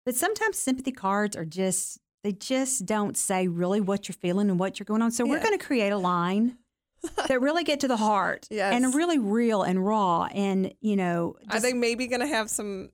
but 0.09 0.15
sometimes 0.15 0.57
sympathy 0.57 0.91
cards 0.91 1.35
are 1.35 1.45
just, 1.45 1.99
they 2.23 2.31
just 2.31 2.87
don't 2.87 3.15
say 3.15 3.47
really 3.47 3.79
what 3.79 4.07
you're 4.07 4.15
feeling 4.15 4.49
and 4.49 4.59
what 4.59 4.79
you're 4.79 4.85
going 4.85 5.03
on. 5.03 5.11
So 5.11 5.23
yeah. 5.23 5.33
we're 5.33 5.43
going 5.43 5.55
to 5.55 5.63
create 5.63 5.91
a 5.91 5.99
line 5.99 6.57
that 7.27 7.39
really 7.39 7.63
get 7.63 7.81
to 7.81 7.87
the 7.87 7.95
heart 7.95 8.47
yes. 8.49 8.73
and 8.73 8.95
really 8.95 9.19
real 9.19 9.61
and 9.61 9.85
raw. 9.85 10.23
And, 10.33 10.73
you 10.81 10.95
know, 10.95 11.35
just, 11.43 11.57
are 11.57 11.59
they 11.59 11.73
maybe 11.73 12.07
going 12.07 12.21
to 12.21 12.27
have 12.27 12.49
some 12.49 12.89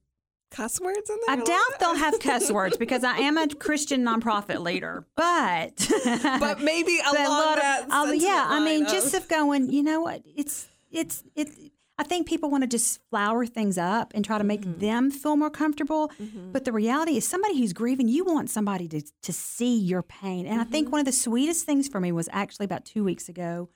cuss 0.52 0.82
words 0.82 1.10
in 1.10 1.16
there? 1.26 1.38
I 1.38 1.42
doubt 1.42 1.80
they'll 1.80 1.96
have 1.96 2.20
cuss 2.20 2.52
words 2.52 2.76
because 2.76 3.06
I 3.06 3.20
am 3.20 3.38
a 3.38 3.48
Christian 3.48 4.04
nonprofit 4.04 4.60
leader, 4.60 5.06
but 5.16 5.90
but 6.04 6.60
maybe 6.60 7.00
along 7.00 7.56
but, 7.56 7.62
that. 7.62 7.86
Uh, 7.90 8.12
yeah, 8.12 8.46
I 8.50 8.60
mean, 8.60 8.88
of... 8.88 8.92
just 8.92 9.14
of 9.14 9.30
going, 9.30 9.72
you 9.72 9.84
know 9.84 10.02
what? 10.02 10.22
It's 10.26 10.68
it's 10.92 11.24
it. 11.34 11.48
I 11.98 12.04
think 12.04 12.28
people 12.28 12.50
want 12.50 12.64
to 12.64 12.68
just 12.68 13.00
flower 13.10 13.46
things 13.46 13.78
up 13.78 14.12
and 14.14 14.26
try 14.26 14.38
to 14.38 14.44
make 14.44 14.62
mm-hmm. 14.62 14.80
them 14.80 15.12
feel 15.12 15.38
more 15.38 15.50
comfortable. 15.50 16.12
Mm-hmm. 16.22 16.52
But 16.52 16.66
the 16.66 16.74
reality 16.74 17.16
is, 17.16 17.28
somebody 17.28 17.58
who's 17.58 17.72
grieving, 17.72 18.10
you 18.10 18.26
want 18.26 18.50
somebody 18.50 18.88
to, 18.90 19.02
to 19.24 19.34
see 19.34 19.78
your 19.78 20.04
pain. 20.04 20.46
And 20.46 20.56
mm-hmm. 20.56 20.62
I 20.62 20.66
think 20.66 20.88
mm-hmm. 20.88 20.92
one 20.92 21.00
of 21.00 21.06
the 21.06 21.14
sweetest 21.14 21.66
things 21.66 21.88
for 21.88 22.00
me 22.00 22.12
was 22.12 22.28
actually 22.34 22.66
about 22.66 22.84
two 22.84 23.04
weeks 23.04 23.30
ago. 23.30 23.70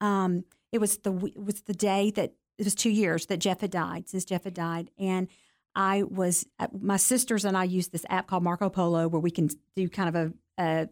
Um, 0.00 0.44
it 0.72 0.78
was 0.78 0.98
the 0.98 1.12
it 1.34 1.44
was 1.44 1.62
the 1.62 1.74
day 1.74 2.10
that 2.12 2.32
it 2.58 2.64
was 2.64 2.74
two 2.74 2.90
years 2.90 3.26
that 3.26 3.38
Jeff 3.38 3.60
had 3.60 3.70
died 3.70 4.08
since 4.08 4.24
Jeff 4.24 4.44
had 4.44 4.54
died, 4.54 4.90
and 4.98 5.28
I 5.74 6.02
was 6.02 6.46
uh, 6.58 6.68
my 6.78 6.96
sisters 6.96 7.44
and 7.44 7.56
I 7.56 7.64
used 7.64 7.92
this 7.92 8.04
app 8.08 8.26
called 8.26 8.42
Marco 8.42 8.68
Polo 8.68 9.08
where 9.08 9.20
we 9.20 9.30
can 9.30 9.48
do 9.76 9.88
kind 9.88 10.08
of 10.08 10.14
a, 10.16 10.32
a 10.62 10.88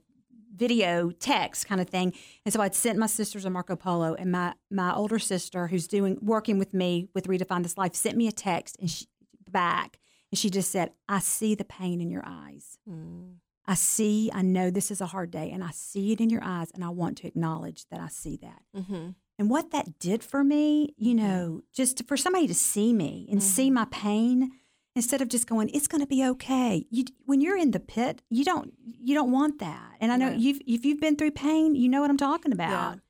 video 0.57 1.11
text 1.11 1.67
kind 1.67 1.81
of 1.81 1.89
thing. 1.89 2.13
And 2.45 2.53
so 2.53 2.61
I'd 2.61 2.75
sent 2.75 2.99
my 2.99 3.07
sisters 3.07 3.45
a 3.45 3.51
Marco 3.51 3.77
Polo, 3.77 4.15
and 4.15 4.33
my 4.33 4.55
my 4.71 4.95
older 4.95 5.19
sister, 5.19 5.69
who's 5.69 5.87
doing 5.87 6.19
working 6.21 6.59
with 6.59 6.75
me 6.75 7.09
with 7.15 7.27
Redefine 7.27 7.63
This 7.63 7.79
Life, 7.79 7.95
sent 7.95 8.17
me 8.17 8.27
a 8.29 8.33
text 8.33 8.77
and 8.81 8.91
she 8.91 9.07
back, 9.51 9.99
and 10.31 10.39
she 10.39 10.51
just 10.51 10.71
said, 10.71 10.93
"I 11.09 11.21
see 11.21 11.55
the 11.55 11.65
pain 11.65 12.01
in 12.01 12.11
your 12.11 12.25
eyes. 12.27 12.79
Mm. 12.89 13.37
I 13.67 13.75
see. 13.75 14.31
I 14.33 14.43
know 14.43 14.71
this 14.71 14.91
is 14.91 15.01
a 15.01 15.07
hard 15.07 15.31
day, 15.31 15.51
and 15.51 15.63
I 15.65 15.71
see 15.73 16.13
it 16.13 16.21
in 16.21 16.31
your 16.31 16.43
eyes, 16.45 16.71
and 16.73 16.85
I 16.85 16.89
want 16.91 17.19
to 17.19 17.27
acknowledge 17.27 17.87
that 17.91 18.01
I 18.01 18.09
see 18.09 18.39
that." 18.43 18.63
Mm-hmm. 18.77 19.11
And 19.39 19.51
what 19.51 19.71
that 19.73 19.99
did 19.99 20.23
for 20.23 20.43
me, 20.43 20.95
you 20.97 21.15
mm-hmm. 21.15 21.27
know, 21.27 21.63
just 21.73 22.07
for 22.07 22.17
somebody 22.17 22.47
to 22.47 22.55
see 22.55 22.93
me 22.93 23.27
and 23.31 23.41
mm-hmm. 23.41 23.49
see 23.49 23.71
my 23.71 23.87
pain 23.91 24.53
instead 24.97 25.21
of 25.21 25.29
just 25.29 25.47
going 25.47 25.69
it's 25.73 25.87
going 25.87 26.01
to 26.01 26.07
be 26.07 26.25
okay. 26.25 26.87
You, 26.91 27.05
when 27.27 27.41
you're 27.41 27.57
in 27.57 27.71
the 27.71 27.79
pit 27.81 28.23
you 28.31 28.45
don't 28.45 28.73
you 28.83 29.15
don't 29.15 29.31
want 29.31 29.61
that. 29.61 29.93
And 30.01 30.11
i 30.11 30.17
know 30.17 30.31
you've 30.31 30.61
if 30.67 30.85
you've 30.85 31.01
been 31.01 31.17
through 31.17 31.33
pain 31.33 31.77
you 31.77 31.89
know 31.89 32.01
what 32.01 32.11
i'm 32.11 32.17
talking 32.17 32.53
about. 32.53 32.95
Yeah. 32.95 33.01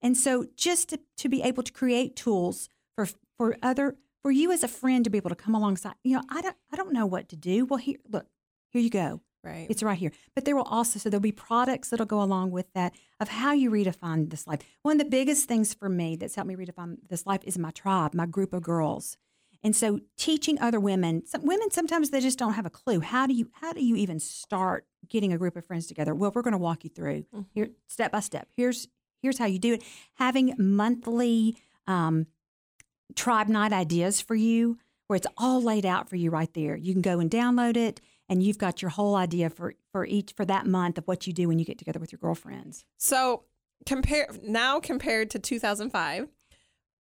and 0.00 0.16
so 0.16 0.46
just 0.56 0.88
to, 0.90 1.00
to 1.18 1.28
be 1.28 1.42
able 1.42 1.62
to 1.62 1.72
create 1.72 2.16
tools 2.16 2.68
for 2.94 3.06
for 3.36 3.56
other 3.62 3.96
for 4.22 4.30
you 4.30 4.52
as 4.52 4.62
a 4.62 4.68
friend 4.68 5.04
to 5.04 5.10
be 5.10 5.18
able 5.18 5.30
to 5.30 5.36
come 5.36 5.54
alongside 5.54 5.94
you 6.04 6.16
know 6.16 6.22
i 6.30 6.40
don't 6.40 6.56
i 6.72 6.76
don't 6.76 6.92
know 6.92 7.04
what 7.06 7.28
to 7.28 7.36
do. 7.36 7.66
Well 7.66 7.78
here 7.78 7.98
look 8.08 8.26
here 8.70 8.80
you 8.80 8.90
go. 8.90 9.20
Right. 9.44 9.66
It's 9.68 9.82
right 9.82 9.98
here. 9.98 10.12
But 10.36 10.44
there 10.44 10.54
will 10.54 10.62
also 10.62 11.00
so 11.00 11.10
there'll 11.10 11.20
be 11.20 11.32
products 11.32 11.88
that'll 11.88 12.06
go 12.06 12.22
along 12.22 12.52
with 12.52 12.72
that 12.74 12.94
of 13.18 13.28
how 13.28 13.52
you 13.52 13.72
redefine 13.72 14.30
this 14.30 14.46
life. 14.46 14.60
One 14.82 15.00
of 15.00 15.04
the 15.04 15.10
biggest 15.10 15.48
things 15.48 15.74
for 15.74 15.88
me 15.88 16.14
that's 16.14 16.36
helped 16.36 16.46
me 16.46 16.54
redefine 16.54 16.98
this 17.08 17.26
life 17.26 17.40
is 17.44 17.58
my 17.58 17.72
tribe 17.72 18.14
my 18.14 18.26
group 18.26 18.52
of 18.52 18.62
girls 18.62 19.16
and 19.62 19.76
so 19.76 20.00
teaching 20.16 20.58
other 20.60 20.80
women, 20.80 21.24
some 21.26 21.44
women 21.44 21.70
sometimes 21.70 22.10
they 22.10 22.20
just 22.20 22.38
don't 22.38 22.54
have 22.54 22.66
a 22.66 22.70
clue. 22.70 23.00
How 23.00 23.26
do 23.26 23.34
you 23.34 23.50
how 23.60 23.72
do 23.72 23.84
you 23.84 23.96
even 23.96 24.18
start 24.18 24.86
getting 25.08 25.32
a 25.32 25.38
group 25.38 25.56
of 25.56 25.64
friends 25.64 25.86
together? 25.86 26.14
Well, 26.14 26.32
we're 26.34 26.42
going 26.42 26.52
to 26.52 26.58
walk 26.58 26.84
you 26.84 26.90
through 26.90 27.24
mm-hmm. 27.34 27.42
here 27.54 27.70
step 27.86 28.12
by 28.12 28.20
step. 28.20 28.48
Here's 28.56 28.88
here's 29.20 29.38
how 29.38 29.46
you 29.46 29.58
do 29.58 29.74
it. 29.74 29.84
Having 30.14 30.54
monthly 30.58 31.56
um, 31.86 32.26
tribe 33.14 33.48
night 33.48 33.72
ideas 33.72 34.20
for 34.20 34.34
you 34.34 34.78
where 35.06 35.16
it's 35.16 35.26
all 35.36 35.62
laid 35.62 35.84
out 35.84 36.08
for 36.08 36.16
you 36.16 36.30
right 36.30 36.52
there. 36.54 36.76
You 36.76 36.92
can 36.92 37.02
go 37.02 37.20
and 37.20 37.30
download 37.30 37.76
it 37.76 38.00
and 38.28 38.42
you've 38.42 38.58
got 38.58 38.82
your 38.82 38.88
whole 38.88 39.14
idea 39.14 39.50
for 39.50 39.74
for 39.92 40.06
each 40.06 40.32
for 40.32 40.44
that 40.46 40.66
month 40.66 40.98
of 40.98 41.06
what 41.06 41.26
you 41.26 41.32
do 41.32 41.48
when 41.48 41.58
you 41.58 41.64
get 41.64 41.78
together 41.78 42.00
with 42.00 42.10
your 42.10 42.18
girlfriends. 42.18 42.84
So 42.98 43.44
compare 43.86 44.28
now 44.42 44.80
compared 44.80 45.30
to 45.30 45.38
2005 45.38 46.28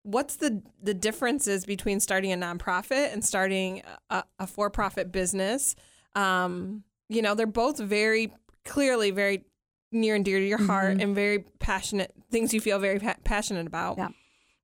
what's 0.08 0.36
the 0.36 0.62
the 0.82 0.94
differences 0.94 1.64
between 1.64 2.00
starting 2.00 2.32
a 2.32 2.36
nonprofit 2.36 3.12
and 3.12 3.24
starting 3.24 3.82
a, 4.10 4.24
a 4.38 4.46
for-profit 4.46 5.12
business 5.12 5.74
um, 6.14 6.82
you 7.08 7.20
know 7.20 7.34
they're 7.34 7.46
both 7.46 7.78
very 7.78 8.32
clearly 8.64 9.10
very 9.10 9.44
near 9.92 10.14
and 10.14 10.24
dear 10.24 10.38
to 10.38 10.46
your 10.46 10.62
heart 10.62 10.92
mm-hmm. 10.92 11.00
and 11.00 11.14
very 11.14 11.40
passionate 11.58 12.12
things 12.30 12.54
you 12.54 12.60
feel 12.60 12.78
very 12.78 12.98
pa- 12.98 13.16
passionate 13.24 13.66
about 13.66 13.98
yeah. 13.98 14.08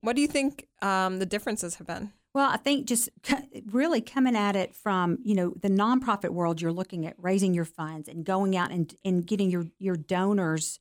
what 0.00 0.16
do 0.16 0.22
you 0.22 0.28
think 0.28 0.66
um, 0.82 1.18
the 1.18 1.26
differences 1.26 1.76
have 1.76 1.86
been 1.86 2.12
well, 2.34 2.50
I 2.50 2.56
think 2.56 2.88
just 2.88 3.08
really 3.70 4.00
coming 4.00 4.34
at 4.34 4.56
it 4.56 4.74
from 4.74 5.18
you 5.22 5.36
know 5.36 5.54
the 5.62 5.68
nonprofit 5.68 6.30
world, 6.30 6.60
you're 6.60 6.72
looking 6.72 7.06
at 7.06 7.14
raising 7.16 7.54
your 7.54 7.64
funds 7.64 8.08
and 8.08 8.24
going 8.24 8.56
out 8.56 8.72
and, 8.72 8.92
and 9.04 9.24
getting 9.24 9.50
your 9.50 9.66
your 9.78 9.94
donors 9.94 10.80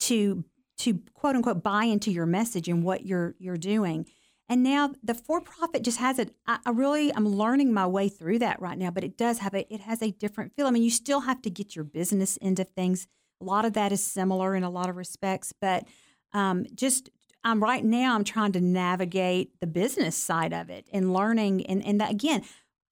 to 0.00 0.44
to 0.78 1.00
quote 1.14 1.36
unquote 1.36 1.62
buy 1.62 1.84
into 1.84 2.10
your 2.10 2.26
message 2.26 2.68
and 2.68 2.82
what 2.82 3.06
you're 3.06 3.34
you're 3.38 3.56
doing. 3.56 4.06
And 4.48 4.62
now 4.62 4.92
the 5.02 5.14
for 5.14 5.40
profit 5.40 5.82
just 5.82 5.98
has 5.98 6.18
it. 6.18 6.34
I, 6.46 6.58
really 6.70 7.14
I'm 7.14 7.26
learning 7.26 7.72
my 7.72 7.86
way 7.86 8.08
through 8.08 8.40
that 8.40 8.60
right 8.60 8.76
now, 8.76 8.90
but 8.90 9.04
it 9.04 9.16
does 9.16 9.38
have 9.38 9.54
a 9.54 9.72
it 9.72 9.80
has 9.80 10.02
a 10.02 10.10
different 10.10 10.52
feel. 10.54 10.66
I 10.66 10.70
mean, 10.70 10.82
you 10.82 10.90
still 10.90 11.20
have 11.20 11.40
to 11.42 11.50
get 11.50 11.74
your 11.74 11.84
business 11.84 12.36
into 12.38 12.64
things. 12.64 13.06
A 13.40 13.44
lot 13.44 13.64
of 13.64 13.72
that 13.72 13.92
is 13.92 14.06
similar 14.06 14.54
in 14.54 14.62
a 14.62 14.70
lot 14.70 14.90
of 14.90 14.96
respects, 14.96 15.52
but 15.58 15.84
um, 16.32 16.66
just 16.74 17.08
I'm 17.42 17.62
right 17.62 17.84
now 17.84 18.14
I'm 18.14 18.24
trying 18.24 18.52
to 18.52 18.60
navigate 18.60 19.60
the 19.60 19.66
business 19.66 20.16
side 20.16 20.52
of 20.52 20.68
it 20.68 20.86
and 20.92 21.12
learning 21.12 21.64
and 21.66 21.84
and 21.84 22.00
that 22.00 22.10
again. 22.10 22.42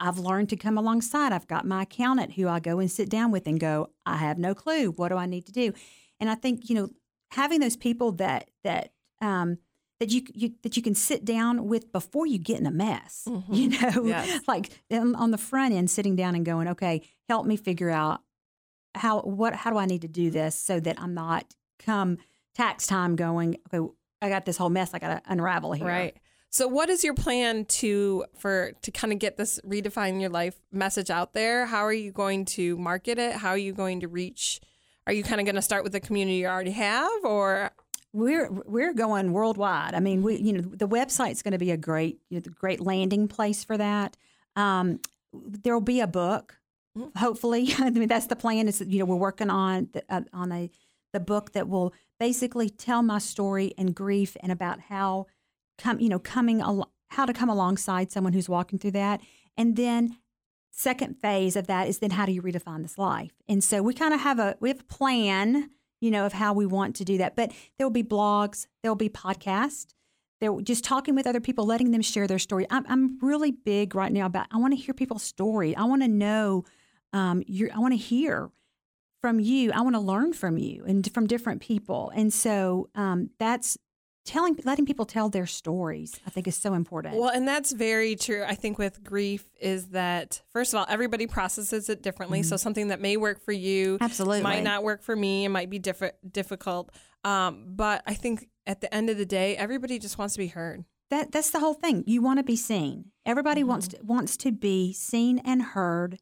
I've 0.00 0.18
learned 0.18 0.48
to 0.48 0.56
come 0.56 0.76
alongside. 0.76 1.32
I've 1.32 1.46
got 1.46 1.64
my 1.64 1.82
accountant 1.82 2.32
who 2.32 2.48
I 2.48 2.58
go 2.58 2.80
and 2.80 2.90
sit 2.90 3.08
down 3.08 3.30
with 3.30 3.46
and 3.46 3.60
go, 3.60 3.90
I 4.04 4.16
have 4.16 4.36
no 4.36 4.52
clue. 4.52 4.90
What 4.90 5.10
do 5.10 5.16
I 5.16 5.26
need 5.26 5.46
to 5.46 5.52
do? 5.52 5.72
And 6.18 6.28
I 6.28 6.34
think, 6.34 6.68
you 6.68 6.74
know, 6.74 6.88
having 7.32 7.60
those 7.60 7.76
people 7.76 8.12
that 8.12 8.50
that 8.64 8.92
um, 9.20 9.58
that 10.00 10.10
you, 10.10 10.22
you, 10.34 10.52
that 10.62 10.76
you 10.76 10.82
can 10.82 10.96
sit 10.96 11.24
down 11.24 11.68
with 11.68 11.92
before 11.92 12.26
you 12.26 12.36
get 12.36 12.58
in 12.58 12.66
a 12.66 12.70
mess. 12.70 13.28
Mm-hmm. 13.32 13.54
You 13.54 13.68
know, 13.70 14.04
yes. 14.04 14.42
like 14.48 14.70
on 14.90 15.30
the 15.30 15.38
front 15.38 15.72
end, 15.72 15.90
sitting 15.90 16.16
down 16.16 16.34
and 16.34 16.44
going, 16.44 16.68
okay, 16.68 17.02
help 17.28 17.46
me 17.46 17.56
figure 17.56 17.88
out 17.88 18.20
how 18.94 19.20
what 19.20 19.54
how 19.54 19.70
do 19.70 19.78
I 19.78 19.86
need 19.86 20.02
to 20.02 20.08
do 20.08 20.30
this 20.30 20.54
so 20.54 20.78
that 20.80 21.00
I'm 21.00 21.14
not 21.14 21.46
come 21.78 22.18
tax 22.54 22.86
time 22.86 23.16
going, 23.16 23.56
okay, 23.72 23.90
I 24.20 24.28
got 24.28 24.44
this 24.44 24.58
whole 24.58 24.68
mess 24.68 24.92
I 24.92 24.98
got 24.98 25.08
to 25.08 25.22
unravel 25.32 25.72
here. 25.72 25.86
Right. 25.86 26.16
So 26.50 26.68
what 26.68 26.90
is 26.90 27.02
your 27.02 27.14
plan 27.14 27.64
to 27.64 28.26
for 28.36 28.72
to 28.82 28.90
kind 28.90 29.12
of 29.12 29.18
get 29.18 29.38
this 29.38 29.58
redefine 29.66 30.20
your 30.20 30.30
life 30.30 30.60
message 30.70 31.08
out 31.08 31.32
there? 31.32 31.64
How 31.64 31.86
are 31.86 31.92
you 31.92 32.12
going 32.12 32.44
to 32.46 32.76
market 32.76 33.18
it? 33.18 33.36
How 33.36 33.50
are 33.50 33.58
you 33.58 33.72
going 33.72 34.00
to 34.00 34.08
reach 34.08 34.60
are 35.06 35.12
you 35.12 35.22
kind 35.22 35.40
of 35.40 35.46
going 35.46 35.56
to 35.56 35.62
start 35.62 35.82
with 35.84 35.92
the 35.92 36.00
community 36.00 36.36
you 36.38 36.46
already 36.46 36.72
have, 36.72 37.24
or 37.24 37.72
we're 38.12 38.50
we're 38.50 38.92
going 38.92 39.32
worldwide. 39.32 39.94
I 39.94 40.00
mean, 40.00 40.22
we 40.22 40.36
you 40.36 40.52
know 40.52 40.60
the 40.60 40.88
website's 40.88 41.42
going 41.42 41.52
to 41.52 41.58
be 41.58 41.70
a 41.70 41.76
great 41.76 42.20
you 42.28 42.40
know, 42.40 42.52
great 42.58 42.80
landing 42.80 43.28
place 43.28 43.64
for 43.64 43.76
that. 43.78 44.16
Um, 44.56 45.00
there 45.32 45.74
will 45.74 45.80
be 45.80 46.00
a 46.00 46.06
book, 46.06 46.58
mm-hmm. 46.96 47.18
hopefully. 47.18 47.74
I 47.78 47.90
mean, 47.90 48.08
that's 48.08 48.26
the 48.26 48.36
plan. 48.36 48.68
Is 48.68 48.82
you 48.86 48.98
know 48.98 49.04
we're 49.06 49.16
working 49.16 49.50
on 49.50 49.88
the, 49.92 50.04
uh, 50.08 50.22
on 50.32 50.52
a 50.52 50.70
the 51.12 51.20
book 51.20 51.52
that 51.52 51.68
will 51.68 51.92
basically 52.20 52.70
tell 52.70 53.02
my 53.02 53.18
story 53.18 53.74
and 53.76 53.94
grief 53.94 54.36
and 54.42 54.52
about 54.52 54.80
how 54.80 55.26
come 55.78 55.98
you 56.00 56.08
know 56.08 56.18
coming 56.18 56.60
al- 56.60 56.92
how 57.08 57.26
to 57.26 57.32
come 57.32 57.48
alongside 57.48 58.12
someone 58.12 58.32
who's 58.32 58.48
walking 58.48 58.78
through 58.78 58.92
that, 58.92 59.20
and 59.56 59.76
then 59.76 60.18
second 60.72 61.14
phase 61.20 61.54
of 61.54 61.68
that 61.68 61.88
is 61.88 61.98
then 62.00 62.10
how 62.10 62.26
do 62.26 62.32
you 62.32 62.42
redefine 62.42 62.82
this 62.82 62.98
life? 62.98 63.32
And 63.48 63.62
so 63.62 63.82
we 63.82 63.94
kind 63.94 64.12
of 64.12 64.20
have 64.20 64.38
a 64.38 64.56
we 64.60 64.68
have 64.68 64.80
a 64.80 64.84
plan 64.84 65.70
you 66.02 66.10
know, 66.10 66.26
of 66.26 66.32
how 66.34 66.52
we 66.52 66.66
want 66.66 66.96
to 66.96 67.04
do 67.04 67.16
that. 67.18 67.36
But 67.36 67.52
there 67.78 67.86
will 67.86 67.92
be 67.92 68.02
blogs, 68.02 68.66
there 68.82 68.90
will 68.90 68.96
be 68.96 69.08
podcasts. 69.08 69.94
They're 70.40 70.60
just 70.60 70.82
talking 70.82 71.14
with 71.14 71.28
other 71.28 71.40
people, 71.40 71.64
letting 71.64 71.92
them 71.92 72.02
share 72.02 72.26
their 72.26 72.40
story. 72.40 72.66
I'm, 72.68 72.84
I'm 72.88 73.18
really 73.20 73.52
big 73.52 73.94
right 73.94 74.12
now 74.12 74.26
about 74.26 74.48
I 74.50 74.56
want 74.56 74.72
to 74.74 74.80
hear 74.80 74.92
people's 74.92 75.22
story. 75.22 75.76
I 75.76 75.84
want 75.84 76.02
to 76.02 76.08
know 76.08 76.64
um, 77.12 77.44
you. 77.46 77.70
I 77.72 77.78
want 77.78 77.92
to 77.92 77.98
hear 77.98 78.50
from 79.20 79.38
you. 79.38 79.70
I 79.70 79.82
want 79.82 79.94
to 79.94 80.00
learn 80.00 80.32
from 80.32 80.58
you 80.58 80.84
and 80.84 81.08
from 81.14 81.28
different 81.28 81.62
people. 81.62 82.10
And 82.12 82.32
so 82.32 82.90
um, 82.96 83.30
that's 83.38 83.78
telling 84.24 84.56
letting 84.64 84.86
people 84.86 85.04
tell 85.04 85.28
their 85.28 85.46
stories 85.46 86.20
i 86.26 86.30
think 86.30 86.46
is 86.46 86.56
so 86.56 86.74
important. 86.74 87.16
Well 87.16 87.30
and 87.30 87.46
that's 87.46 87.72
very 87.72 88.14
true 88.16 88.44
i 88.46 88.54
think 88.54 88.78
with 88.78 89.02
grief 89.02 89.48
is 89.60 89.88
that 89.88 90.42
first 90.50 90.72
of 90.72 90.78
all 90.78 90.86
everybody 90.88 91.26
processes 91.26 91.88
it 91.88 92.02
differently. 92.02 92.40
Mm-hmm. 92.40 92.48
so 92.48 92.56
something 92.56 92.88
that 92.88 93.00
may 93.00 93.16
work 93.16 93.44
for 93.44 93.52
you 93.52 93.98
absolutely. 94.00 94.42
might 94.42 94.62
not 94.62 94.82
work 94.82 95.02
for 95.02 95.16
me 95.16 95.44
it 95.44 95.48
might 95.48 95.70
be 95.70 95.78
diff- 95.78 96.12
difficult. 96.30 96.90
Um, 97.24 97.64
but 97.68 98.02
i 98.06 98.14
think 98.14 98.48
at 98.66 98.80
the 98.80 98.92
end 98.94 99.10
of 99.10 99.18
the 99.18 99.26
day 99.26 99.56
everybody 99.56 99.98
just 99.98 100.18
wants 100.18 100.34
to 100.34 100.38
be 100.38 100.48
heard. 100.48 100.84
That 101.10 101.30
that's 101.30 101.50
the 101.50 101.60
whole 101.60 101.74
thing. 101.74 102.04
You 102.06 102.22
want 102.22 102.38
to 102.38 102.42
be 102.42 102.56
seen. 102.56 103.10
Everybody 103.26 103.60
mm-hmm. 103.60 103.68
wants 103.68 103.88
to 103.88 103.98
wants 104.02 104.36
to 104.38 104.52
be 104.52 104.92
seen 104.92 105.38
and 105.40 105.62
heard 105.62 106.18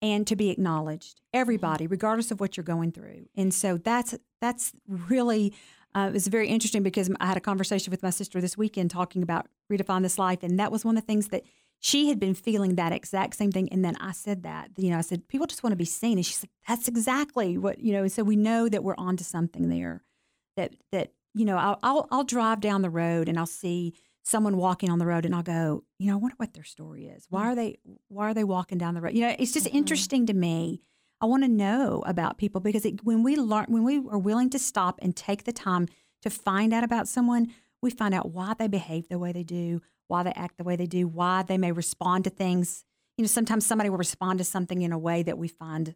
and 0.00 0.26
to 0.26 0.36
be 0.36 0.50
acknowledged. 0.50 1.20
Everybody 1.34 1.86
regardless 1.86 2.30
of 2.30 2.40
what 2.40 2.56
you're 2.56 2.64
going 2.64 2.92
through. 2.92 3.26
And 3.36 3.52
so 3.52 3.76
that's 3.76 4.14
that's 4.40 4.72
really 4.86 5.52
uh, 5.94 6.06
it 6.08 6.12
was 6.12 6.28
very 6.28 6.48
interesting 6.48 6.82
because 6.82 7.10
i 7.20 7.26
had 7.26 7.36
a 7.36 7.40
conversation 7.40 7.90
with 7.90 8.02
my 8.02 8.10
sister 8.10 8.40
this 8.40 8.56
weekend 8.56 8.90
talking 8.90 9.22
about 9.22 9.46
redefine 9.70 10.02
this 10.02 10.18
life 10.18 10.42
and 10.42 10.58
that 10.58 10.72
was 10.72 10.84
one 10.84 10.96
of 10.96 11.02
the 11.02 11.06
things 11.06 11.28
that 11.28 11.42
she 11.80 12.08
had 12.08 12.20
been 12.20 12.34
feeling 12.34 12.76
that 12.76 12.92
exact 12.92 13.34
same 13.34 13.52
thing 13.52 13.68
and 13.72 13.84
then 13.84 13.96
i 13.96 14.12
said 14.12 14.42
that 14.42 14.70
you 14.76 14.90
know 14.90 14.98
i 14.98 15.02
said 15.02 15.26
people 15.28 15.46
just 15.46 15.62
want 15.62 15.72
to 15.72 15.76
be 15.76 15.84
seen 15.84 16.18
and 16.18 16.26
she 16.26 16.34
said 16.34 16.50
that's 16.68 16.88
exactly 16.88 17.58
what 17.58 17.78
you 17.80 17.92
know 17.92 18.02
And 18.02 18.12
so 18.12 18.22
we 18.22 18.36
know 18.36 18.68
that 18.68 18.84
we're 18.84 18.96
onto 18.96 19.24
something 19.24 19.68
there 19.68 20.02
that 20.56 20.74
that 20.92 21.12
you 21.34 21.44
know 21.44 21.56
I'll, 21.56 21.78
I'll, 21.82 22.08
I'll 22.10 22.24
drive 22.24 22.60
down 22.60 22.82
the 22.82 22.90
road 22.90 23.28
and 23.28 23.38
i'll 23.38 23.46
see 23.46 23.94
someone 24.22 24.56
walking 24.56 24.90
on 24.90 24.98
the 24.98 25.06
road 25.06 25.24
and 25.24 25.34
I'll 25.34 25.42
go, 25.42 25.84
you 25.98 26.08
know, 26.08 26.14
I 26.14 26.16
wonder 26.16 26.34
what 26.36 26.54
their 26.54 26.64
story 26.64 27.06
is. 27.06 27.26
Why 27.28 27.50
are 27.50 27.54
they 27.54 27.78
why 28.08 28.30
are 28.30 28.34
they 28.34 28.44
walking 28.44 28.78
down 28.78 28.94
the 28.94 29.00
road? 29.00 29.14
You 29.14 29.22
know, 29.22 29.34
it's 29.38 29.52
just 29.52 29.66
mm-hmm. 29.66 29.76
interesting 29.76 30.26
to 30.26 30.34
me. 30.34 30.82
I 31.22 31.26
want 31.26 31.44
to 31.44 31.48
know 31.48 32.02
about 32.04 32.36
people 32.36 32.60
because 32.60 32.84
it, 32.84 33.04
when 33.04 33.22
we 33.22 33.36
learn 33.36 33.66
when 33.68 33.84
we 33.84 33.98
are 34.10 34.18
willing 34.18 34.50
to 34.50 34.58
stop 34.58 34.98
and 35.00 35.14
take 35.14 35.44
the 35.44 35.52
time 35.52 35.86
to 36.22 36.30
find 36.30 36.74
out 36.74 36.82
about 36.82 37.06
someone, 37.06 37.52
we 37.80 37.90
find 37.90 38.12
out 38.12 38.32
why 38.32 38.54
they 38.58 38.66
behave 38.66 39.08
the 39.08 39.20
way 39.20 39.30
they 39.32 39.44
do, 39.44 39.80
why 40.08 40.24
they 40.24 40.32
act 40.32 40.58
the 40.58 40.64
way 40.64 40.74
they 40.74 40.86
do, 40.86 41.06
why 41.06 41.44
they 41.44 41.56
may 41.56 41.70
respond 41.70 42.24
to 42.24 42.30
things. 42.30 42.84
You 43.16 43.22
know, 43.22 43.28
sometimes 43.28 43.64
somebody 43.64 43.88
will 43.88 43.98
respond 43.98 44.38
to 44.40 44.44
something 44.44 44.82
in 44.82 44.92
a 44.92 44.98
way 44.98 45.22
that 45.22 45.38
we 45.38 45.46
find 45.46 45.94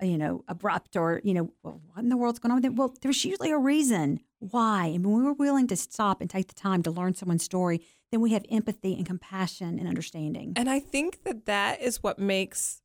uh, 0.00 0.06
you 0.06 0.16
know, 0.16 0.44
abrupt 0.46 0.96
or, 0.96 1.20
you 1.24 1.34
know, 1.34 1.50
well, 1.64 1.80
what 1.86 2.02
in 2.02 2.08
the 2.08 2.16
world's 2.16 2.38
going 2.38 2.52
on 2.52 2.58
with 2.58 2.64
it? 2.64 2.74
Well, 2.74 2.94
there's 3.02 3.24
usually 3.24 3.50
a 3.50 3.58
reason 3.58 4.20
why. 4.38 4.86
And 4.86 5.04
when 5.04 5.24
we're 5.24 5.32
willing 5.32 5.66
to 5.68 5.76
stop 5.76 6.20
and 6.20 6.30
take 6.30 6.46
the 6.46 6.54
time 6.54 6.84
to 6.84 6.90
learn 6.90 7.14
someone's 7.14 7.42
story, 7.42 7.80
then 8.12 8.20
we 8.20 8.32
have 8.32 8.44
empathy 8.48 8.94
and 8.94 9.04
compassion 9.04 9.76
and 9.78 9.88
understanding. 9.88 10.52
And 10.54 10.70
I 10.70 10.78
think 10.78 11.24
that 11.24 11.46
that 11.46 11.82
is 11.82 12.00
what 12.02 12.18
makes 12.18 12.80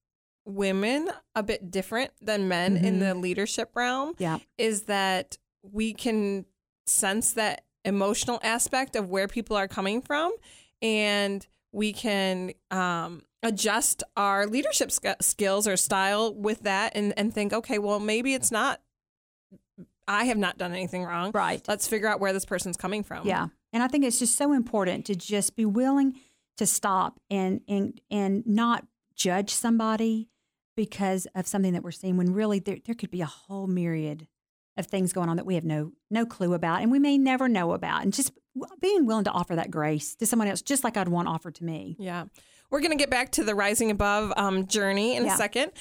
women 0.45 1.10
a 1.36 1.43
bit 1.43 1.71
different 1.71 2.12
than 2.21 2.47
men 2.47 2.75
mm-hmm. 2.75 2.86
in 2.86 2.99
the 2.99 3.15
leadership 3.15 3.71
realm. 3.75 4.13
Yeah. 4.17 4.39
Is 4.58 4.84
that 4.84 5.38
we 5.62 5.93
can 5.93 6.45
sense 6.86 7.34
that 7.34 7.63
emotional 7.86 8.39
aspect 8.43 8.95
of 8.95 9.10
where 9.10 9.27
people 9.27 9.56
are 9.56 9.67
coming 9.67 10.01
from 10.01 10.34
and 10.82 11.45
we 11.71 11.93
can 11.93 12.51
um, 12.71 13.23
adjust 13.41 14.03
our 14.15 14.45
leadership 14.45 14.91
sk- 14.91 15.21
skills 15.21 15.67
or 15.67 15.75
style 15.75 16.34
with 16.34 16.62
that 16.62 16.93
and, 16.95 17.13
and 17.17 17.34
think, 17.34 17.53
okay, 17.53 17.79
well, 17.79 17.99
maybe 17.99 18.34
it's 18.34 18.51
not, 18.51 18.82
I 20.08 20.25
have 20.25 20.38
not 20.38 20.58
done 20.58 20.71
anything 20.71 21.03
wrong. 21.03 21.32
Right. 21.34 21.62
Let's 21.67 21.88
figure 21.88 22.08
out 22.08 22.19
where 22.19 22.34
this 22.34 22.45
person's 22.45 22.77
coming 22.77 23.03
from. 23.03 23.27
Yeah. 23.27 23.47
And 23.71 23.82
I 23.82 23.88
think 23.88 24.06
it's 24.06 24.19
just 24.19 24.38
so 24.38 24.53
important 24.53 25.06
to 25.06 25.15
just 25.15 25.56
be 25.56 25.65
willing 25.65 26.19
to 26.58 26.65
stop 26.65 27.19
and, 27.29 27.62
and, 27.67 27.99
and 28.12 28.45
not 28.45 28.86
judge 29.15 29.49
somebody 29.49 30.29
because 30.75 31.27
of 31.36 31.47
something 31.47 31.73
that 31.73 31.83
we're 31.83 31.91
seeing 31.91 32.17
when 32.17 32.33
really 32.33 32.59
there, 32.59 32.77
there 32.86 32.95
could 32.95 33.12
be 33.12 33.21
a 33.21 33.25
whole 33.25 33.67
myriad 33.67 34.27
of 34.77 34.88
things 34.88 35.13
going 35.13 35.29
on 35.29 35.38
that 35.38 35.45
we 35.45 35.55
have 35.55 35.63
no 35.63 35.91
no 36.09 36.25
clue 36.25 36.53
about 36.53 36.81
and 36.81 36.91
we 36.91 36.97
may 36.97 37.17
never 37.17 37.47
know 37.47 37.73
about 37.73 38.01
and 38.01 38.12
just 38.12 38.31
being 38.81 39.05
willing 39.05 39.23
to 39.23 39.31
offer 39.31 39.55
that 39.55 39.69
grace 39.69 40.15
to 40.15 40.25
someone 40.25 40.47
else 40.47 40.62
just 40.62 40.83
like 40.83 40.97
I'd 40.97 41.07
want 41.07 41.27
offered 41.27 41.55
to 41.55 41.63
me. 41.63 41.95
Yeah. 41.99 42.25
We're 42.69 42.79
going 42.79 42.91
to 42.91 42.97
get 42.97 43.12
back 43.12 43.31
to 43.33 43.43
the 43.43 43.53
Rising 43.53 43.91
Above 43.91 44.33
um, 44.36 44.65
journey 44.65 45.15
in 45.15 45.25
yeah. 45.25 45.36
a 45.36 45.38
second. 45.38 45.73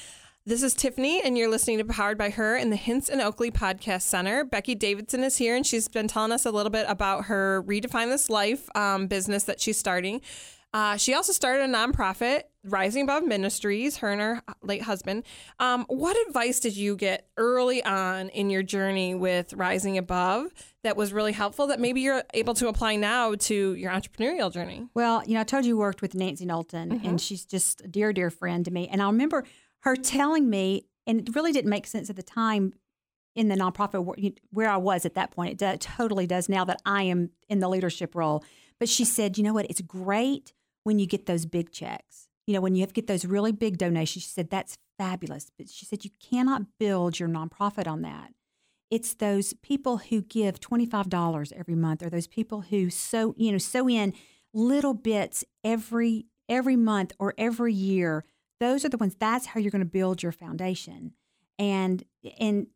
This 0.45 0.61
is 0.61 0.73
Tiffany, 0.73 1.21
and 1.23 1.37
you're 1.37 1.49
listening 1.49 1.77
to 1.77 1.85
Powered 1.85 2.17
by 2.17 2.29
Her 2.29 2.57
in 2.57 2.69
the 2.69 2.75
Hints 2.75 3.07
and 3.07 3.21
Oakley 3.21 3.49
Podcast 3.49 4.01
Center. 4.01 4.43
Becky 4.43 4.75
Davidson 4.75 5.23
is 5.23 5.37
here, 5.37 5.55
and 5.55 5.65
she's 5.65 5.87
been 5.87 6.09
telling 6.09 6.33
us 6.33 6.45
a 6.45 6.51
little 6.51 6.69
bit 6.69 6.85
about 6.89 7.25
her 7.25 7.63
Redefine 7.63 8.09
This 8.09 8.29
Life 8.29 8.67
um, 8.75 9.07
business 9.07 9.45
that 9.45 9.61
she's 9.61 9.79
starting. 9.79 10.19
Uh, 10.73 10.97
she 10.97 11.13
also 11.13 11.31
started 11.31 11.63
a 11.63 11.73
nonprofit, 11.73 12.43
Rising 12.63 13.03
Above 13.03 13.23
Ministries, 13.25 13.97
her 13.97 14.11
and 14.11 14.21
her 14.21 14.41
late 14.61 14.83
husband. 14.83 15.23
Um, 15.59 15.85
what 15.89 16.15
advice 16.27 16.59
did 16.59 16.77
you 16.77 16.95
get 16.95 17.27
early 17.37 17.83
on 17.83 18.29
in 18.29 18.49
your 18.49 18.63
journey 18.63 19.13
with 19.15 19.53
Rising 19.53 19.97
Above 19.97 20.53
that 20.83 20.95
was 20.95 21.11
really 21.11 21.33
helpful 21.33 21.67
that 21.67 21.79
maybe 21.79 22.01
you're 22.01 22.23
able 22.33 22.53
to 22.55 22.67
apply 22.67 22.95
now 22.95 23.35
to 23.35 23.73
your 23.73 23.91
entrepreneurial 23.91 24.51
journey? 24.51 24.87
Well, 24.93 25.23
you 25.25 25.33
know, 25.33 25.41
I 25.41 25.43
told 25.43 25.65
you 25.65 25.77
worked 25.77 26.01
with 26.01 26.15
Nancy 26.15 26.45
Knowlton, 26.45 26.91
mm-hmm. 26.91 27.07
and 27.07 27.21
she's 27.21 27.45
just 27.45 27.81
a 27.81 27.87
dear, 27.87 28.13
dear 28.13 28.29
friend 28.29 28.63
to 28.65 28.71
me. 28.71 28.87
And 28.87 29.01
I 29.01 29.07
remember 29.07 29.43
her 29.81 29.95
telling 29.95 30.49
me, 30.49 30.85
and 31.05 31.27
it 31.27 31.35
really 31.35 31.51
didn't 31.51 31.69
make 31.69 31.85
sense 31.85 32.09
at 32.09 32.15
the 32.15 32.23
time 32.23 32.73
in 33.35 33.49
the 33.49 33.55
nonprofit 33.55 34.37
where 34.51 34.69
I 34.69 34.77
was 34.77 35.05
at 35.05 35.15
that 35.15 35.31
point. 35.31 35.61
It 35.61 35.81
totally 35.81 36.27
does 36.27 36.47
now 36.47 36.63
that 36.65 36.81
I 36.85 37.03
am 37.03 37.31
in 37.49 37.59
the 37.59 37.67
leadership 37.67 38.15
role. 38.15 38.43
But 38.79 38.89
she 38.89 39.05
said, 39.05 39.37
you 39.37 39.43
know 39.43 39.53
what? 39.53 39.65
It's 39.69 39.81
great 39.81 40.53
when 40.83 40.99
you 40.99 41.07
get 41.07 41.25
those 41.25 41.45
big 41.45 41.71
checks. 41.71 42.27
You 42.45 42.53
know, 42.53 42.61
when 42.61 42.75
you 42.75 42.81
have 42.81 42.93
get 42.93 43.07
those 43.07 43.25
really 43.25 43.51
big 43.51 43.77
donations, 43.77 44.23
she 44.23 44.29
said 44.29 44.49
that's 44.49 44.77
fabulous. 44.97 45.49
But 45.57 45.69
she 45.69 45.85
said 45.85 46.03
you 46.03 46.11
cannot 46.19 46.63
build 46.79 47.19
your 47.19 47.29
nonprofit 47.29 47.87
on 47.87 48.01
that. 48.01 48.33
It's 48.91 49.13
those 49.15 49.53
people 49.53 49.97
who 49.97 50.21
give 50.21 50.59
$25 50.59 51.53
every 51.53 51.75
month 51.75 52.03
or 52.03 52.09
those 52.09 52.27
people 52.27 52.61
who 52.61 52.89
sew, 52.89 53.33
you 53.37 53.51
know, 53.51 53.57
sew 53.57 53.89
in 53.89 54.13
little 54.53 54.93
bits 54.93 55.43
every 55.63 56.27
every 56.49 56.75
month 56.75 57.13
or 57.17 57.33
every 57.37 57.73
year. 57.73 58.25
Those 58.59 58.85
are 58.85 58.89
the 58.89 58.97
ones 58.97 59.15
that's 59.19 59.47
how 59.47 59.59
you're 59.59 59.71
going 59.71 59.79
to 59.79 59.85
build 59.85 60.21
your 60.21 60.31
foundation. 60.31 61.13
And 61.57 62.03
and 62.39 62.67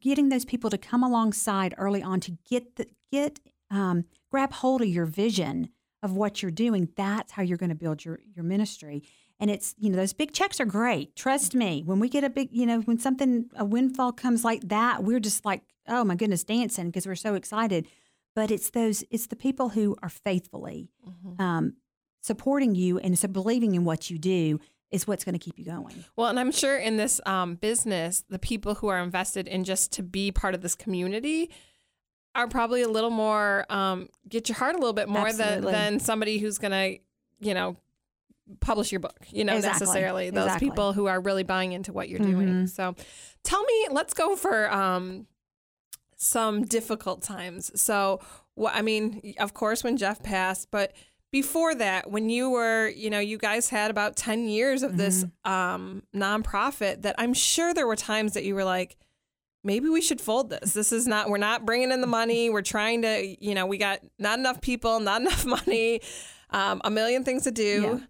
getting 0.00 0.28
those 0.28 0.44
people 0.44 0.70
to 0.70 0.78
come 0.78 1.02
alongside 1.02 1.74
early 1.78 2.02
on 2.02 2.20
to 2.20 2.36
get 2.48 2.76
the 2.76 2.86
get 3.12 3.38
um, 3.70 4.04
grab 4.30 4.52
hold 4.52 4.82
of 4.82 4.88
your 4.88 5.06
vision 5.06 5.70
of 6.02 6.12
what 6.12 6.42
you're 6.42 6.50
doing, 6.50 6.88
that's 6.96 7.32
how 7.32 7.42
you're 7.42 7.58
going 7.58 7.70
to 7.70 7.74
build 7.76 8.04
your 8.04 8.20
your 8.34 8.44
ministry. 8.44 9.02
And 9.40 9.50
it's, 9.50 9.74
you 9.78 9.88
know, 9.88 9.96
those 9.96 10.12
big 10.12 10.32
checks 10.32 10.60
are 10.60 10.66
great. 10.66 11.16
Trust 11.16 11.54
me. 11.54 11.82
When 11.84 11.98
we 11.98 12.10
get 12.10 12.24
a 12.24 12.30
big, 12.30 12.50
you 12.52 12.66
know, 12.66 12.80
when 12.80 12.98
something 12.98 13.46
a 13.56 13.64
windfall 13.64 14.12
comes 14.12 14.44
like 14.44 14.68
that, 14.68 15.02
we're 15.02 15.18
just 15.18 15.46
like, 15.46 15.62
oh 15.88 16.04
my 16.04 16.14
goodness, 16.14 16.44
dancing 16.44 16.86
because 16.86 17.06
we're 17.06 17.14
so 17.14 17.34
excited. 17.34 17.88
But 18.36 18.50
it's 18.50 18.70
those, 18.70 19.02
it's 19.10 19.28
the 19.28 19.36
people 19.36 19.70
who 19.70 19.96
are 20.02 20.10
faithfully 20.10 20.90
mm-hmm. 21.08 21.40
um, 21.42 21.72
supporting 22.20 22.74
you 22.74 22.98
and 22.98 23.18
so 23.18 23.28
believing 23.28 23.74
in 23.74 23.84
what 23.84 24.10
you 24.10 24.18
do 24.18 24.60
is 24.90 25.06
what's 25.06 25.24
going 25.24 25.32
to 25.32 25.38
keep 25.38 25.58
you 25.58 25.64
going. 25.64 26.04
Well, 26.16 26.28
and 26.28 26.38
I'm 26.38 26.52
sure 26.52 26.76
in 26.76 26.98
this 26.98 27.20
um, 27.24 27.54
business, 27.54 28.22
the 28.28 28.38
people 28.38 28.74
who 28.74 28.88
are 28.88 28.98
invested 28.98 29.48
in 29.48 29.64
just 29.64 29.92
to 29.92 30.02
be 30.02 30.32
part 30.32 30.54
of 30.54 30.60
this 30.60 30.74
community 30.74 31.50
are 32.34 32.46
probably 32.48 32.82
a 32.82 32.88
little 32.88 33.10
more 33.10 33.66
um, 33.70 34.08
get 34.28 34.48
your 34.48 34.56
heart 34.56 34.74
a 34.74 34.78
little 34.78 34.92
bit 34.92 35.08
more 35.08 35.32
than, 35.32 35.62
than 35.62 36.00
somebody 36.00 36.38
who's 36.38 36.58
going 36.58 36.70
to, 36.70 37.02
you 37.46 37.54
know, 37.54 37.76
publish 38.60 38.92
your 38.92 39.00
book, 39.00 39.26
you 39.30 39.44
know, 39.44 39.56
exactly. 39.56 39.86
necessarily. 39.86 40.30
Those 40.30 40.46
exactly. 40.46 40.70
people 40.70 40.92
who 40.92 41.06
are 41.06 41.20
really 41.20 41.42
buying 41.42 41.72
into 41.72 41.92
what 41.92 42.08
you're 42.08 42.20
mm-hmm. 42.20 42.40
doing. 42.40 42.66
So 42.66 42.94
tell 43.44 43.62
me, 43.62 43.86
let's 43.90 44.14
go 44.14 44.36
for 44.36 44.72
um, 44.72 45.26
some 46.16 46.64
difficult 46.64 47.22
times. 47.22 47.70
So, 47.80 48.20
what 48.54 48.74
I 48.74 48.82
mean, 48.82 49.34
of 49.38 49.54
course, 49.54 49.82
when 49.82 49.96
Jeff 49.96 50.22
passed, 50.22 50.70
but 50.70 50.92
before 51.30 51.74
that, 51.76 52.10
when 52.10 52.28
you 52.28 52.50
were, 52.50 52.88
you 52.88 53.08
know, 53.08 53.20
you 53.20 53.38
guys 53.38 53.70
had 53.70 53.90
about 53.90 54.16
10 54.16 54.48
years 54.48 54.82
of 54.82 54.96
this 54.96 55.24
mm-hmm. 55.24 55.50
um, 55.50 56.02
nonprofit 56.14 57.02
that 57.02 57.14
I'm 57.18 57.32
sure 57.32 57.72
there 57.72 57.86
were 57.86 57.96
times 57.96 58.34
that 58.34 58.44
you 58.44 58.54
were 58.54 58.64
like, 58.64 58.96
maybe 59.62 59.88
we 59.88 60.00
should 60.00 60.20
fold 60.20 60.50
this. 60.50 60.72
This 60.72 60.92
is 60.92 61.06
not, 61.06 61.28
we're 61.28 61.38
not 61.38 61.64
bringing 61.66 61.92
in 61.92 62.00
the 62.00 62.06
money. 62.06 62.50
We're 62.50 62.62
trying 62.62 63.02
to, 63.02 63.36
you 63.44 63.54
know, 63.54 63.66
we 63.66 63.78
got 63.78 64.00
not 64.18 64.38
enough 64.38 64.60
people, 64.60 65.00
not 65.00 65.20
enough 65.20 65.44
money, 65.66 66.00
um, 66.50 66.80
a 66.84 66.90
million 66.90 67.24
things 67.24 67.44
to 67.44 67.50
do. 67.50 68.00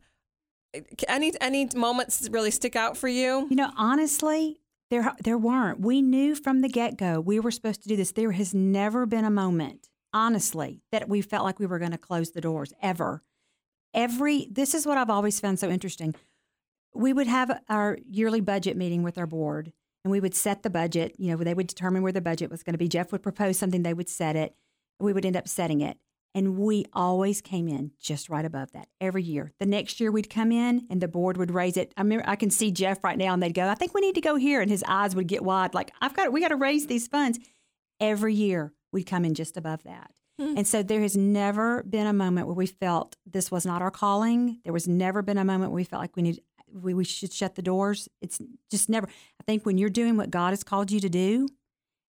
Yeah. 0.74 0.80
Any 1.08 1.32
any 1.40 1.68
moments 1.74 2.28
really 2.30 2.52
stick 2.52 2.76
out 2.76 2.96
for 2.96 3.08
you? 3.08 3.48
You 3.50 3.56
know, 3.56 3.72
honestly, 3.76 4.60
there 4.88 5.12
there 5.24 5.36
weren't. 5.36 5.80
We 5.80 6.00
knew 6.00 6.36
from 6.36 6.60
the 6.60 6.68
get 6.68 6.96
go 6.96 7.20
we 7.20 7.40
were 7.40 7.50
supposed 7.50 7.82
to 7.82 7.88
do 7.88 7.96
this. 7.96 8.12
There 8.12 8.30
has 8.30 8.54
never 8.54 9.04
been 9.04 9.24
a 9.24 9.30
moment, 9.30 9.88
honestly, 10.12 10.82
that 10.92 11.08
we 11.08 11.22
felt 11.22 11.44
like 11.44 11.58
we 11.58 11.66
were 11.66 11.80
going 11.80 11.90
to 11.90 11.98
close 11.98 12.30
the 12.30 12.40
doors 12.40 12.72
ever. 12.80 13.24
Every 13.92 14.46
this 14.48 14.72
is 14.72 14.86
what 14.86 14.96
I've 14.96 15.10
always 15.10 15.40
found 15.40 15.58
so 15.58 15.68
interesting. 15.68 16.14
We 16.94 17.12
would 17.12 17.26
have 17.26 17.62
our 17.68 17.98
yearly 18.08 18.40
budget 18.40 18.76
meeting 18.76 19.02
with 19.02 19.18
our 19.18 19.26
board, 19.26 19.72
and 20.04 20.10
we 20.10 20.20
would 20.20 20.34
set 20.34 20.62
the 20.62 20.70
budget. 20.70 21.14
You 21.18 21.30
know, 21.30 21.42
they 21.42 21.54
would 21.54 21.66
determine 21.66 22.02
where 22.02 22.12
the 22.12 22.20
budget 22.20 22.50
was 22.50 22.62
going 22.62 22.74
to 22.74 22.78
be. 22.78 22.88
Jeff 22.88 23.12
would 23.12 23.22
propose 23.22 23.58
something, 23.58 23.82
they 23.82 23.94
would 23.94 24.08
set 24.08 24.36
it. 24.36 24.54
We 24.98 25.12
would 25.12 25.24
end 25.24 25.36
up 25.36 25.48
setting 25.48 25.80
it. 25.80 25.98
And 26.34 26.56
we 26.56 26.84
always 26.92 27.40
came 27.40 27.66
in 27.66 27.90
just 28.00 28.28
right 28.28 28.44
above 28.44 28.70
that 28.72 28.88
every 29.00 29.22
year. 29.22 29.52
The 29.58 29.66
next 29.66 29.98
year 29.98 30.12
we'd 30.12 30.30
come 30.30 30.52
in 30.52 30.86
and 30.88 31.00
the 31.00 31.08
board 31.08 31.36
would 31.36 31.50
raise 31.50 31.76
it. 31.76 31.92
I 31.96 32.02
remember 32.02 32.24
I 32.28 32.36
can 32.36 32.50
see 32.50 32.70
Jeff 32.70 33.02
right 33.02 33.18
now 33.18 33.32
and 33.32 33.42
they'd 33.42 33.52
go, 33.52 33.68
I 33.68 33.74
think 33.74 33.94
we 33.94 34.00
need 34.00 34.14
to 34.14 34.20
go 34.20 34.36
here. 34.36 34.60
And 34.60 34.70
his 34.70 34.84
eyes 34.86 35.16
would 35.16 35.26
get 35.26 35.42
wide, 35.42 35.74
like, 35.74 35.90
I've 36.00 36.14
got 36.14 36.32
we 36.32 36.40
got 36.40 36.48
to 36.48 36.56
raise 36.56 36.86
these 36.86 37.08
funds. 37.08 37.40
Every 37.98 38.34
year 38.34 38.72
we'd 38.92 39.04
come 39.04 39.24
in 39.24 39.34
just 39.34 39.56
above 39.56 39.82
that. 39.82 40.12
Hmm. 40.38 40.54
And 40.56 40.66
so 40.66 40.82
there 40.82 41.00
has 41.00 41.16
never 41.16 41.82
been 41.82 42.06
a 42.06 42.12
moment 42.12 42.46
where 42.46 42.54
we 42.54 42.66
felt 42.66 43.16
this 43.26 43.50
was 43.50 43.66
not 43.66 43.82
our 43.82 43.90
calling. 43.90 44.60
There 44.62 44.72
was 44.72 44.86
never 44.86 45.22
been 45.22 45.36
a 45.36 45.44
moment 45.44 45.72
where 45.72 45.76
we 45.76 45.84
felt 45.84 46.00
like 46.00 46.16
we 46.16 46.22
need 46.22 46.40
we, 46.72 46.94
we 46.94 47.04
should 47.04 47.32
shut 47.32 47.54
the 47.54 47.62
doors. 47.62 48.08
It's 48.20 48.38
just 48.70 48.88
never 48.88 49.06
I 49.08 49.44
think 49.44 49.66
when 49.66 49.78
you're 49.78 49.90
doing 49.90 50.16
what 50.16 50.30
God 50.30 50.50
has 50.50 50.62
called 50.62 50.90
you 50.90 51.00
to 51.00 51.08
do 51.08 51.48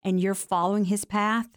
and 0.03 0.19
you're 0.19 0.35
following 0.35 0.85
his 0.85 1.05
path, 1.05 1.47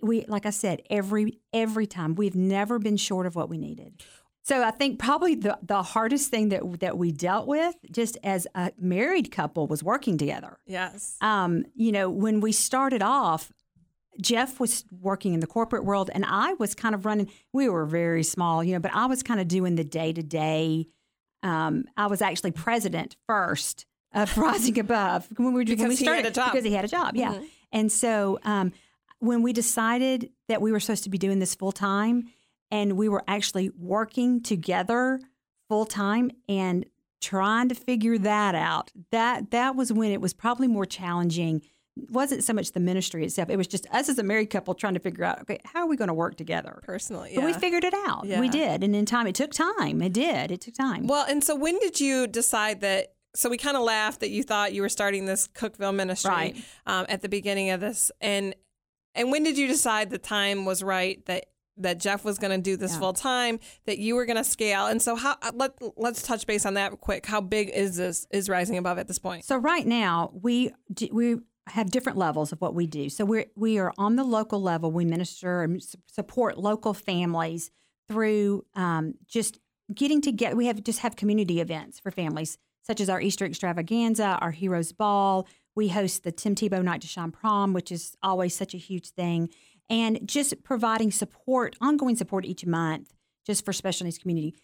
we 0.00 0.24
like 0.26 0.46
I 0.46 0.50
said, 0.50 0.82
every 0.90 1.38
every 1.52 1.86
time 1.86 2.14
we've 2.14 2.34
never 2.36 2.78
been 2.78 2.96
short 2.96 3.26
of 3.26 3.34
what 3.34 3.48
we 3.48 3.58
needed. 3.58 4.02
So 4.42 4.62
I 4.62 4.72
think 4.72 4.98
probably 4.98 5.34
the 5.34 5.58
the 5.62 5.82
hardest 5.82 6.30
thing 6.30 6.50
that 6.50 6.80
that 6.80 6.98
we 6.98 7.12
dealt 7.12 7.46
with, 7.46 7.74
just 7.90 8.18
as 8.22 8.46
a 8.54 8.72
married 8.78 9.30
couple, 9.30 9.66
was 9.66 9.82
working 9.82 10.18
together. 10.18 10.58
Yes. 10.66 11.16
Um, 11.20 11.64
you 11.74 11.92
know, 11.92 12.10
when 12.10 12.40
we 12.40 12.52
started 12.52 13.02
off, 13.02 13.52
Jeff 14.20 14.60
was 14.60 14.84
working 14.90 15.32
in 15.32 15.40
the 15.40 15.46
corporate 15.46 15.84
world, 15.84 16.10
and 16.12 16.24
I 16.26 16.54
was 16.54 16.74
kind 16.74 16.94
of 16.94 17.06
running. 17.06 17.30
We 17.52 17.70
were 17.70 17.86
very 17.86 18.22
small, 18.22 18.62
you 18.62 18.74
know, 18.74 18.80
but 18.80 18.94
I 18.94 19.06
was 19.06 19.22
kind 19.22 19.40
of 19.40 19.48
doing 19.48 19.76
the 19.76 19.84
day 19.84 20.12
to 20.12 20.22
day 20.22 20.88
day. 21.44 21.84
I 21.96 22.06
was 22.06 22.22
actually 22.22 22.52
president 22.52 23.16
first 23.26 23.86
of 24.12 24.36
Rising 24.38 24.78
Above 24.78 25.28
when 25.36 25.52
we, 25.52 25.64
because 25.64 25.80
when 25.80 25.88
we 25.88 25.96
started 25.96 26.34
because 26.34 26.64
he 26.64 26.72
had 26.72 26.84
a 26.84 26.88
job, 26.88 27.16
yeah. 27.16 27.34
Mm-hmm. 27.34 27.44
And 27.72 27.92
so 27.92 28.38
um, 28.44 28.72
when 29.18 29.42
we 29.42 29.52
decided 29.52 30.30
that 30.48 30.62
we 30.62 30.72
were 30.72 30.80
supposed 30.80 31.04
to 31.04 31.10
be 31.10 31.18
doing 31.18 31.38
this 31.40 31.54
full 31.54 31.72
time 31.72 32.24
and 32.70 32.96
we 32.96 33.08
were 33.08 33.24
actually 33.26 33.70
working 33.76 34.42
together 34.42 35.20
full 35.68 35.84
time 35.84 36.30
and 36.48 36.86
trying 37.20 37.68
to 37.68 37.74
figure 37.74 38.18
that 38.18 38.54
out, 38.54 38.92
that 39.10 39.50
that 39.50 39.74
was 39.74 39.92
when 39.92 40.12
it 40.12 40.20
was 40.20 40.34
probably 40.34 40.68
more 40.68 40.86
challenging. 40.86 41.62
Wasn't 41.96 42.42
so 42.42 42.52
much 42.52 42.72
the 42.72 42.80
ministry 42.80 43.24
itself; 43.24 43.50
it 43.50 43.56
was 43.56 43.68
just 43.68 43.86
us 43.92 44.08
as 44.08 44.18
a 44.18 44.22
married 44.22 44.50
couple 44.50 44.74
trying 44.74 44.94
to 44.94 45.00
figure 45.00 45.24
out, 45.24 45.40
okay, 45.42 45.60
how 45.64 45.80
are 45.80 45.86
we 45.86 45.96
going 45.96 46.08
to 46.08 46.14
work 46.14 46.36
together 46.36 46.80
personally? 46.82 47.30
Yeah. 47.32 47.40
But 47.40 47.46
we 47.46 47.52
figured 47.52 47.84
it 47.84 47.94
out. 47.94 48.24
Yeah. 48.24 48.40
We 48.40 48.48
did, 48.48 48.82
and 48.82 48.96
in 48.96 49.06
time, 49.06 49.26
it 49.26 49.34
took 49.34 49.52
time. 49.52 50.02
It 50.02 50.12
did. 50.12 50.50
It 50.50 50.60
took 50.60 50.74
time. 50.74 51.06
Well, 51.06 51.24
and 51.28 51.44
so 51.44 51.54
when 51.54 51.78
did 51.78 52.00
you 52.00 52.26
decide 52.26 52.80
that 52.80 53.14
so 53.36 53.48
we 53.48 53.56
kind 53.56 53.76
of 53.76 53.82
laughed 53.82 54.20
that 54.20 54.30
you 54.30 54.42
thought 54.42 54.72
you 54.72 54.82
were 54.82 54.88
starting 54.88 55.26
this 55.26 55.48
Cookeville 55.48 55.94
ministry 55.94 56.30
right. 56.30 56.64
um, 56.86 57.06
at 57.08 57.22
the 57.22 57.28
beginning 57.28 57.70
of 57.70 57.80
this, 57.80 58.10
and 58.20 58.54
and 59.14 59.30
when 59.30 59.42
did 59.44 59.56
you 59.56 59.66
decide 59.66 60.10
the 60.10 60.18
time 60.18 60.64
was 60.64 60.82
right 60.82 61.24
that 61.26 61.46
that 61.76 61.98
Jeff 61.98 62.24
was 62.24 62.38
going 62.38 62.56
to 62.56 62.62
do 62.62 62.76
this 62.76 62.92
yeah. 62.92 62.98
full 63.00 63.12
time, 63.12 63.58
that 63.86 63.98
you 63.98 64.14
were 64.14 64.26
going 64.26 64.36
to 64.36 64.44
scale. 64.44 64.86
And 64.86 65.02
so 65.02 65.16
how 65.16 65.36
uh, 65.42 65.50
let 65.54 65.72
let's 65.96 66.22
touch 66.22 66.46
base 66.46 66.64
on 66.64 66.74
that 66.74 67.00
quick. 67.00 67.26
How 67.26 67.40
big 67.40 67.70
is 67.70 67.96
this 67.96 68.26
is 68.30 68.48
rising 68.48 68.78
above 68.78 68.98
at 68.98 69.08
this 69.08 69.18
point? 69.18 69.44
So 69.44 69.56
right 69.56 69.86
now, 69.86 70.30
we 70.32 70.72
we 71.10 71.36
have 71.68 71.90
different 71.90 72.18
levels 72.18 72.52
of 72.52 72.60
what 72.60 72.74
we 72.74 72.86
do. 72.86 73.08
So 73.08 73.24
we're 73.24 73.46
we 73.56 73.78
are 73.78 73.92
on 73.96 74.16
the 74.16 74.24
local 74.24 74.60
level. 74.60 74.90
We 74.90 75.04
minister 75.04 75.62
and 75.62 75.82
support 76.06 76.58
local 76.58 76.94
families 76.94 77.70
through 78.08 78.64
um, 78.74 79.14
just 79.26 79.58
getting 79.92 80.20
together. 80.20 80.56
We 80.56 80.66
have 80.66 80.82
just 80.82 81.00
have 81.00 81.16
community 81.16 81.60
events 81.60 82.00
for 82.00 82.10
families, 82.10 82.58
such 82.82 83.00
as 83.00 83.08
our 83.08 83.20
Easter 83.20 83.46
extravaganza, 83.46 84.38
our 84.40 84.50
Heroes 84.50 84.92
Ball. 84.92 85.46
We 85.74 85.88
host 85.88 86.22
the 86.22 86.32
Tim 86.32 86.54
Tebow 86.54 86.82
Night 86.82 87.00
to 87.00 87.08
Shine 87.08 87.32
Prom, 87.32 87.72
which 87.72 87.90
is 87.90 88.16
always 88.22 88.54
such 88.54 88.74
a 88.74 88.78
huge 88.78 89.10
thing, 89.10 89.48
and 89.90 90.20
just 90.24 90.62
providing 90.62 91.10
support, 91.10 91.76
ongoing 91.80 92.16
support 92.16 92.44
each 92.44 92.64
month, 92.64 93.12
just 93.46 93.64
for 93.64 93.72
special 93.72 94.04
needs 94.04 94.18
community, 94.18 94.54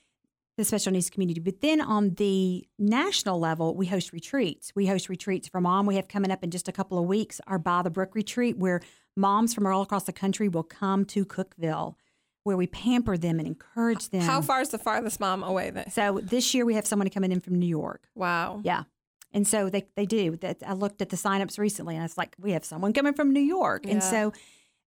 the 0.60 0.64
special 0.64 0.92
needs 0.92 1.10
community. 1.10 1.40
But 1.40 1.60
then 1.60 1.80
on 1.80 2.14
the 2.14 2.66
national 2.78 3.40
level, 3.40 3.74
we 3.74 3.86
host 3.86 4.12
retreats. 4.12 4.72
We 4.74 4.86
host 4.86 5.08
retreats 5.08 5.48
for 5.48 5.60
mom. 5.60 5.86
We 5.86 5.96
have 5.96 6.08
coming 6.08 6.30
up 6.30 6.44
in 6.44 6.50
just 6.50 6.68
a 6.68 6.72
couple 6.72 6.98
of 6.98 7.06
weeks 7.06 7.40
our 7.46 7.58
By 7.58 7.82
the 7.82 7.90
Brook 7.90 8.14
retreat, 8.14 8.58
where 8.58 8.80
moms 9.16 9.54
from 9.54 9.66
all 9.66 9.82
across 9.82 10.04
the 10.04 10.12
country 10.12 10.48
will 10.48 10.62
come 10.62 11.04
to 11.06 11.24
Cookeville 11.24 11.94
where 12.42 12.56
we 12.56 12.66
pamper 12.66 13.18
them 13.18 13.38
and 13.38 13.46
encourage 13.46 14.08
them. 14.08 14.22
How 14.22 14.40
far 14.40 14.60
is 14.60 14.70
the 14.70 14.78
farthest 14.78 15.20
mom 15.20 15.42
away 15.42 15.70
then? 15.70 15.90
So 15.90 16.20
this 16.22 16.54
year 16.54 16.64
we 16.64 16.74
have 16.74 16.86
someone 16.86 17.08
coming 17.10 17.32
in 17.32 17.40
from 17.40 17.56
New 17.56 17.66
York. 17.66 18.08
Wow. 18.14 18.60
Yeah. 18.64 18.84
And 19.32 19.46
so 19.46 19.68
they, 19.68 19.86
they 19.94 20.06
do. 20.06 20.36
That 20.36 20.58
I 20.66 20.72
looked 20.72 21.02
at 21.02 21.10
the 21.10 21.16
signups 21.16 21.58
recently 21.58 21.96
and 21.96 22.04
it's 22.04 22.18
like, 22.18 22.34
we 22.40 22.52
have 22.52 22.64
someone 22.64 22.92
coming 22.92 23.12
from 23.12 23.32
New 23.32 23.40
York. 23.40 23.84
Yeah. 23.84 23.92
And 23.92 24.02
so 24.02 24.32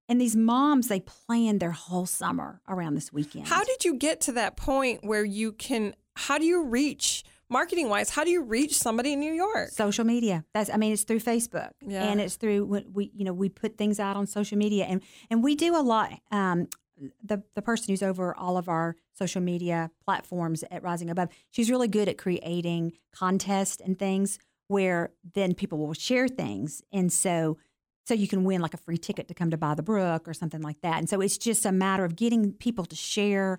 and 0.08 0.20
these 0.20 0.36
moms, 0.36 0.88
they 0.88 1.00
plan 1.00 1.58
their 1.58 1.70
whole 1.70 2.06
summer 2.06 2.60
around 2.68 2.94
this 2.94 3.12
weekend. 3.12 3.48
How 3.48 3.64
did 3.64 3.84
you 3.84 3.94
get 3.94 4.20
to 4.22 4.32
that 4.32 4.56
point 4.56 5.04
where 5.04 5.24
you 5.24 5.52
can 5.52 5.94
how 6.16 6.38
do 6.38 6.44
you 6.44 6.64
reach 6.64 7.24
marketing 7.48 7.88
wise, 7.88 8.10
how 8.10 8.24
do 8.24 8.30
you 8.30 8.42
reach 8.42 8.76
somebody 8.76 9.12
in 9.12 9.20
New 9.20 9.32
York? 9.32 9.70
Social 9.70 10.04
media. 10.04 10.44
That's 10.52 10.70
I 10.70 10.76
mean, 10.76 10.92
it's 10.92 11.04
through 11.04 11.20
Facebook 11.20 11.70
yeah. 11.80 12.04
and 12.04 12.20
it's 12.20 12.36
through 12.36 12.64
we 12.92 13.10
you 13.14 13.24
know 13.24 13.32
we 13.32 13.48
put 13.48 13.78
things 13.78 14.00
out 14.00 14.16
on 14.16 14.26
social 14.26 14.58
media 14.58 14.84
and 14.84 15.02
and 15.30 15.42
we 15.42 15.54
do 15.54 15.76
a 15.76 15.82
lot. 15.82 16.12
Um, 16.30 16.68
the 17.22 17.42
the 17.54 17.62
person 17.62 17.86
who's 17.88 18.02
over 18.02 18.36
all 18.36 18.56
of 18.56 18.68
our 18.68 18.96
social 19.14 19.40
media 19.40 19.90
platforms 20.04 20.64
at 20.70 20.82
Rising 20.82 21.10
Above, 21.10 21.28
she's 21.50 21.70
really 21.70 21.88
good 21.88 22.08
at 22.08 22.18
creating 22.18 22.92
contests 23.12 23.80
and 23.80 23.98
things 23.98 24.38
where 24.68 25.12
then 25.34 25.54
people 25.54 25.78
will 25.78 25.92
share 25.92 26.28
things, 26.28 26.82
and 26.92 27.12
so 27.12 27.58
so 28.04 28.14
you 28.14 28.28
can 28.28 28.44
win 28.44 28.60
like 28.60 28.74
a 28.74 28.78
free 28.78 28.98
ticket 28.98 29.28
to 29.28 29.34
come 29.34 29.50
to 29.50 29.56
By 29.56 29.74
the 29.74 29.82
Brook 29.82 30.28
or 30.28 30.34
something 30.34 30.60
like 30.60 30.80
that. 30.82 30.98
And 30.98 31.08
so 31.08 31.20
it's 31.20 31.38
just 31.38 31.64
a 31.64 31.72
matter 31.72 32.04
of 32.04 32.16
getting 32.16 32.52
people 32.52 32.84
to 32.84 32.96
share 32.96 33.58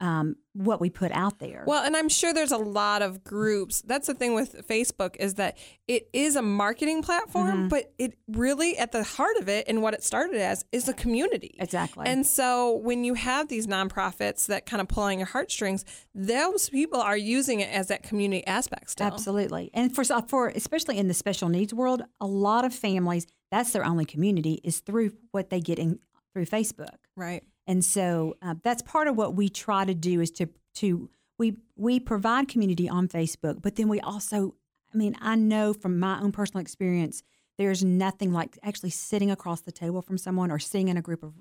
um, 0.00 0.36
what 0.52 0.80
we 0.80 0.90
put 0.90 1.12
out 1.12 1.38
there. 1.38 1.64
Well, 1.66 1.84
and 1.84 1.96
I'm 1.96 2.08
sure 2.08 2.32
there's 2.32 2.52
a 2.52 2.58
lot 2.58 3.02
of 3.02 3.24
groups. 3.24 3.82
That's 3.82 4.06
the 4.06 4.14
thing 4.14 4.34
with 4.34 4.66
Facebook 4.68 5.16
is 5.18 5.34
that 5.34 5.58
it 5.86 6.08
is 6.12 6.36
a 6.36 6.42
marketing 6.42 7.02
platform, 7.02 7.48
mm-hmm. 7.48 7.68
but 7.68 7.92
it 7.98 8.16
really 8.28 8.76
at 8.78 8.92
the 8.92 9.02
heart 9.02 9.36
of 9.40 9.48
it 9.48 9.66
and 9.68 9.82
what 9.82 9.94
it 9.94 10.02
started 10.02 10.40
as 10.40 10.64
is 10.72 10.88
a 10.88 10.94
community. 10.94 11.56
Exactly. 11.58 12.06
And 12.06 12.26
so 12.26 12.76
when 12.76 13.04
you 13.04 13.14
have 13.14 13.48
these 13.48 13.66
nonprofits 13.66 14.46
that 14.46 14.66
kind 14.66 14.80
of 14.80 14.88
pull 14.88 15.04
on 15.04 15.18
your 15.18 15.26
heartstrings, 15.26 15.84
those 16.14 16.68
people 16.68 17.00
are 17.00 17.16
using 17.16 17.60
it 17.60 17.70
as 17.70 17.88
that 17.88 18.02
community 18.02 18.46
aspect 18.46 18.90
still. 18.90 19.06
Absolutely. 19.06 19.70
And 19.74 19.94
for 19.94 20.04
for 20.04 20.48
especially 20.48 20.98
in 20.98 21.08
the 21.08 21.14
special 21.14 21.48
needs 21.48 21.74
world, 21.74 22.02
a 22.20 22.26
lot 22.26 22.64
of 22.64 22.74
families 22.74 23.26
that's 23.50 23.72
their 23.72 23.84
only 23.84 24.04
community 24.04 24.60
is 24.62 24.80
through 24.80 25.12
what 25.32 25.50
they 25.50 25.60
get 25.60 25.78
in 25.78 25.98
through 26.32 26.46
Facebook. 26.46 26.96
Right. 27.16 27.42
And 27.68 27.84
so 27.84 28.36
uh, 28.42 28.54
that's 28.64 28.82
part 28.82 29.06
of 29.06 29.16
what 29.16 29.34
we 29.34 29.48
try 29.48 29.84
to 29.84 29.94
do 29.94 30.20
is 30.20 30.32
to 30.32 30.48
to 30.76 31.10
we 31.38 31.56
we 31.76 32.00
provide 32.00 32.48
community 32.48 32.88
on 32.88 33.06
Facebook, 33.06 33.62
but 33.62 33.76
then 33.76 33.88
we 33.88 34.00
also, 34.00 34.54
I 34.92 34.96
mean, 34.96 35.16
I 35.20 35.36
know 35.36 35.72
from 35.74 36.00
my 36.00 36.18
own 36.20 36.32
personal 36.32 36.62
experience, 36.62 37.22
there's 37.58 37.84
nothing 37.84 38.32
like 38.32 38.58
actually 38.62 38.90
sitting 38.90 39.30
across 39.30 39.60
the 39.60 39.70
table 39.70 40.02
from 40.02 40.18
someone 40.18 40.50
or 40.50 40.58
sitting 40.58 40.88
in 40.88 40.96
a 40.96 41.02
group 41.02 41.22
of 41.22 41.34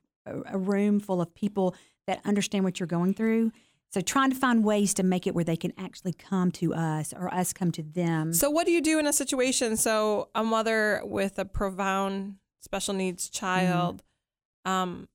a 0.45 0.57
room 0.57 0.99
full 0.99 1.21
of 1.21 1.33
people 1.33 1.73
that 2.05 2.19
understand 2.25 2.65
what 2.65 2.79
you're 2.79 2.87
going 2.87 3.13
through. 3.13 3.51
So 3.89 4.01
trying 4.01 4.31
to 4.31 4.35
find 4.35 4.65
ways 4.65 4.93
to 4.95 5.03
make 5.03 5.25
it 5.27 5.33
where 5.33 5.45
they 5.45 5.55
can 5.55 5.71
actually 5.77 6.11
come 6.11 6.51
to 6.53 6.73
us 6.73 7.13
or 7.13 7.33
us 7.33 7.53
come 7.53 7.71
to 7.71 7.83
them. 7.83 8.33
So 8.33 8.49
what 8.49 8.65
do 8.65 8.73
you 8.73 8.81
do 8.81 8.99
in 8.99 9.07
a 9.07 9.13
situation? 9.13 9.77
So 9.77 10.27
a 10.35 10.43
mother 10.43 11.01
with 11.05 11.39
a 11.39 11.45
profound 11.45 12.35
special 12.59 12.93
needs 12.93 13.29
child, 13.29 14.03
mm-hmm. 14.65 14.71
um, 14.71 15.07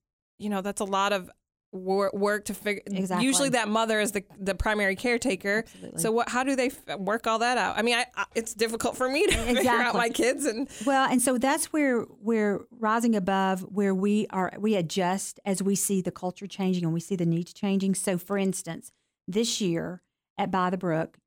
you 0.43 0.51
know, 0.51 0.61
that's 0.61 0.81
a 0.81 0.85
lot 0.85 1.13
of 1.13 1.31
work 1.73 2.45
to 2.45 2.55
figure. 2.55 2.83
Exactly. 2.87 3.27
Usually, 3.27 3.49
that 3.51 3.69
mother 3.69 4.01
is 4.01 4.13
the 4.13 4.25
the 4.39 4.55
primary 4.55 4.95
caretaker. 4.95 5.65
Absolutely. 5.67 6.01
So, 6.01 6.13
what? 6.13 6.29
How 6.29 6.45
do 6.45 6.55
they 6.55 6.67
f- 6.67 6.99
work 6.99 7.27
all 7.27 7.39
that 7.39 7.57
out? 7.57 7.79
I 7.79 7.83
mean, 7.83 7.95
I, 7.95 8.07
I, 8.15 8.25
it's 8.35 8.55
difficult 8.55 8.97
for 8.97 9.09
me 9.09 9.27
to 9.27 9.33
exactly. 9.33 9.55
figure 9.57 9.71
out 9.71 9.95
my 9.95 10.11
kids 10.11 10.45
and. 10.45 10.69
Well, 10.85 11.09
and 11.11 11.21
so 11.21 11.39
that's 11.39 11.73
where 11.73 12.05
we're 12.21 12.61
rising 12.71 13.17
above, 13.17 13.63
where 13.63 13.95
we 13.95 14.27
are. 14.31 14.53
We 14.59 14.77
adjust 14.77 15.41
as 15.45 15.63
we 15.63 15.75
see 15.75 16.01
the 16.01 16.13
culture 16.13 16.47
changing 16.47 16.85
and 16.85 16.93
we 16.93 17.01
see 17.01 17.17
the 17.17 17.27
needs 17.27 17.53
changing. 17.53 17.95
So, 17.95 18.19
for 18.19 18.37
instance, 18.37 18.93
this 19.27 19.61
year 19.61 20.03
at 20.39 20.51
By 20.51 20.71
the 20.71 20.79
Brook. 20.79 21.19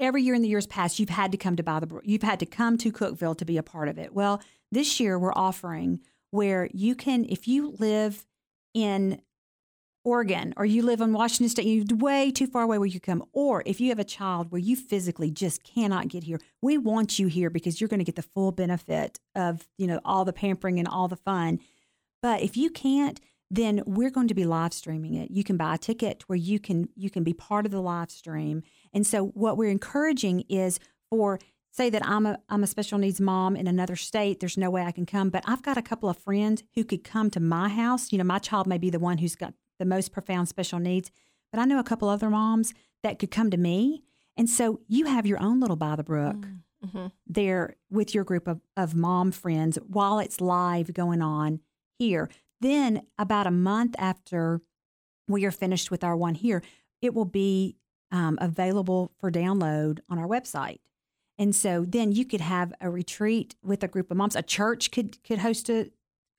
Every 0.00 0.24
year 0.24 0.34
in 0.34 0.42
the 0.42 0.48
years 0.48 0.66
past, 0.66 0.98
you've 0.98 1.08
had 1.08 1.30
to 1.30 1.38
come 1.38 1.54
to 1.54 1.62
By 1.62 1.78
the 1.78 1.86
Brook. 1.86 2.02
You've 2.04 2.24
had 2.24 2.40
to 2.40 2.46
come 2.46 2.76
to 2.78 2.90
Cookeville 2.90 3.38
to 3.38 3.44
be 3.44 3.56
a 3.56 3.62
part 3.62 3.86
of 3.86 3.96
it. 3.96 4.12
Well, 4.12 4.42
this 4.72 4.98
year 4.98 5.20
we're 5.20 5.32
offering 5.34 6.00
where 6.30 6.68
you 6.72 6.94
can, 6.94 7.24
if 7.28 7.46
you 7.48 7.74
live 7.78 8.26
in 8.74 9.20
Oregon 10.04 10.54
or 10.56 10.64
you 10.64 10.82
live 10.82 11.00
in 11.00 11.12
Washington 11.12 11.48
State, 11.48 11.66
you're 11.66 11.98
way 11.98 12.30
too 12.30 12.46
far 12.46 12.62
away 12.62 12.78
where 12.78 12.86
you 12.86 13.00
come, 13.00 13.24
or 13.32 13.62
if 13.66 13.80
you 13.80 13.88
have 13.88 13.98
a 13.98 14.04
child 14.04 14.52
where 14.52 14.60
you 14.60 14.76
physically 14.76 15.30
just 15.32 15.64
cannot 15.64 16.08
get 16.08 16.22
here, 16.22 16.38
we 16.62 16.78
want 16.78 17.18
you 17.18 17.26
here 17.26 17.50
because 17.50 17.80
you're 17.80 17.88
going 17.88 17.98
to 17.98 18.04
get 18.04 18.14
the 18.14 18.22
full 18.22 18.52
benefit 18.52 19.18
of 19.34 19.66
you 19.78 19.86
know 19.86 20.00
all 20.04 20.24
the 20.24 20.32
pampering 20.32 20.78
and 20.78 20.86
all 20.86 21.08
the 21.08 21.16
fun. 21.16 21.58
But 22.22 22.42
if 22.42 22.56
you 22.56 22.70
can't, 22.70 23.20
then 23.50 23.82
we're 23.84 24.10
going 24.10 24.28
to 24.28 24.34
be 24.34 24.44
live 24.44 24.72
streaming 24.72 25.14
it. 25.14 25.30
You 25.30 25.44
can 25.44 25.56
buy 25.56 25.74
a 25.74 25.78
ticket 25.78 26.22
where 26.28 26.36
you 26.36 26.60
can 26.60 26.88
you 26.94 27.10
can 27.10 27.24
be 27.24 27.32
part 27.32 27.66
of 27.66 27.72
the 27.72 27.80
live 27.82 28.10
stream. 28.10 28.62
And 28.92 29.04
so 29.04 29.26
what 29.26 29.56
we're 29.56 29.70
encouraging 29.70 30.44
is 30.48 30.78
for 31.10 31.40
say 31.76 31.90
that 31.90 32.06
I'm 32.06 32.26
a 32.26 32.38
I'm 32.48 32.62
a 32.62 32.66
special 32.66 32.98
needs 32.98 33.20
mom 33.20 33.54
in 33.54 33.66
another 33.66 33.96
state. 33.96 34.40
There's 34.40 34.56
no 34.56 34.70
way 34.70 34.82
I 34.82 34.92
can 34.92 35.06
come, 35.06 35.28
but 35.30 35.44
I've 35.46 35.62
got 35.62 35.76
a 35.76 35.82
couple 35.82 36.08
of 36.08 36.16
friends 36.16 36.62
who 36.74 36.84
could 36.84 37.04
come 37.04 37.30
to 37.30 37.40
my 37.40 37.68
house. 37.68 38.12
You 38.12 38.18
know, 38.18 38.24
my 38.24 38.38
child 38.38 38.66
may 38.66 38.78
be 38.78 38.90
the 38.90 38.98
one 38.98 39.18
who's 39.18 39.36
got 39.36 39.54
the 39.78 39.84
most 39.84 40.12
profound 40.12 40.48
special 40.48 40.78
needs, 40.78 41.10
but 41.52 41.60
I 41.60 41.64
know 41.64 41.78
a 41.78 41.84
couple 41.84 42.08
other 42.08 42.30
moms 42.30 42.72
that 43.02 43.18
could 43.18 43.30
come 43.30 43.50
to 43.50 43.56
me. 43.56 44.02
And 44.36 44.48
so 44.48 44.80
you 44.88 45.06
have 45.06 45.26
your 45.26 45.40
own 45.40 45.60
little 45.60 45.76
by 45.76 45.96
the 45.96 46.04
brook 46.04 46.46
Mm-hmm. 46.84 47.06
there 47.26 47.74
with 47.90 48.14
your 48.14 48.22
group 48.22 48.46
of, 48.46 48.60
of 48.76 48.94
mom 48.94 49.32
friends 49.32 49.78
while 49.88 50.18
it's 50.18 50.42
live 50.42 50.92
going 50.92 51.22
on 51.22 51.60
here. 51.98 52.28
Then, 52.60 53.02
about 53.18 53.46
a 53.46 53.50
month 53.50 53.96
after 53.98 54.60
we 55.26 55.46
are 55.46 55.50
finished 55.50 55.90
with 55.90 56.04
our 56.04 56.14
one 56.14 56.34
here, 56.34 56.62
it 57.00 57.14
will 57.14 57.24
be 57.24 57.76
um, 58.12 58.38
available 58.42 59.10
for 59.18 59.32
download 59.32 60.00
on 60.10 60.18
our 60.18 60.28
website. 60.28 60.80
And 61.38 61.54
so 61.54 61.84
then 61.86 62.12
you 62.12 62.24
could 62.24 62.40
have 62.40 62.72
a 62.80 62.90
retreat 62.90 63.54
with 63.62 63.82
a 63.82 63.88
group 63.88 64.10
of 64.10 64.16
moms. 64.16 64.36
A 64.36 64.42
church 64.42 64.90
could 64.90 65.22
could 65.22 65.38
host 65.38 65.68
a 65.68 65.90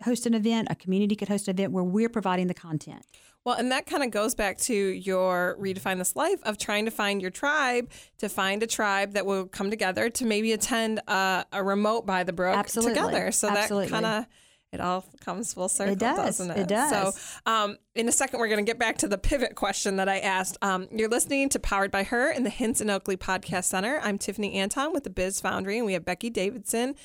host 0.04 0.26
an 0.26 0.34
event. 0.34 0.68
A 0.72 0.76
community 0.76 1.16
could 1.16 1.28
host 1.28 1.48
an 1.48 1.56
event 1.56 1.72
where 1.72 1.84
we're 1.84 2.10
providing 2.10 2.48
the 2.48 2.54
content. 2.54 3.06
Well, 3.44 3.56
and 3.56 3.72
that 3.72 3.86
kind 3.86 4.04
of 4.04 4.12
goes 4.12 4.36
back 4.36 4.58
to 4.60 4.74
your 4.74 5.58
redefine 5.60 6.00
this 6.00 6.16
life 6.16 6.40
of 6.44 6.58
trying 6.58 6.86
to 6.86 6.92
find 6.92 7.22
your 7.22 7.32
tribe, 7.32 7.90
to 8.18 8.28
find 8.28 8.62
a 8.62 8.68
tribe 8.68 9.14
that 9.14 9.26
will 9.26 9.46
come 9.46 9.70
together 9.70 10.10
to 10.10 10.26
maybe 10.26 10.52
attend 10.52 11.00
a, 11.08 11.46
a 11.54 11.64
remote 11.64 12.06
By 12.06 12.24
the 12.24 12.34
Brook 12.34 12.58
Absolutely. 12.58 12.96
together. 12.96 13.32
So 13.32 13.50
Absolutely. 13.50 13.88
that 13.88 13.92
kind 13.92 14.06
of 14.06 14.26
it 14.74 14.82
all 14.82 15.06
comes 15.22 15.54
full 15.54 15.70
circle, 15.70 15.96
does. 15.96 16.18
doesn't 16.18 16.52
it? 16.52 16.58
It 16.60 16.68
does. 16.68 17.16
So, 17.16 17.52
um, 17.52 17.78
in 17.96 18.08
a 18.10 18.12
second, 18.12 18.40
we're 18.40 18.50
going 18.50 18.64
to 18.66 18.70
get 18.70 18.78
back 18.78 18.98
to 19.00 19.08
the 19.08 19.18
pivot 19.18 19.56
question 19.56 19.96
that 19.96 20.10
I 20.10 20.20
asked. 20.20 20.58
Um, 20.62 20.88
you're 20.92 21.08
listening 21.10 21.50
to 21.50 21.60
Powered 21.60 21.90
by 21.92 22.04
Her 22.04 22.30
in 22.32 22.44
the 22.44 22.50
Hinson 22.50 22.90
Oakley 22.90 23.16
Podcast 23.18 23.64
Center. 23.66 24.00
I'm 24.04 24.18
Tiffany 24.18 24.54
Anton 24.56 24.92
with 24.94 25.04
the 25.06 25.10
Biz 25.10 25.40
Foundry, 25.42 25.78
and 25.78 25.86
we 25.86 25.94
have 25.94 26.04
Becky 26.04 26.30
Davidson, 26.30 26.96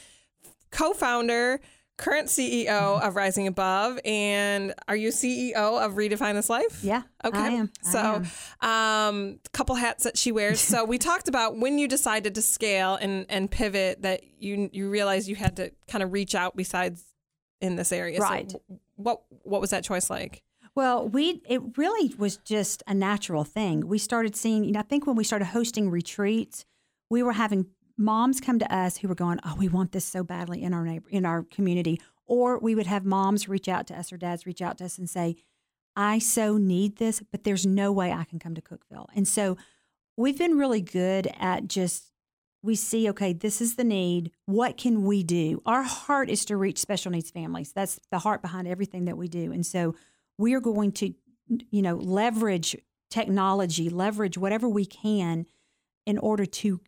co-founder, 0.70 1.60
current 1.98 2.28
CEO 2.28 2.66
Mm-hmm. 2.66 3.06
of 3.06 3.14
Rising 3.16 3.46
Above, 3.46 4.00
and 4.04 4.74
are 4.88 4.96
you 4.96 5.10
CEO 5.10 5.54
of 5.54 5.92
Redefine 5.92 6.34
This 6.34 6.50
Life? 6.50 6.82
Yeah, 6.82 7.02
Okay. 7.24 7.38
I 7.38 7.48
am. 7.50 7.70
I 7.86 7.90
So, 7.90 8.22
am. 8.60 8.68
um, 8.68 9.38
couple 9.52 9.76
hats 9.76 10.04
that 10.04 10.16
she 10.18 10.32
wears. 10.32 10.58
So 10.58 10.84
we 10.92 10.98
talked 10.98 11.28
about 11.28 11.56
when 11.58 11.78
you 11.78 11.86
decided 11.86 12.34
to 12.34 12.42
scale 12.42 12.96
and 12.96 13.26
and 13.28 13.50
pivot 13.50 14.02
that 14.02 14.22
you 14.38 14.68
you 14.72 14.90
realized 14.90 15.28
you 15.28 15.36
had 15.36 15.56
to 15.56 15.70
kind 15.86 16.02
of 16.02 16.12
reach 16.12 16.34
out 16.34 16.56
besides 16.56 17.04
in 17.62 17.76
this 17.76 17.92
area. 17.92 18.18
Right. 18.18 18.48
w- 18.48 18.80
what 18.96 19.22
what 19.44 19.60
was 19.60 19.70
that 19.70 19.84
choice 19.84 20.10
like? 20.10 20.42
Well, 20.74 21.08
we 21.08 21.42
it 21.48 21.78
really 21.78 22.14
was 22.16 22.36
just 22.38 22.82
a 22.86 22.94
natural 22.94 23.44
thing. 23.44 23.86
We 23.86 23.98
started 23.98 24.36
seeing, 24.36 24.64
you 24.64 24.72
know, 24.72 24.80
I 24.80 24.84
think 24.84 25.06
when 25.06 25.16
we 25.16 25.24
started 25.24 25.46
hosting 25.46 25.88
retreats, 25.90 26.64
we 27.08 27.22
were 27.22 27.32
having 27.32 27.66
moms 27.96 28.40
come 28.40 28.58
to 28.58 28.74
us 28.74 28.98
who 28.98 29.08
were 29.08 29.14
going, 29.14 29.38
"Oh, 29.44 29.54
we 29.56 29.68
want 29.68 29.92
this 29.92 30.04
so 30.04 30.24
badly 30.24 30.62
in 30.62 30.74
our 30.74 30.84
neighbor 30.84 31.08
in 31.10 31.24
our 31.24 31.44
community," 31.44 32.00
or 32.26 32.58
we 32.58 32.74
would 32.74 32.86
have 32.86 33.04
moms 33.04 33.48
reach 33.48 33.68
out 33.68 33.86
to 33.88 33.98
us 33.98 34.12
or 34.12 34.16
dads 34.16 34.44
reach 34.44 34.60
out 34.60 34.78
to 34.78 34.84
us 34.84 34.98
and 34.98 35.08
say, 35.08 35.36
"I 35.94 36.18
so 36.18 36.56
need 36.56 36.96
this, 36.96 37.22
but 37.30 37.44
there's 37.44 37.64
no 37.66 37.92
way 37.92 38.12
I 38.12 38.24
can 38.24 38.38
come 38.38 38.54
to 38.54 38.62
Cookeville." 38.62 39.06
And 39.14 39.28
so 39.28 39.56
we've 40.16 40.38
been 40.38 40.56
really 40.58 40.80
good 40.80 41.28
at 41.38 41.68
just 41.68 42.11
we 42.62 42.74
see, 42.74 43.08
okay, 43.10 43.32
this 43.32 43.60
is 43.60 43.74
the 43.74 43.84
need. 43.84 44.30
What 44.46 44.76
can 44.76 45.04
we 45.04 45.22
do? 45.22 45.60
Our 45.66 45.82
heart 45.82 46.30
is 46.30 46.44
to 46.46 46.56
reach 46.56 46.78
special 46.78 47.10
needs 47.10 47.30
families. 47.30 47.72
That's 47.72 47.98
the 48.10 48.20
heart 48.20 48.40
behind 48.40 48.68
everything 48.68 49.06
that 49.06 49.16
we 49.16 49.28
do. 49.28 49.52
And 49.52 49.66
so 49.66 49.96
we 50.38 50.54
are 50.54 50.60
going 50.60 50.92
to, 50.92 51.12
you 51.70 51.82
know, 51.82 51.96
leverage 51.96 52.76
technology, 53.10 53.90
leverage 53.90 54.38
whatever 54.38 54.68
we 54.68 54.86
can 54.86 55.46
in 56.06 56.18
order 56.18 56.46
to 56.46 56.80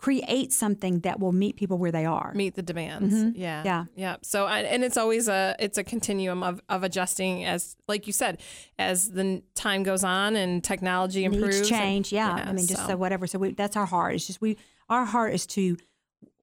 create 0.00 0.50
something 0.50 1.00
that 1.00 1.20
will 1.20 1.32
meet 1.32 1.56
people 1.56 1.76
where 1.76 1.92
they 1.92 2.06
are. 2.06 2.32
Meet 2.34 2.54
the 2.54 2.62
demands. 2.62 3.14
Mhm. 3.14 3.32
Yeah. 3.36 3.62
Yeah. 3.64 3.84
Yeah. 3.94 4.16
So 4.22 4.46
and 4.48 4.82
it's 4.82 4.96
always 4.96 5.28
a 5.28 5.54
it's 5.58 5.76
a 5.76 5.84
continuum 5.84 6.42
of 6.42 6.60
of 6.70 6.82
adjusting 6.82 7.44
as 7.44 7.76
like 7.86 8.06
you 8.06 8.12
said 8.14 8.40
as 8.78 9.10
the 9.10 9.42
time 9.54 9.82
goes 9.82 10.02
on 10.02 10.36
and 10.36 10.64
technology 10.64 11.24
improves. 11.24 11.58
Needs 11.58 11.70
and- 11.70 11.80
change. 11.80 12.12
Yeah. 12.12 12.32
I 12.32 12.52
mean, 12.52 12.66
just 12.66 12.82
so- 12.82 12.88
so 12.88 12.96
whatever. 12.96 13.26
So 13.26 13.38
we, 13.38 13.52
that's 13.52 13.76
our 13.76 13.84
heart. 13.86 14.14
It's 14.14 14.26
just 14.26 14.40
we, 14.40 14.56
our 14.88 15.04
heart 15.04 15.34
is 15.34 15.46
to 15.48 15.76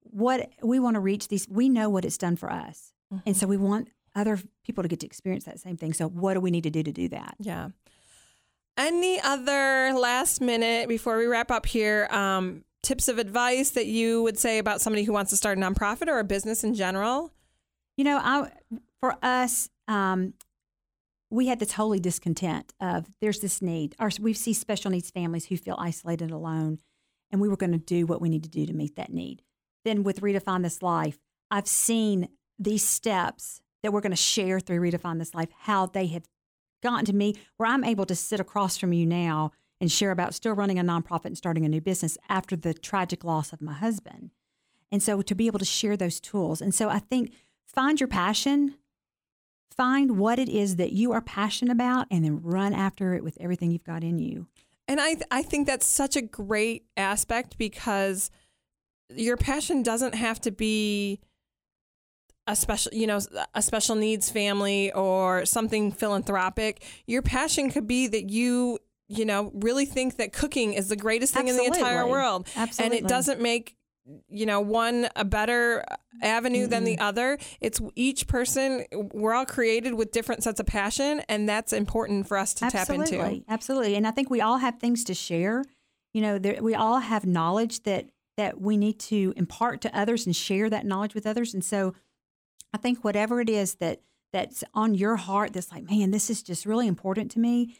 what 0.03 0.49
we 0.61 0.79
want 0.79 0.93
to 0.93 0.99
reach 0.99 1.27
these. 1.27 1.47
We 1.49 1.67
know 1.67 1.89
what 1.89 2.05
it's 2.05 2.17
done 2.17 2.35
for 2.35 2.51
us. 2.51 2.93
And 3.25 3.35
so 3.35 3.47
we 3.47 3.57
want 3.57 3.87
other 4.15 4.39
people 4.65 4.83
to 4.83 4.87
get 4.89 4.99
to 4.99 5.05
experience 5.07 5.45
that 5.45 5.59
same 5.59 5.77
thing. 5.77 5.93
So 5.93 6.07
what 6.09 6.33
do 6.35 6.39
we 6.41 6.51
need 6.51 6.63
to 6.63 6.69
do 6.69 6.83
to 6.83 6.91
do 6.91 7.07
that? 7.09 7.35
Yeah. 7.39 7.69
Any 8.77 9.19
other 9.19 9.93
last 9.97 10.41
minute 10.41 10.87
before 10.87 11.17
we 11.17 11.25
wrap 11.25 11.49
up 11.49 11.65
here? 11.65 12.07
Um, 12.11 12.63
tips 12.83 13.07
of 13.07 13.17
advice 13.17 13.71
that 13.71 13.87
you 13.87 14.23
would 14.23 14.37
say 14.37 14.57
about 14.57 14.81
somebody 14.81 15.03
who 15.03 15.13
wants 15.13 15.31
to 15.31 15.37
start 15.37 15.57
a 15.57 15.61
nonprofit 15.61 16.07
or 16.07 16.19
a 16.19 16.23
business 16.23 16.63
in 16.63 16.73
general? 16.73 17.33
You 17.97 18.03
know, 18.03 18.17
I 18.17 18.51
for 18.99 19.17
us, 19.21 19.69
um, 19.87 20.33
we 21.29 21.47
had 21.47 21.59
this 21.59 21.73
holy 21.73 21.99
discontent 21.99 22.73
of 22.79 23.07
there's 23.21 23.39
this 23.39 23.61
need. 23.61 23.95
Our, 23.99 24.09
we 24.19 24.33
see 24.33 24.53
special 24.53 24.91
needs 24.91 25.09
families 25.09 25.45
who 25.45 25.57
feel 25.57 25.75
isolated 25.77 26.31
alone, 26.31 26.79
and 27.31 27.41
we 27.41 27.49
were 27.49 27.57
going 27.57 27.73
to 27.73 27.77
do 27.77 28.05
what 28.05 28.21
we 28.21 28.29
need 28.29 28.43
to 28.43 28.49
do 28.49 28.65
to 28.65 28.73
meet 28.73 28.95
that 28.95 29.11
need. 29.11 29.41
Then 29.83 30.03
with 30.03 30.21
Redefine 30.21 30.63
This 30.63 30.81
Life, 30.81 31.17
I've 31.51 31.67
seen 31.67 32.29
these 32.57 32.83
steps 32.83 33.61
that 33.83 33.91
we're 33.91 34.01
going 34.01 34.11
to 34.11 34.15
share 34.15 34.59
through 34.59 34.79
Redefine 34.79 35.19
This 35.19 35.35
Life, 35.35 35.49
how 35.59 35.85
they 35.85 36.07
have 36.07 36.25
gotten 36.81 37.05
to 37.05 37.13
me 37.13 37.35
where 37.57 37.69
I'm 37.69 37.83
able 37.83 38.05
to 38.05 38.15
sit 38.15 38.39
across 38.39 38.77
from 38.77 38.93
you 38.93 39.05
now 39.05 39.51
and 39.79 39.91
share 39.91 40.11
about 40.11 40.33
still 40.33 40.53
running 40.53 40.79
a 40.79 40.83
nonprofit 40.83 41.25
and 41.25 41.37
starting 41.37 41.65
a 41.65 41.69
new 41.69 41.81
business 41.81 42.17
after 42.29 42.55
the 42.55 42.73
tragic 42.73 43.23
loss 43.23 43.53
of 43.53 43.61
my 43.61 43.73
husband. 43.73 44.31
And 44.91 45.03
so 45.03 45.21
to 45.21 45.35
be 45.35 45.47
able 45.47 45.59
to 45.59 45.65
share 45.65 45.97
those 45.97 46.19
tools. 46.19 46.61
And 46.61 46.73
so 46.73 46.89
I 46.89 46.99
think 46.99 47.33
find 47.65 47.99
your 47.99 48.07
passion, 48.07 48.75
find 49.75 50.17
what 50.17 50.39
it 50.39 50.49
is 50.49 50.77
that 50.77 50.93
you 50.93 51.11
are 51.11 51.21
passionate 51.21 51.71
about, 51.71 52.07
and 52.09 52.23
then 52.23 52.41
run 52.41 52.73
after 52.73 53.13
it 53.13 53.23
with 53.23 53.37
everything 53.39 53.71
you've 53.71 53.83
got 53.83 54.03
in 54.03 54.17
you. 54.17 54.47
And 54.87 55.01
I 55.01 55.17
I 55.29 55.43
think 55.43 55.67
that's 55.67 55.85
such 55.85 56.15
a 56.15 56.21
great 56.21 56.85
aspect 56.95 57.57
because 57.57 58.31
your 59.13 59.37
passion 59.37 59.83
doesn't 59.83 60.15
have 60.15 60.39
to 60.41 60.51
be 60.51 61.19
a 62.47 62.55
special 62.55 62.93
you 62.93 63.05
know 63.05 63.19
a 63.53 63.61
special 63.61 63.95
needs 63.95 64.29
family 64.29 64.91
or 64.93 65.45
something 65.45 65.91
philanthropic. 65.91 66.83
Your 67.05 67.21
passion 67.21 67.69
could 67.69 67.85
be 67.85 68.07
that 68.07 68.29
you 68.29 68.79
you 69.07 69.25
know 69.25 69.51
really 69.53 69.85
think 69.85 70.17
that 70.17 70.33
cooking 70.33 70.73
is 70.73 70.89
the 70.89 70.95
greatest 70.95 71.33
thing 71.33 71.47
in 71.47 71.57
the 71.57 71.63
entire 71.63 72.07
world. 72.07 72.47
Absolutely. 72.55 72.97
And 72.97 73.05
it 73.05 73.09
doesn't 73.09 73.41
make 73.41 73.75
you 74.29 74.45
know 74.45 74.61
one 74.61 75.09
a 75.15 75.25
better 75.25 75.83
avenue 76.21 76.65
than 76.65 76.85
the 76.85 76.97
other 76.99 77.37
it's 77.59 77.81
each 77.95 78.25
person 78.25 78.85
we're 79.13 79.33
all 79.33 79.45
created 79.45 79.93
with 79.95 80.11
different 80.11 80.43
sets 80.43 80.61
of 80.61 80.65
passion 80.65 81.21
and 81.27 81.47
that's 81.47 81.73
important 81.73 82.25
for 82.25 82.37
us 82.37 82.53
to 82.53 82.65
absolutely, 82.65 83.17
tap 83.17 83.31
into 83.31 83.43
Absolutely. 83.49 83.95
And 83.95 84.07
I 84.07 84.11
think 84.11 84.29
we 84.29 84.39
all 84.39 84.57
have 84.57 84.79
things 84.79 85.03
to 85.05 85.13
share. 85.13 85.63
You 86.13 86.21
know, 86.21 86.39
there, 86.39 86.63
we 86.63 86.73
all 86.73 86.99
have 86.99 87.25
knowledge 87.25 87.83
that 87.83 88.09
that 88.37 88.61
we 88.61 88.77
need 88.77 88.99
to 88.99 89.33
impart 89.35 89.81
to 89.81 89.97
others 89.97 90.25
and 90.25 90.35
share 90.35 90.69
that 90.69 90.85
knowledge 90.85 91.13
with 91.13 91.27
others. 91.27 91.53
And 91.53 91.63
so 91.63 91.93
I 92.73 92.77
think 92.77 93.03
whatever 93.03 93.41
it 93.41 93.49
is 93.49 93.75
that 93.75 94.01
that's 94.31 94.63
on 94.73 94.93
your 94.93 95.15
heart 95.15 95.53
that's 95.53 95.71
like, 95.71 95.89
man, 95.89 96.11
this 96.11 96.29
is 96.29 96.43
just 96.43 96.65
really 96.65 96.87
important 96.87 97.31
to 97.31 97.39
me, 97.39 97.75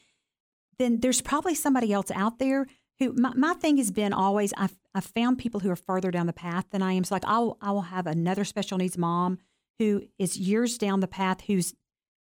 then 0.80 1.00
there's 1.00 1.22
probably 1.22 1.56
somebody 1.56 1.92
else 1.92 2.12
out 2.12 2.40
there 2.40 2.68
who 3.00 3.14
my, 3.14 3.34
my 3.36 3.54
thing 3.54 3.78
has 3.78 3.92
been 3.92 4.14
always 4.14 4.54
I've, 4.58 4.78
I've 4.94 5.06
found 5.06 5.38
people 5.38 5.60
who 5.60 5.70
are 5.70 5.76
further 5.76 6.12
down 6.12 6.28
the 6.28 6.34
path 6.34 6.66
than 6.72 6.82
I 6.82 6.94
am. 6.94 7.04
So 7.04 7.16
like 7.16 7.26
I'll 7.26 7.58
I 7.62 7.72
will 7.72 7.82
have 7.82 8.08
another 8.08 8.46
special 8.46 8.78
needs 8.78 8.98
mom 8.98 9.40
who 9.80 10.04
is 10.18 10.38
years 10.38 10.78
down 10.78 11.00
the 11.00 11.08
path 11.08 11.42
who's 11.42 11.74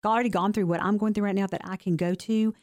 already 0.06 0.30
gone 0.30 0.54
through 0.54 0.67
what 0.67 0.82
I'm 0.82 0.98
going 0.98 1.13
through 1.13 1.26
right 1.26 1.36
now 1.36 1.48
that 1.48 1.62
I 1.65 1.76
can 1.76 1.96
go 1.96 2.13
to. 2.13 2.54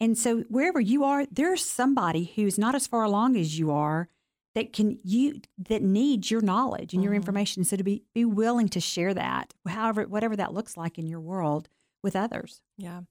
And 0.00 0.18
so 0.18 0.40
wherever 0.48 0.80
you 0.80 1.04
are, 1.04 1.26
there's 1.30 1.64
somebody 1.64 2.32
who's 2.34 2.58
not 2.58 2.74
as 2.74 2.86
far 2.86 3.04
along 3.04 3.36
as 3.36 3.58
you 3.58 3.70
are 3.70 4.08
that 4.54 4.72
can 4.72 4.98
you 5.04 5.40
that 5.68 5.82
needs 5.82 6.30
your 6.30 6.40
knowledge 6.40 6.92
and 6.92 7.02
your 7.02 7.12
mm-hmm. 7.12 7.16
information. 7.16 7.64
So 7.64 7.76
to 7.76 7.84
be 7.84 8.02
be 8.14 8.24
willing 8.24 8.68
to 8.70 8.80
share 8.80 9.14
that, 9.14 9.54
however 9.66 10.04
whatever 10.04 10.36
that 10.36 10.52
looks 10.52 10.76
like 10.76 10.98
in 10.98 11.06
your 11.06 11.20
world 11.20 11.68
with 12.02 12.16
others. 12.16 12.62
Yeah. 12.76 13.02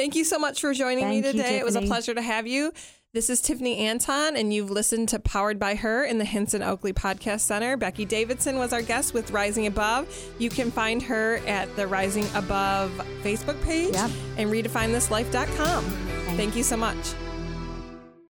Thank 0.00 0.14
you 0.16 0.24
so 0.24 0.38
much 0.38 0.62
for 0.62 0.72
joining 0.72 1.10
me 1.10 1.20
Thank 1.20 1.34
you, 1.36 1.42
today. 1.42 1.58
it 1.58 1.64
was 1.64 1.76
a 1.76 1.82
pleasure 1.82 2.14
to 2.14 2.22
have 2.22 2.46
you. 2.46 2.72
This 3.12 3.28
is 3.28 3.42
Tiffany 3.42 3.76
Anton, 3.86 4.34
and 4.34 4.50
you've 4.50 4.70
listened 4.70 5.10
to 5.10 5.18
Powered 5.18 5.58
by 5.58 5.74
Her 5.74 6.04
in 6.04 6.16
the 6.16 6.24
Hinson 6.24 6.62
Oakley 6.62 6.94
Podcast 6.94 7.40
Center. 7.40 7.76
Becky 7.76 8.06
Davidson 8.06 8.56
was 8.56 8.72
our 8.72 8.80
guest 8.80 9.12
with 9.12 9.30
Rising 9.30 9.66
Above. 9.66 10.08
You 10.38 10.48
can 10.48 10.70
find 10.70 11.02
her 11.02 11.36
at 11.46 11.76
the 11.76 11.86
Rising 11.86 12.24
Above 12.34 12.90
Facebook 13.22 13.62
page 13.62 13.92
Yep. 13.92 14.10
and 14.38 14.50
redefinethislife.com. 14.50 15.84
Thank 15.84 16.36
Thank 16.38 16.56
you 16.56 16.62
so 16.62 16.78
much. 16.78 17.12